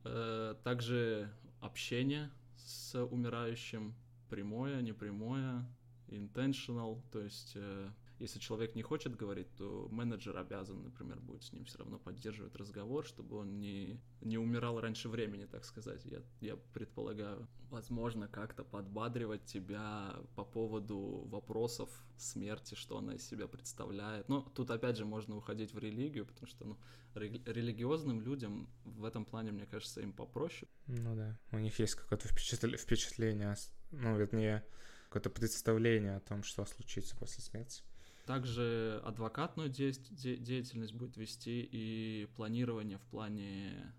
Э, 0.05 0.55
Также 0.63 1.29
общение 1.61 2.29
с 2.57 2.95
умирающим, 3.05 3.93
прямое, 4.29 4.81
непрямое, 4.81 5.65
intentional, 6.07 7.01
то 7.11 7.19
есть 7.21 7.53
э, 7.55 7.91
если 8.23 8.39
человек 8.39 8.73
не 8.73 8.81
хочет 8.81 9.17
говорить, 9.17 9.53
то 9.57 9.89
менеджер 9.91 10.37
обязан, 10.37 10.81
например, 10.81 11.19
будет 11.19 11.43
с 11.43 11.51
ним 11.51 11.65
все 11.65 11.79
равно 11.79 11.99
поддерживать 11.99 12.55
разговор, 12.55 13.05
чтобы 13.05 13.37
он 13.37 13.59
не, 13.59 13.99
не 14.21 14.37
умирал 14.37 14.79
раньше 14.79 15.09
времени, 15.09 15.45
так 15.45 15.65
сказать. 15.65 16.05
Я, 16.05 16.21
я 16.39 16.55
предполагаю, 16.73 17.49
возможно, 17.69 18.29
как-то 18.29 18.63
подбадривать 18.63 19.43
тебя 19.43 20.15
по 20.35 20.45
поводу 20.45 21.27
вопросов 21.27 21.89
смерти, 22.17 22.75
что 22.75 22.97
она 22.97 23.15
из 23.15 23.27
себя 23.27 23.47
представляет. 23.47 24.29
Но 24.29 24.41
тут, 24.55 24.71
опять 24.71 24.95
же, 24.95 25.03
можно 25.03 25.35
уходить 25.35 25.73
в 25.73 25.77
религию, 25.77 26.25
потому 26.25 26.47
что, 26.47 26.63
ну, 26.65 26.77
рели- 27.15 27.43
религиозным 27.45 28.21
людям 28.21 28.69
в 28.85 29.03
этом 29.03 29.25
плане, 29.25 29.51
мне 29.51 29.65
кажется, 29.65 29.99
им 29.99 30.13
попроще. 30.13 30.71
Ну 30.87 31.13
да, 31.15 31.37
у 31.51 31.59
них 31.59 31.77
есть 31.77 31.95
какое-то 31.95 32.29
впечатл- 32.29 32.77
впечатление, 32.77 33.53
с- 33.53 33.73
ну, 33.91 34.17
вернее, 34.17 34.65
какое-то 35.09 35.29
представление 35.29 36.15
о 36.15 36.21
том, 36.21 36.41
что 36.43 36.63
случится 36.65 37.17
после 37.17 37.43
смерти. 37.43 37.83
Также 38.25 39.01
адвокатную 39.03 39.69
деять- 39.69 40.13
де- 40.15 40.37
деятельность 40.37 40.93
будет 40.93 41.17
вести 41.17 41.67
и 41.71 42.27
планирование 42.35 42.97
в 42.97 43.03
плане, 43.03 43.93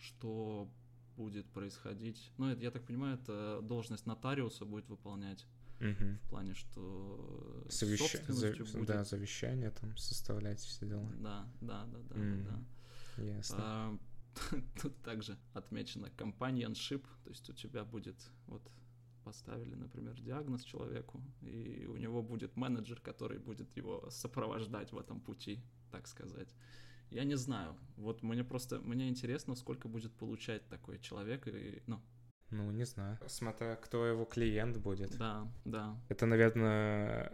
что 0.00 0.68
будет 1.16 1.46
происходить. 1.50 2.32
Ну, 2.38 2.48
это, 2.50 2.60
я 2.62 2.70
так 2.70 2.84
понимаю, 2.84 3.14
это 3.18 3.60
должность 3.62 4.06
нотариуса 4.06 4.64
будет 4.64 4.88
выполнять 4.88 5.46
Мгм. 5.80 6.18
в 6.18 6.28
плане, 6.28 6.54
что 6.54 7.64
с 7.68 7.82
Завеща- 7.82 7.98
собственностью 7.98 8.64
за- 8.66 8.78
будет. 8.78 8.88
Да, 8.88 9.04
завещание 9.04 9.70
там 9.70 9.96
составлять 9.96 10.60
все 10.60 10.86
дела. 10.86 11.08
да, 11.20 11.48
да, 11.60 11.86
да, 11.86 11.98
да, 12.10 12.14
М, 12.16 12.44
да, 12.44 12.50
да. 13.16 13.22
Ясно. 13.22 13.56
А, 13.60 13.98
Тут 14.82 14.96
также 15.02 15.36
отмечено 15.54 16.06
companionship, 16.16 17.04
то 17.24 17.30
есть 17.30 17.48
у 17.50 17.52
тебя 17.52 17.84
будет 17.84 18.16
вот 18.46 18.62
поставили, 19.28 19.76
например, 19.76 20.14
диагноз 20.20 20.64
человеку, 20.64 21.20
и 21.42 21.86
у 21.86 21.96
него 21.98 22.22
будет 22.22 22.56
менеджер, 22.56 23.00
который 23.00 23.38
будет 23.38 23.76
его 23.76 24.10
сопровождать 24.10 24.92
в 24.92 24.96
этом 24.98 25.20
пути, 25.20 25.60
так 25.90 26.06
сказать. 26.08 26.54
Я 27.10 27.24
не 27.24 27.36
знаю, 27.36 27.74
вот 27.96 28.22
мне 28.22 28.44
просто, 28.44 28.80
мне 28.80 29.08
интересно, 29.08 29.54
сколько 29.56 29.88
будет 29.88 30.12
получать 30.12 30.68
такой 30.68 30.98
человек, 30.98 31.46
и, 31.48 31.82
ну, 31.86 32.00
Ну, 32.50 32.70
не 32.72 32.86
знаю. 32.86 33.18
Смотря 33.26 33.76
кто 33.76 34.06
его 34.06 34.24
клиент 34.24 34.78
будет. 34.78 35.18
да, 35.18 35.46
да, 35.64 35.96
Это, 36.08 36.26
наверное, 36.26 37.30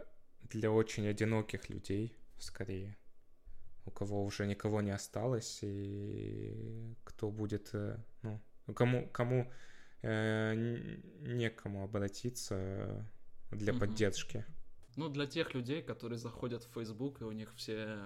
для 0.51 0.69
очень 0.71 1.07
одиноких 1.07 1.69
людей, 1.69 2.17
скорее. 2.39 2.97
У 3.85 3.91
кого 3.91 4.23
уже 4.25 4.47
никого 4.47 4.81
не 4.81 4.91
осталось, 4.95 5.59
и 5.63 6.95
кто 7.05 7.31
будет, 7.31 7.69
э, 7.73 7.97
ну, 8.23 8.39
кому, 8.75 9.07
кому 9.13 9.51
некому 10.05 11.83
обратиться 11.83 13.05
для 13.51 13.73
Мгм. 13.73 13.79
поддержки. 13.79 14.45
Ну, 14.95 15.09
для 15.09 15.25
тех 15.25 15.53
людей, 15.53 15.81
которые 15.81 16.17
заходят 16.19 16.63
в 16.63 16.71
Facebook, 16.73 17.21
и 17.21 17.25
у 17.25 17.31
них 17.31 17.53
все 17.55 17.97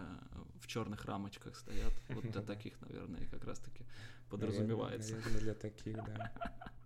в 0.60 0.68
черных 0.68 1.06
рамочках 1.06 1.56
стоят, 1.56 1.94
вот 2.10 2.32
для 2.32 2.42
таких, 2.42 2.80
наверное, 2.82 3.28
как 3.28 3.44
раз-таки 3.46 3.86
подразумевается. 4.30 5.16
Наверное, 5.16 5.40
для 5.40 5.54
таких, 5.54 5.96
да. 5.96 6.34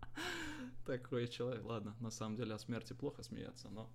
Такой 0.85 1.27
человек. 1.27 1.63
Ладно, 1.63 1.95
на 1.99 2.11
самом 2.11 2.35
деле 2.35 2.53
о 2.53 2.59
смерти 2.59 2.93
плохо 2.93 3.23
смеяться, 3.23 3.69
но 3.69 3.89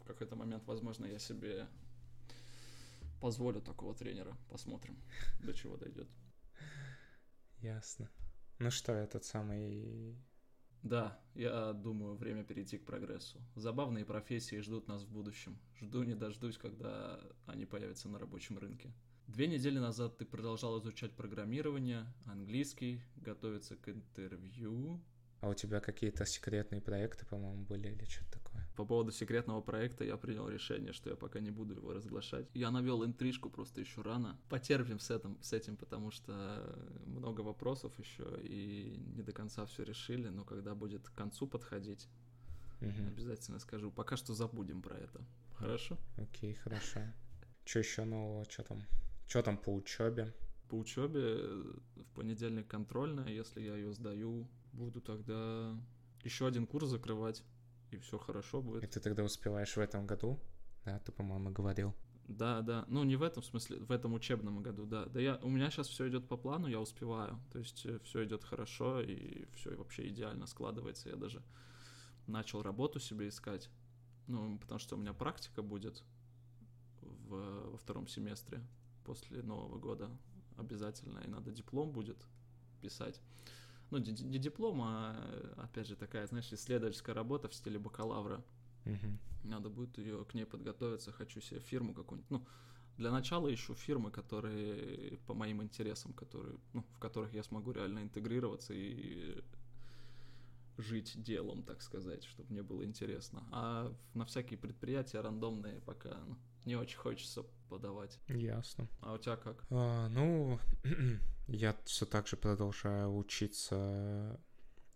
в 0.00 0.04
какой-то 0.04 0.34
момент, 0.34 0.64
возможно, 0.66 1.06
я 1.06 1.18
себе 1.18 1.68
позволю 3.20 3.60
такого 3.60 3.94
тренера. 3.94 4.36
Посмотрим, 4.48 4.96
до 5.40 5.52
чего 5.54 5.76
дойдет. 5.76 6.08
Ясно. 7.58 8.08
Ну 8.58 8.70
что, 8.70 8.92
этот 8.92 9.24
самый... 9.24 10.16
Да, 10.82 11.18
я 11.34 11.72
думаю, 11.72 12.14
время 12.14 12.44
перейти 12.44 12.78
к 12.78 12.84
прогрессу. 12.84 13.40
Забавные 13.56 14.04
профессии 14.04 14.60
ждут 14.60 14.86
нас 14.88 15.02
в 15.02 15.10
будущем. 15.10 15.58
Жду 15.80 16.02
не 16.04 16.14
дождусь, 16.14 16.56
когда 16.56 17.20
они 17.46 17.66
появятся 17.66 18.08
на 18.08 18.18
рабочем 18.18 18.58
рынке. 18.58 18.92
Две 19.26 19.46
недели 19.46 19.78
назад 19.78 20.16
ты 20.18 20.24
продолжал 20.24 20.80
изучать 20.80 21.12
программирование, 21.12 22.06
английский, 22.26 23.02
готовиться 23.16 23.76
к 23.76 23.88
интервью. 23.88 25.02
А 25.40 25.48
у 25.48 25.54
тебя 25.54 25.80
какие-то 25.80 26.24
секретные 26.26 26.80
проекты, 26.80 27.26
по-моему, 27.26 27.64
были 27.64 27.88
или 27.88 28.04
что-то 28.04 28.38
такое? 28.38 28.67
По 28.78 28.84
поводу 28.84 29.10
секретного 29.10 29.60
проекта 29.60 30.04
я 30.04 30.16
принял 30.16 30.48
решение, 30.48 30.92
что 30.92 31.10
я 31.10 31.16
пока 31.16 31.40
не 31.40 31.50
буду 31.50 31.74
его 31.74 31.92
разглашать. 31.92 32.46
Я 32.54 32.70
навел 32.70 33.04
интрижку 33.04 33.50
просто 33.50 33.80
еще 33.80 34.02
рано. 34.02 34.38
Потерпим 34.48 35.00
с 35.00 35.10
этим, 35.10 35.36
с 35.42 35.52
этим, 35.52 35.76
потому 35.76 36.12
что 36.12 36.78
много 37.04 37.40
вопросов 37.40 37.98
еще 37.98 38.38
и 38.40 39.02
не 39.16 39.22
до 39.22 39.32
конца 39.32 39.66
все 39.66 39.82
решили, 39.82 40.28
но 40.28 40.44
когда 40.44 40.76
будет 40.76 41.08
к 41.08 41.14
концу 41.14 41.48
подходить, 41.48 42.08
Мгм. 42.80 43.08
обязательно 43.08 43.58
скажу. 43.58 43.90
Пока 43.90 44.16
что 44.16 44.32
забудем 44.32 44.80
про 44.80 44.96
это. 44.96 45.20
Хорошо? 45.56 45.98
Окей, 46.16 46.54
хорошо. 46.54 47.00
Что 47.64 47.80
еще 47.80 48.04
нового? 48.04 48.44
Что 48.48 48.62
там? 48.62 48.84
Что 49.26 49.42
там 49.42 49.58
по 49.58 49.74
учебе? 49.74 50.32
По 50.68 50.76
учебе 50.76 51.38
в 51.96 52.04
понедельник 52.14 52.68
контрольная, 52.68 53.26
если 53.26 53.60
я 53.60 53.74
ее 53.74 53.92
сдаю, 53.92 54.46
буду 54.72 55.00
тогда 55.00 55.76
еще 56.22 56.46
один 56.46 56.64
курс 56.64 56.90
закрывать, 56.90 57.42
и 57.90 57.98
все 57.98 58.18
хорошо 58.18 58.60
И 58.60 58.62
будет. 58.62 58.88
ты 58.88 59.00
тогда 59.00 59.24
успеваешь 59.24 59.76
в 59.76 59.80
этом 59.80 60.06
году? 60.06 60.38
Да, 60.84 60.98
ты, 61.00 61.12
по-моему, 61.12 61.50
говорил. 61.50 61.94
Да, 62.28 62.60
да. 62.60 62.84
Ну, 62.88 63.04
не 63.04 63.16
в 63.16 63.22
этом 63.22 63.42
смысле, 63.42 63.78
в 63.78 63.90
этом 63.90 64.12
учебном 64.12 64.62
году, 64.62 64.84
да. 64.86 65.06
Да 65.06 65.20
я, 65.20 65.36
у 65.42 65.48
меня 65.48 65.70
сейчас 65.70 65.88
все 65.88 66.08
идет 66.08 66.28
по 66.28 66.36
плану, 66.36 66.66
я 66.66 66.78
успеваю. 66.80 67.40
То 67.52 67.58
есть 67.58 67.86
все 68.04 68.24
идет 68.24 68.44
хорошо, 68.44 69.00
и 69.00 69.46
все 69.54 69.74
вообще 69.76 70.08
идеально 70.08 70.46
складывается. 70.46 71.08
Я 71.08 71.16
даже 71.16 71.42
начал 72.26 72.62
работу 72.62 73.00
себе 73.00 73.28
искать. 73.28 73.70
Ну, 74.26 74.58
потому 74.58 74.78
что 74.78 74.96
у 74.96 74.98
меня 74.98 75.14
практика 75.14 75.62
будет 75.62 76.04
в, 77.00 77.70
во 77.70 77.78
втором 77.78 78.06
семестре 78.06 78.60
после 79.04 79.42
Нового 79.42 79.78
года 79.78 80.10
обязательно, 80.58 81.20
и 81.20 81.28
надо 81.28 81.50
диплом 81.50 81.92
будет 81.92 82.18
писать. 82.82 83.22
Ну, 83.90 83.98
не, 83.98 84.38
диплом, 84.38 84.80
а, 84.82 85.54
опять 85.56 85.86
же, 85.86 85.96
такая, 85.96 86.26
знаешь, 86.26 86.52
исследовательская 86.52 87.14
работа 87.14 87.48
в 87.48 87.54
стиле 87.54 87.78
бакалавра. 87.78 88.44
Мгм. 88.84 89.18
Надо 89.44 89.70
будет 89.70 89.96
ее 89.98 90.24
к 90.24 90.34
ней 90.34 90.44
подготовиться. 90.44 91.12
Хочу 91.12 91.40
себе 91.40 91.60
фирму 91.60 91.94
какую-нибудь. 91.94 92.30
Ну, 92.30 92.46
для 92.98 93.10
начала 93.10 93.52
ищу 93.52 93.74
фирмы, 93.74 94.10
которые 94.10 95.18
по 95.26 95.34
моим 95.34 95.62
интересам, 95.62 96.12
которые, 96.12 96.58
ну, 96.72 96.84
в 96.94 96.98
которых 96.98 97.32
я 97.32 97.42
смогу 97.42 97.72
реально 97.72 98.00
интегрироваться 98.00 98.74
и 98.74 99.42
жить 100.78 101.20
делом, 101.22 101.62
так 101.64 101.82
сказать, 101.82 102.24
чтобы 102.24 102.50
мне 102.50 102.62
было 102.62 102.84
интересно. 102.84 103.46
А 103.52 103.92
на 104.14 104.24
всякие 104.24 104.58
предприятия 104.58 105.20
рандомные 105.20 105.80
пока 105.80 106.16
ну, 106.26 106.36
не 106.64 106.76
очень 106.76 106.98
хочется 106.98 107.44
подавать. 107.68 108.18
Ясно. 108.28 108.88
А 109.00 109.14
у 109.14 109.18
тебя 109.18 109.36
как? 109.36 109.64
А, 109.70 110.08
ну, 110.08 110.58
я 111.48 111.76
все 111.84 112.06
так 112.06 112.26
же 112.28 112.36
продолжаю 112.36 113.16
учиться, 113.16 114.40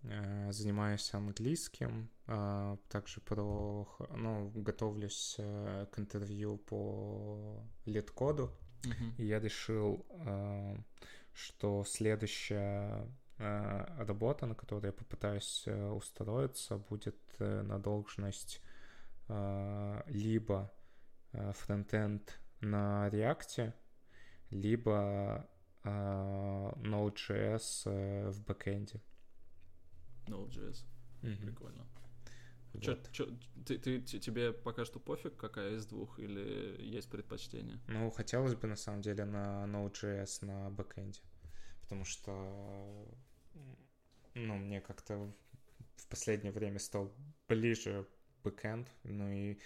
э, 0.02 0.52
занимаюсь 0.52 1.12
английским, 1.14 2.08
а, 2.26 2.78
также 2.88 3.20
про, 3.20 3.88
ну, 4.16 4.50
готовлюсь 4.54 5.36
э, 5.38 5.86
к 5.92 5.98
интервью 5.98 6.58
по 6.58 7.62
лид-коду, 7.86 8.50
Мгм. 8.84 9.14
и 9.18 9.24
я 9.26 9.38
решил, 9.40 10.06
а, 10.10 10.76
что 11.32 11.84
следующая 11.84 13.06
работа, 13.38 14.46
на 14.46 14.54
которую 14.54 14.86
я 14.86 14.92
попытаюсь 14.92 15.64
э, 15.66 15.90
устроиться, 15.90 16.76
будет 16.76 17.16
э, 17.38 17.62
на 17.62 17.78
должность 17.78 18.60
а, 19.28 20.02
либо 20.06 20.72
э, 21.32 21.52
фронтенд 21.52 22.38
на 22.60 23.08
React, 23.10 23.72
либо 24.50 25.48
а, 25.84 26.72
Node.js 26.76 27.82
э, 27.86 28.30
в 28.30 28.40
бэкэнде. 28.44 29.00
Node.js. 30.28 30.84
Мгм. 31.22 31.36
Прикольно. 31.46 31.86
Чё- 32.80 32.92
Вот. 32.96 33.10
чё- 33.12 33.26
ты, 33.66 33.78
ты- 33.78 34.00
т- 34.00 34.18
тебе 34.18 34.52
пока 34.52 34.84
что 34.84 34.98
пофиг, 35.00 35.36
какая 35.36 35.74
из 35.76 35.86
двух, 35.86 36.18
или 36.18 36.76
есть 36.80 37.10
предпочтение? 37.10 37.78
Ну, 37.88 38.10
хотелось 38.10 38.54
бы, 38.54 38.66
на 38.68 38.76
самом 38.76 39.02
деле, 39.02 39.24
на 39.24 39.64
Node.js 39.66 40.44
на 40.46 40.70
бэкэнде. 40.70 41.20
Потому 41.92 42.06
что, 42.06 43.06
ну, 44.34 44.56
мне 44.56 44.80
как-то 44.80 45.30
в 45.96 46.06
последнее 46.06 46.50
время 46.50 46.78
стал 46.78 47.12
ближе 47.48 48.06
бэкэнд, 48.44 48.88
ну 49.04 49.28
и 49.30 49.58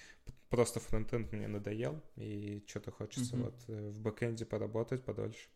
просто 0.51 0.81
фронтенд 0.81 1.31
мне 1.31 1.47
надоел, 1.47 2.03
и 2.17 2.65
что-то 2.67 2.91
хочется 2.91 3.37
Мгм. 3.37 3.45
вот 3.45 3.55
э, 3.69 3.91
в 3.91 4.01
бэкэнде 4.01 4.45
поработать 4.45 5.05
подольше. 5.05 5.47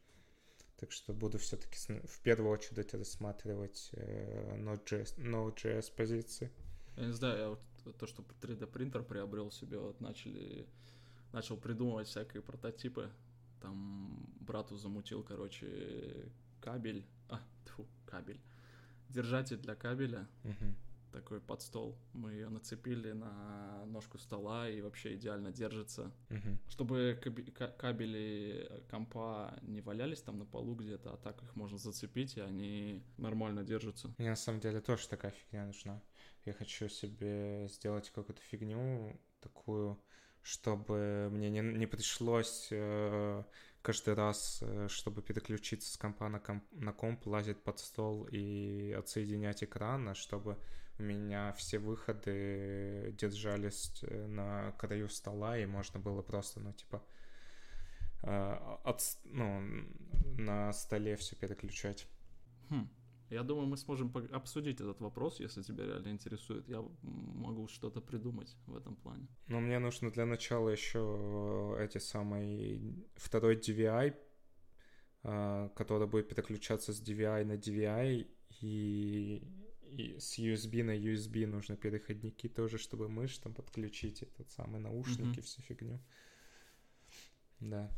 Так 0.77 0.93
что 0.93 1.13
буду 1.13 1.39
все-таки 1.39 1.77
в 2.07 2.21
первую 2.21 2.53
очередь 2.53 2.95
рассматривать 2.95 3.91
э, 3.95 4.57
Node.js, 4.57 5.17
Node.js 5.19 5.93
позиции. 5.97 6.53
Я 6.97 7.07
не 7.07 7.13
знаю, 7.13 7.39
я 7.39 7.49
вот 7.49 7.99
то, 7.99 8.07
что 8.07 8.23
3D 8.41 8.69
принтер 8.69 9.03
приобрел 9.03 9.51
себе, 9.51 9.81
вот 9.81 10.01
начали, 10.01 10.69
начал 11.33 11.57
придумывать 11.57 12.07
всякие 12.07 12.43
прототипы. 12.43 13.11
Там 13.61 14.25
брату 14.41 14.77
замутил, 14.77 15.23
короче, 15.23 16.31
кабель, 16.61 17.07
а, 17.29 17.41
тьфу, 17.65 17.87
кабель, 18.07 18.41
держатель 19.09 19.59
для 19.59 19.75
кабеля, 19.75 20.29
Мгм. 20.45 20.77
такой 21.13 21.41
под 21.41 21.63
стол. 21.63 21.99
Мы 22.13 22.33
ее 22.33 22.49
нацепили 22.49 23.13
на 23.13 23.85
ножку 23.87 24.19
стола 24.19 24.69
и 24.69 24.81
вообще 24.81 25.17
идеально 25.17 25.51
держится. 25.53 26.13
Мгм. 26.29 26.59
Чтобы 26.69 27.19
кабели 27.79 28.83
компа 28.89 29.59
не 29.63 29.81
валялись 29.81 30.23
там 30.23 30.39
на 30.39 30.45
полу 30.47 30.75
где-то, 30.77 31.13
а 31.15 31.17
так 31.17 31.43
их 31.43 31.57
можно 31.57 31.79
зацепить, 31.79 32.37
и 32.37 32.41
они 32.41 33.03
нормально 33.19 33.65
держатся. 33.65 34.15
Мне 34.19 34.31
на 34.31 34.37
самом 34.37 34.61
деле 34.61 34.81
тоже 34.81 35.09
такая 35.09 35.33
фигня 35.33 35.67
нужна. 35.67 36.01
Я 36.45 36.53
хочу 36.53 36.89
себе 36.89 37.67
сделать 37.69 38.11
какую-то 38.11 38.41
фигню 38.43 39.21
такую, 39.41 40.01
чтобы 40.43 41.29
мне 41.33 41.51
не, 41.51 41.61
не 41.61 41.87
пришлось 41.87 42.69
э, 42.71 43.45
каждый 43.83 44.15
раз, 44.15 44.59
э, 44.63 44.89
чтобы 44.89 45.23
переключиться 45.23 45.93
с 45.93 45.97
компа 45.97 46.29
на, 46.29 46.41
комп, 46.41 46.65
на 46.73 46.93
комп, 46.93 47.27
лазить 47.27 47.63
под 47.63 47.79
стол 47.79 48.27
и 48.31 48.95
отсоединять 48.99 49.65
экран, 49.65 50.09
а 50.09 50.15
чтобы 50.15 50.59
у 50.99 51.03
меня 51.03 51.53
все 51.55 51.79
выходы 51.79 53.15
держались 53.19 53.93
э, 54.03 54.27
на 54.27 54.73
краю 54.73 55.09
стола, 55.09 55.59
и 55.59 55.67
можно 55.67 55.99
было 55.99 56.23
просто, 56.23 56.61
ну, 56.61 56.73
типа, 56.73 57.03
э, 58.23 58.77
от, 58.85 59.03
ну, 59.25 59.63
на 60.37 60.73
столе 60.73 61.17
все 61.17 61.37
переключать. 61.37 62.07
Хм. 62.69 62.89
Я 63.31 63.43
думаю, 63.45 63.69
мы 63.69 63.77
сможем 63.77 64.13
обсудить 64.33 64.81
этот 64.81 65.01
вопрос, 65.01 65.41
если 65.41 65.63
тебя 65.63 65.87
реально 65.87 66.09
интересует. 66.09 66.69
Я 66.69 66.85
могу 67.03 67.69
что-то 67.69 68.01
придумать 68.01 68.57
в 68.67 68.75
этом 68.75 68.97
плане. 68.97 69.29
Но 69.47 69.61
мне 69.61 69.79
нужно 69.79 70.11
для 70.11 70.27
начала 70.27 70.69
еще 70.69 71.77
эти 71.79 71.99
самые 71.99 72.95
второй 73.15 73.57
DVI, 73.57 74.15
а, 75.23 75.69
который 75.77 76.09
будет 76.09 76.29
переключаться 76.29 76.93
с 76.93 77.01
DVI 77.01 77.45
на 77.45 77.53
DVI, 77.57 78.27
и, 78.63 79.43
и 79.83 80.19
с 80.19 80.37
USB 80.39 80.83
на 80.83 80.97
USB 80.97 81.47
нужно 81.47 81.77
переходники 81.77 82.49
тоже, 82.49 82.79
чтобы 82.79 83.09
мышь 83.09 83.39
там 83.39 83.55
подключить 83.55 84.23
этот 84.23 84.51
самый 84.51 84.81
наушники, 84.81 85.39
Мгм. 85.39 85.43
всю 85.43 85.63
фигню. 85.63 86.01
Да. 87.61 87.91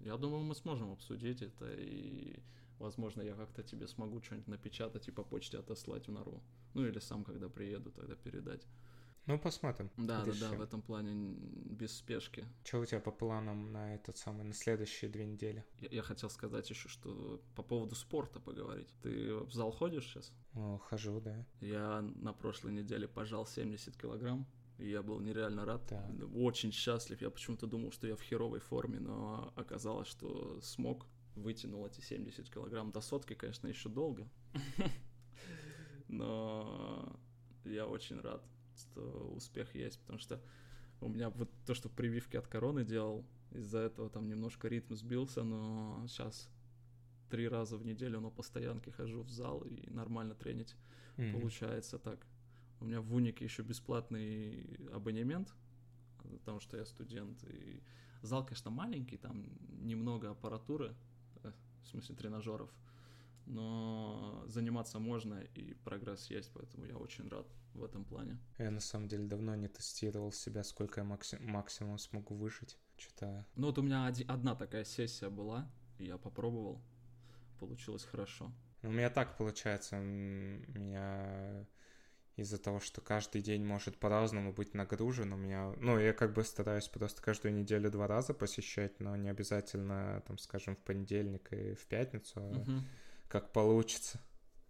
Я 0.00 0.16
думаю, 0.16 0.42
мы 0.42 0.54
сможем 0.54 0.90
обсудить 0.92 1.42
это, 1.42 1.72
и, 1.72 2.40
возможно, 2.78 3.22
я 3.22 3.34
как-то 3.34 3.62
тебе 3.62 3.86
смогу 3.86 4.20
что-нибудь 4.20 4.48
напечатать 4.48 5.08
и 5.08 5.12
по 5.12 5.24
почте 5.24 5.58
отослать 5.58 6.08
в 6.08 6.12
нору. 6.12 6.42
Ну 6.74 6.86
или 6.86 6.98
сам, 6.98 7.24
когда 7.24 7.48
приеду, 7.48 7.90
тогда 7.90 8.14
передать. 8.14 8.66
Ну, 9.28 9.38
посмотрим. 9.38 9.90
Да, 9.98 10.24
да, 10.24 10.32
да, 10.40 10.56
в 10.56 10.62
этом 10.62 10.80
плане 10.80 11.36
без 11.42 11.94
спешки. 11.94 12.46
Что 12.64 12.80
у 12.80 12.86
тебя 12.86 12.98
по 12.98 13.10
планам 13.10 13.72
на 13.72 13.94
этот 13.94 14.16
самый, 14.16 14.42
на 14.44 14.54
следующие 14.54 15.10
две 15.10 15.26
недели? 15.26 15.66
Я, 15.80 15.88
я 15.90 16.02
хотел 16.02 16.30
сказать 16.30 16.70
еще, 16.70 16.88
что 16.88 17.42
по 17.54 17.62
поводу 17.62 17.94
спорта 17.94 18.40
поговорить. 18.40 18.88
Ты 19.02 19.34
в 19.34 19.52
зал 19.52 19.70
ходишь 19.70 20.06
сейчас? 20.06 20.32
О, 20.54 20.78
хожу, 20.78 21.20
да. 21.20 21.44
Я 21.60 22.00
на 22.00 22.32
прошлой 22.32 22.72
неделе 22.72 23.06
пожал 23.06 23.46
70 23.46 23.98
килограмм, 23.98 24.46
и 24.78 24.88
я 24.88 25.02
был 25.02 25.20
нереально 25.20 25.66
рад. 25.66 25.86
Так. 25.86 26.10
Очень 26.34 26.72
счастлив. 26.72 27.20
Я 27.20 27.28
почему-то 27.28 27.66
думал, 27.66 27.92
что 27.92 28.06
я 28.06 28.16
в 28.16 28.22
херовой 28.22 28.60
форме, 28.60 28.98
но 28.98 29.52
оказалось, 29.56 30.08
что 30.08 30.58
смог. 30.62 31.04
Вытянул 31.42 31.86
эти 31.86 32.00
70 32.00 32.50
килограмм 32.50 32.90
до 32.90 33.00
сотки, 33.00 33.34
конечно, 33.34 33.68
еще 33.68 33.88
долго. 33.88 34.28
Но 36.08 37.18
я 37.64 37.86
очень 37.86 38.20
рад, 38.20 38.42
что 38.76 39.32
успех 39.34 39.74
есть, 39.74 39.98
потому 40.00 40.18
что 40.18 40.40
у 41.00 41.08
меня 41.08 41.30
вот 41.30 41.50
то, 41.66 41.74
что 41.74 41.88
прививки 41.88 42.36
от 42.36 42.46
короны 42.46 42.84
делал, 42.84 43.24
из-за 43.52 43.78
этого 43.78 44.10
там 44.10 44.28
немножко 44.28 44.68
ритм 44.68 44.94
сбился, 44.94 45.42
но 45.42 46.04
сейчас 46.08 46.50
три 47.30 47.48
раза 47.48 47.76
в 47.76 47.84
неделю 47.84 48.20
на 48.20 48.30
постоянке 48.30 48.90
хожу 48.90 49.22
в 49.22 49.30
зал 49.30 49.62
и 49.62 49.88
нормально 49.90 50.34
тренить 50.34 50.74
Мгм. 51.16 51.32
получается 51.32 51.98
так. 51.98 52.26
У 52.80 52.84
меня 52.84 53.00
в 53.00 53.14
Унике 53.14 53.44
еще 53.44 53.62
бесплатный 53.62 54.78
абонемент, 54.92 55.54
потому 56.30 56.60
что 56.60 56.76
я 56.76 56.84
студент, 56.84 57.42
и 57.44 57.82
Зал, 58.22 58.44
конечно, 58.44 58.70
маленький, 58.70 59.16
там 59.16 59.44
немного 59.80 60.30
аппаратуры, 60.30 60.94
в 61.82 61.88
смысле 61.88 62.14
тренажеров, 62.16 62.70
но 63.46 64.44
заниматься 64.46 64.98
можно 64.98 65.40
и 65.54 65.74
прогресс 65.74 66.30
есть, 66.30 66.50
поэтому 66.52 66.84
я 66.86 66.96
очень 66.96 67.28
рад 67.28 67.46
в 67.74 67.82
этом 67.84 68.04
плане. 68.04 68.38
Я 68.58 68.70
на 68.70 68.80
самом 68.80 69.08
деле 69.08 69.26
давно 69.26 69.54
не 69.54 69.68
тестировал 69.68 70.32
себя, 70.32 70.62
сколько 70.64 71.00
я 71.00 71.04
максим- 71.04 71.44
максимум 71.46 71.98
смогу 71.98 72.34
выжить. 72.34 72.78
Что-то... 72.96 73.46
Ну 73.56 73.68
вот 73.68 73.78
у 73.78 73.82
меня 73.82 74.06
оди- 74.06 74.26
одна 74.28 74.54
такая 74.54 74.84
сессия 74.84 75.30
была, 75.30 75.70
и 75.98 76.04
я 76.04 76.18
попробовал, 76.18 76.80
получилось 77.58 78.04
хорошо. 78.04 78.52
У 78.82 78.90
меня 78.90 79.10
так 79.10 79.36
получается, 79.36 79.96
м, 79.96 80.62
меня 80.72 81.66
из-за 82.38 82.58
того, 82.58 82.80
что 82.80 83.00
каждый 83.00 83.42
день 83.42 83.64
может 83.64 83.98
по-разному 83.98 84.52
быть 84.52 84.74
нагружен, 84.74 85.32
у 85.32 85.36
меня, 85.36 85.74
ну, 85.78 85.98
я 85.98 86.12
как 86.12 86.32
бы 86.32 86.44
стараюсь 86.44 86.88
просто 86.88 87.20
каждую 87.20 87.54
неделю 87.54 87.90
два 87.90 88.06
раза 88.06 88.34
посещать, 88.34 89.00
но 89.00 89.16
не 89.16 89.28
обязательно, 89.28 90.22
там, 90.26 90.38
скажем, 90.38 90.76
в 90.76 90.78
понедельник 90.78 91.52
и 91.52 91.74
в 91.74 91.86
пятницу, 91.86 92.40
Мгм. 92.40 92.86
как 93.28 93.52
получится. 93.52 94.20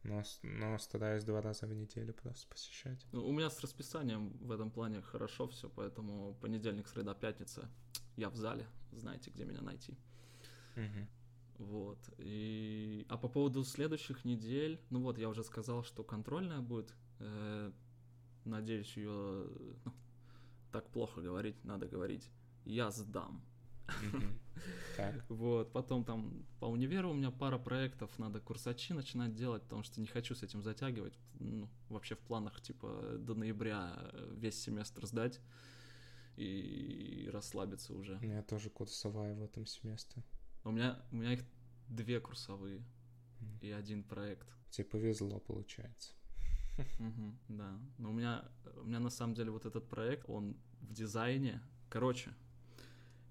Но, 0.05 0.23
но 0.43 0.79
стараюсь 0.79 1.25
два 1.25 1.43
раза 1.43 1.67
в 1.67 1.75
неделю 1.75 2.15
просто 2.15 2.47
посещать. 2.49 3.05
Ну, 3.13 3.27
У 3.27 3.33
меня 3.33 3.51
с 3.51 3.61
расписанием 3.61 4.31
в 4.39 4.51
этом 4.53 4.71
плане 4.71 5.03
хорошо 5.03 5.49
все, 5.49 5.69
поэтому 5.69 6.35
понедельник, 6.41 6.89
среда, 6.89 7.15
пятница 7.15 7.69
я 8.17 8.31
в 8.31 8.37
зале, 8.37 8.67
знаете, 8.93 9.31
где 9.31 9.45
меня 9.45 9.61
найти. 9.61 9.99
Мгм. 10.77 11.09
Вот. 11.59 11.99
И... 12.19 13.05
А 13.09 13.19
по 13.19 13.29
поводу 13.29 13.65
следующих 13.65 14.25
недель, 14.25 14.81
ну 14.91 15.03
вот, 15.03 15.19
я 15.19 15.29
уже 15.29 15.43
сказал, 15.43 15.83
что 15.83 16.05
контрольная 16.05 16.61
будет. 16.61 16.95
Э, 17.19 17.73
Надеюсь, 18.49 18.97
ее 18.97 19.47
ну, 19.85 19.93
так 20.73 20.89
плохо 20.91 21.21
говорить, 21.21 21.63
надо 21.65 21.87
говорить. 21.87 22.31
Я 22.65 22.91
сдам. 22.91 23.43
Вот, 25.29 25.73
потом 25.73 26.05
там 26.05 26.45
по 26.59 26.67
универу 26.67 27.11
у 27.11 27.15
меня 27.15 27.31
пара 27.31 27.57
проектов, 27.59 28.19
надо 28.19 28.41
курсачи 28.41 28.93
начинать 28.93 29.37
делать, 29.37 29.63
потому 29.63 29.85
что 29.85 30.01
не 30.01 30.09
хочу 30.09 30.35
с 30.35 30.43
этим 30.43 30.63
затягивать. 30.63 31.17
Ну, 31.39 31.69
вообще 31.89 32.17
в 32.17 32.19
планах, 32.19 32.61
типа, 32.61 33.17
до 33.19 33.35
ноября 33.35 33.97
э, 33.97 34.35
весь 34.37 34.61
семестр 34.61 35.07
сдать 35.07 35.41
и 36.37 37.31
расслабиться 37.33 37.95
уже. 37.95 38.17
У 38.17 38.25
меня 38.25 38.43
тоже 38.43 38.71
курсовая 38.71 39.37
в 39.37 39.43
этом 39.43 39.67
семестре. 39.67 40.25
У 40.65 40.73
меня, 40.73 41.01
у 41.13 41.17
меня 41.17 41.35
их 41.35 41.45
две 41.89 42.19
курсовые 42.19 42.83
и 43.61 43.71
один 43.71 44.03
проект. 44.03 44.53
Тебе 44.71 44.85
повезло, 44.87 45.39
получается. 45.39 46.18
Да. 47.49 47.79
Но 47.99 48.11
у 48.11 48.13
меня, 48.13 48.45
у 48.77 48.85
меня 48.85 49.01
на 49.01 49.11
самом 49.11 49.35
деле 49.35 49.51
вот 49.51 49.67
этот 49.67 49.89
проект, 49.89 50.29
он 50.29 50.57
в 50.81 50.93
дизайне. 50.93 51.61
Короче, 51.89 52.35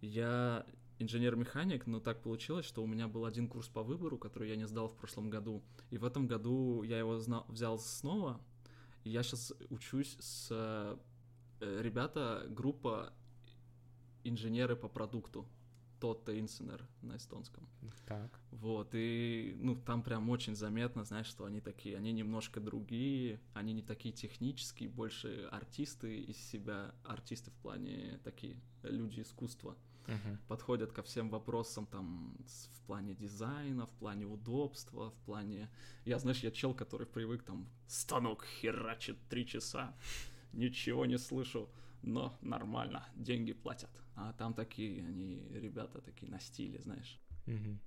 я 0.02 0.66
инженер-механик, 1.00 1.86
но 1.86 2.00
так 2.00 2.22
получилось, 2.22 2.66
что 2.66 2.84
у 2.84 2.88
меня 2.88 3.08
был 3.08 3.26
один 3.26 3.48
курс 3.48 3.68
по 3.68 3.84
выбору, 3.84 4.18
который 4.18 4.50
я 4.50 4.56
не 4.56 4.68
сдал 4.68 4.88
в 4.88 4.96
прошлом 4.96 5.30
году. 5.30 5.64
И 5.92 5.98
в 5.98 6.06
этом 6.06 6.28
году 6.28 6.84
я 6.84 6.98
его 6.98 7.20
взял 7.48 7.80
снова. 7.80 8.42
И 9.04 9.10
я 9.10 9.24
сейчас 9.24 9.54
учусь 9.70 10.18
с 10.20 10.48
э, 10.52 10.98
ребята, 11.82 12.46
группа 12.50 13.14
инженеры 14.24 14.76
по 14.76 14.88
продукту. 14.88 15.48
Тотта 16.00 16.40
Инсенер 16.40 16.86
на 17.02 17.18
эстонском. 17.18 17.68
Так. 18.06 18.40
Вот, 18.52 18.90
и, 18.94 19.56
ну, 19.60 19.76
там 19.76 20.04
прям 20.04 20.30
очень 20.30 20.56
заметно, 20.56 21.04
знаешь, 21.04 21.28
что 21.28 21.46
они 21.46 21.60
такие, 21.62 21.98
они 21.98 22.12
немножко 22.12 22.60
другие, 22.60 23.40
они 23.54 23.74
не 23.74 23.82
такие 23.82 24.14
технические, 24.14 24.90
больше 24.90 25.48
артисты 25.52 26.22
из 26.22 26.38
себя, 26.38 26.94
артисты 27.04 27.52
в 27.52 27.56
плане 27.56 28.20
такие, 28.24 28.60
люди 28.84 29.22
искусства, 29.22 29.76
Мгм. 30.08 30.38
подходят 30.48 30.92
ко 30.94 31.04
всем 31.04 31.30
вопросам 31.30 31.86
там 31.86 32.38
в 32.72 32.82
плане 32.88 33.14
дизайна, 33.14 33.86
в 33.86 33.92
плане 33.92 34.26
удобства, 34.26 35.12
в 35.12 35.20
плане... 35.26 35.70
Я, 36.06 36.20
знаешь, 36.20 36.40
я 36.40 36.52
чел, 36.52 36.74
который 36.74 37.06
привык 37.08 37.44
там, 37.44 37.68
станок 37.88 38.46
херачит 38.46 39.18
три 39.30 39.46
часа, 39.46 39.94
ничего 40.54 41.06
не 41.06 41.18
слышу, 41.18 41.70
но 42.04 42.38
нормально, 42.42 43.06
деньги 43.16 43.52
платят. 43.54 43.90
А 44.20 44.34
там 44.34 44.54
такие, 44.56 45.06
они, 45.06 45.48
ребята 45.52 46.02
такие 46.02 46.30
на 46.32 46.40
стиле, 46.40 46.82
знаешь 46.82 47.22
Мгм. 47.46 47.80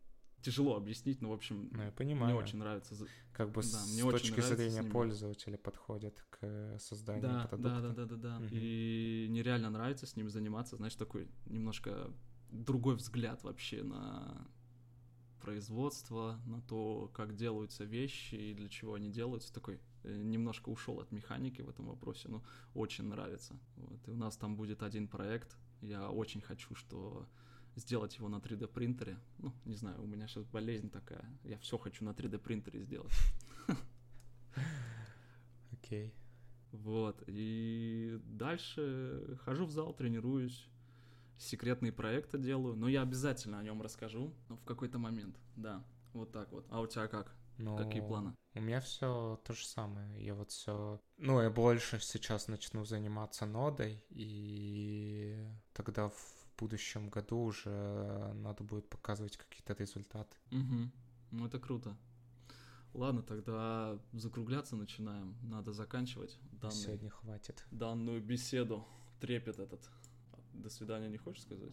тяжело 0.43 0.76
объяснить, 0.76 1.20
но, 1.20 1.31
в 1.31 1.33
общем, 1.33 1.68
Ну, 1.72 1.83
я 1.83 1.91
понимаю. 1.91 2.33
мне 2.35 2.43
очень 2.43 2.59
нравится. 2.59 2.95
Как 3.33 3.51
бы 3.51 3.61
Да, 3.62 3.68
с 3.68 3.93
мне 3.93 4.05
очень 4.05 4.31
точки 4.35 4.41
с 4.41 4.57
зрения 4.57 4.83
пользователя 4.85 5.59
подходят 5.59 6.24
к 6.31 6.39
э, 6.43 6.78
созданию 6.78 7.22
Да, 7.22 7.43
да, 7.43 7.49
продукта. 7.49 7.81
да, 7.83 7.93
да, 7.93 8.05
да, 8.07 8.16
да. 8.16 8.39
Мгм. 8.39 8.49
И 8.53 9.26
нереально 9.28 9.70
нравится 9.70 10.07
с 10.07 10.16
ними 10.16 10.28
заниматься, 10.28 10.76
знаешь, 10.76 10.95
такой 10.95 11.28
немножко 11.47 12.11
другой 12.51 12.95
взгляд 12.97 13.43
вообще 13.43 13.83
на 13.83 14.47
производство, 15.41 16.41
на 16.47 16.61
то, 16.62 17.11
как 17.14 17.35
делаются 17.35 17.85
вещи 17.85 18.35
и 18.37 18.55
для 18.55 18.68
чего 18.68 18.95
они 18.95 19.11
делаются. 19.11 19.53
Такой 19.53 19.81
э, 20.05 20.16
немножко 20.22 20.68
ушел 20.68 21.01
от 21.01 21.12
механики 21.12 21.61
в 21.62 21.68
этом 21.68 21.87
вопросе, 21.87 22.28
но 22.28 22.43
очень 22.74 23.05
нравится. 23.05 23.59
Вот. 23.76 24.07
И 24.09 24.11
у 24.11 24.16
нас 24.16 24.37
там 24.37 24.57
будет 24.57 24.83
один 24.83 25.09
проект. 25.09 25.57
Я 25.81 26.11
очень 26.11 26.41
хочу, 26.41 26.74
что 26.74 27.26
сделать 27.76 28.16
его 28.16 28.28
на 28.28 28.37
3D 28.37 28.68
принтере. 28.68 29.18
Ну, 29.39 29.53
не 29.64 29.76
знаю, 29.76 30.03
у 30.03 30.07
меня 30.07 30.26
сейчас 30.28 30.45
болезнь 30.45 30.91
такая. 30.91 31.24
Я 31.45 31.59
все 31.59 31.78
хочу 31.78 32.05
на 32.05 32.11
3D 32.11 32.39
принтере 32.39 32.81
сделать. 32.81 33.12
Окей. 35.72 36.12
Вот, 36.72 37.24
и 37.26 38.20
дальше 38.26 39.39
хожу 39.45 39.64
в 39.64 39.72
зал, 39.72 39.93
тренируюсь, 39.93 40.68
секретные 41.37 41.91
проекты 41.91 42.39
делаю, 42.39 42.76
но 42.76 42.87
я 42.89 43.03
обязательно 43.03 43.59
о 43.59 43.62
нем 43.64 43.83
расскажу, 43.83 44.33
в 44.49 44.64
какой-то 44.64 44.99
момент, 44.99 45.37
да, 45.57 45.85
вот 46.12 46.31
так 46.31 46.53
вот. 46.53 46.64
А 46.70 46.81
у 46.81 46.87
тебя 46.87 47.09
как? 47.09 47.35
Какие 47.77 48.01
Ну, 48.01 48.09
планы? 48.09 48.37
У 48.55 48.61
меня 48.61 48.81
все 48.81 49.41
то 49.45 49.53
же 49.53 49.65
самое. 49.67 50.25
Я 50.25 50.35
вот 50.35 50.51
все. 50.51 51.01
Ну, 51.19 51.41
я 51.41 51.51
больше 51.51 52.01
сейчас 52.01 52.49
начну 52.49 52.85
заниматься 52.85 53.47
нодой, 53.47 54.03
и 54.11 55.39
тогда 55.73 56.09
в 56.09 56.47
будущем 56.59 57.09
году 57.09 57.39
уже 57.45 58.33
надо 58.35 58.65
будет 58.65 58.89
показывать 58.89 59.37
какие-то 59.37 59.73
результаты. 59.75 60.37
Угу. 60.51 60.91
Ну 61.33 61.47
это 61.47 61.59
круто. 61.59 61.97
Ладно, 62.93 63.23
тогда 63.23 63.99
закругляться 64.13 64.75
начинаем. 64.77 65.37
Надо 65.43 65.73
заканчивать 65.73 66.37
На 66.53 66.59
данный, 66.59 66.75
Сегодня 66.75 67.11
хватит. 67.11 67.65
данную 67.71 68.21
беседу. 68.21 68.85
Трепет 69.21 69.59
этот. 69.59 69.89
До 70.55 70.69
свидания 70.69 71.09
не 71.09 71.19
хочешь 71.19 71.43
сказать? 71.43 71.73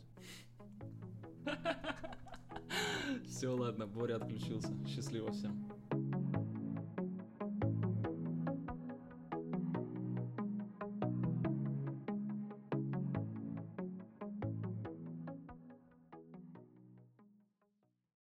Все, 3.27 3.55
ладно, 3.55 3.87
Боря 3.87 4.15
отключился. 4.15 4.69
Счастливо 4.87 5.31
всем. 5.31 5.65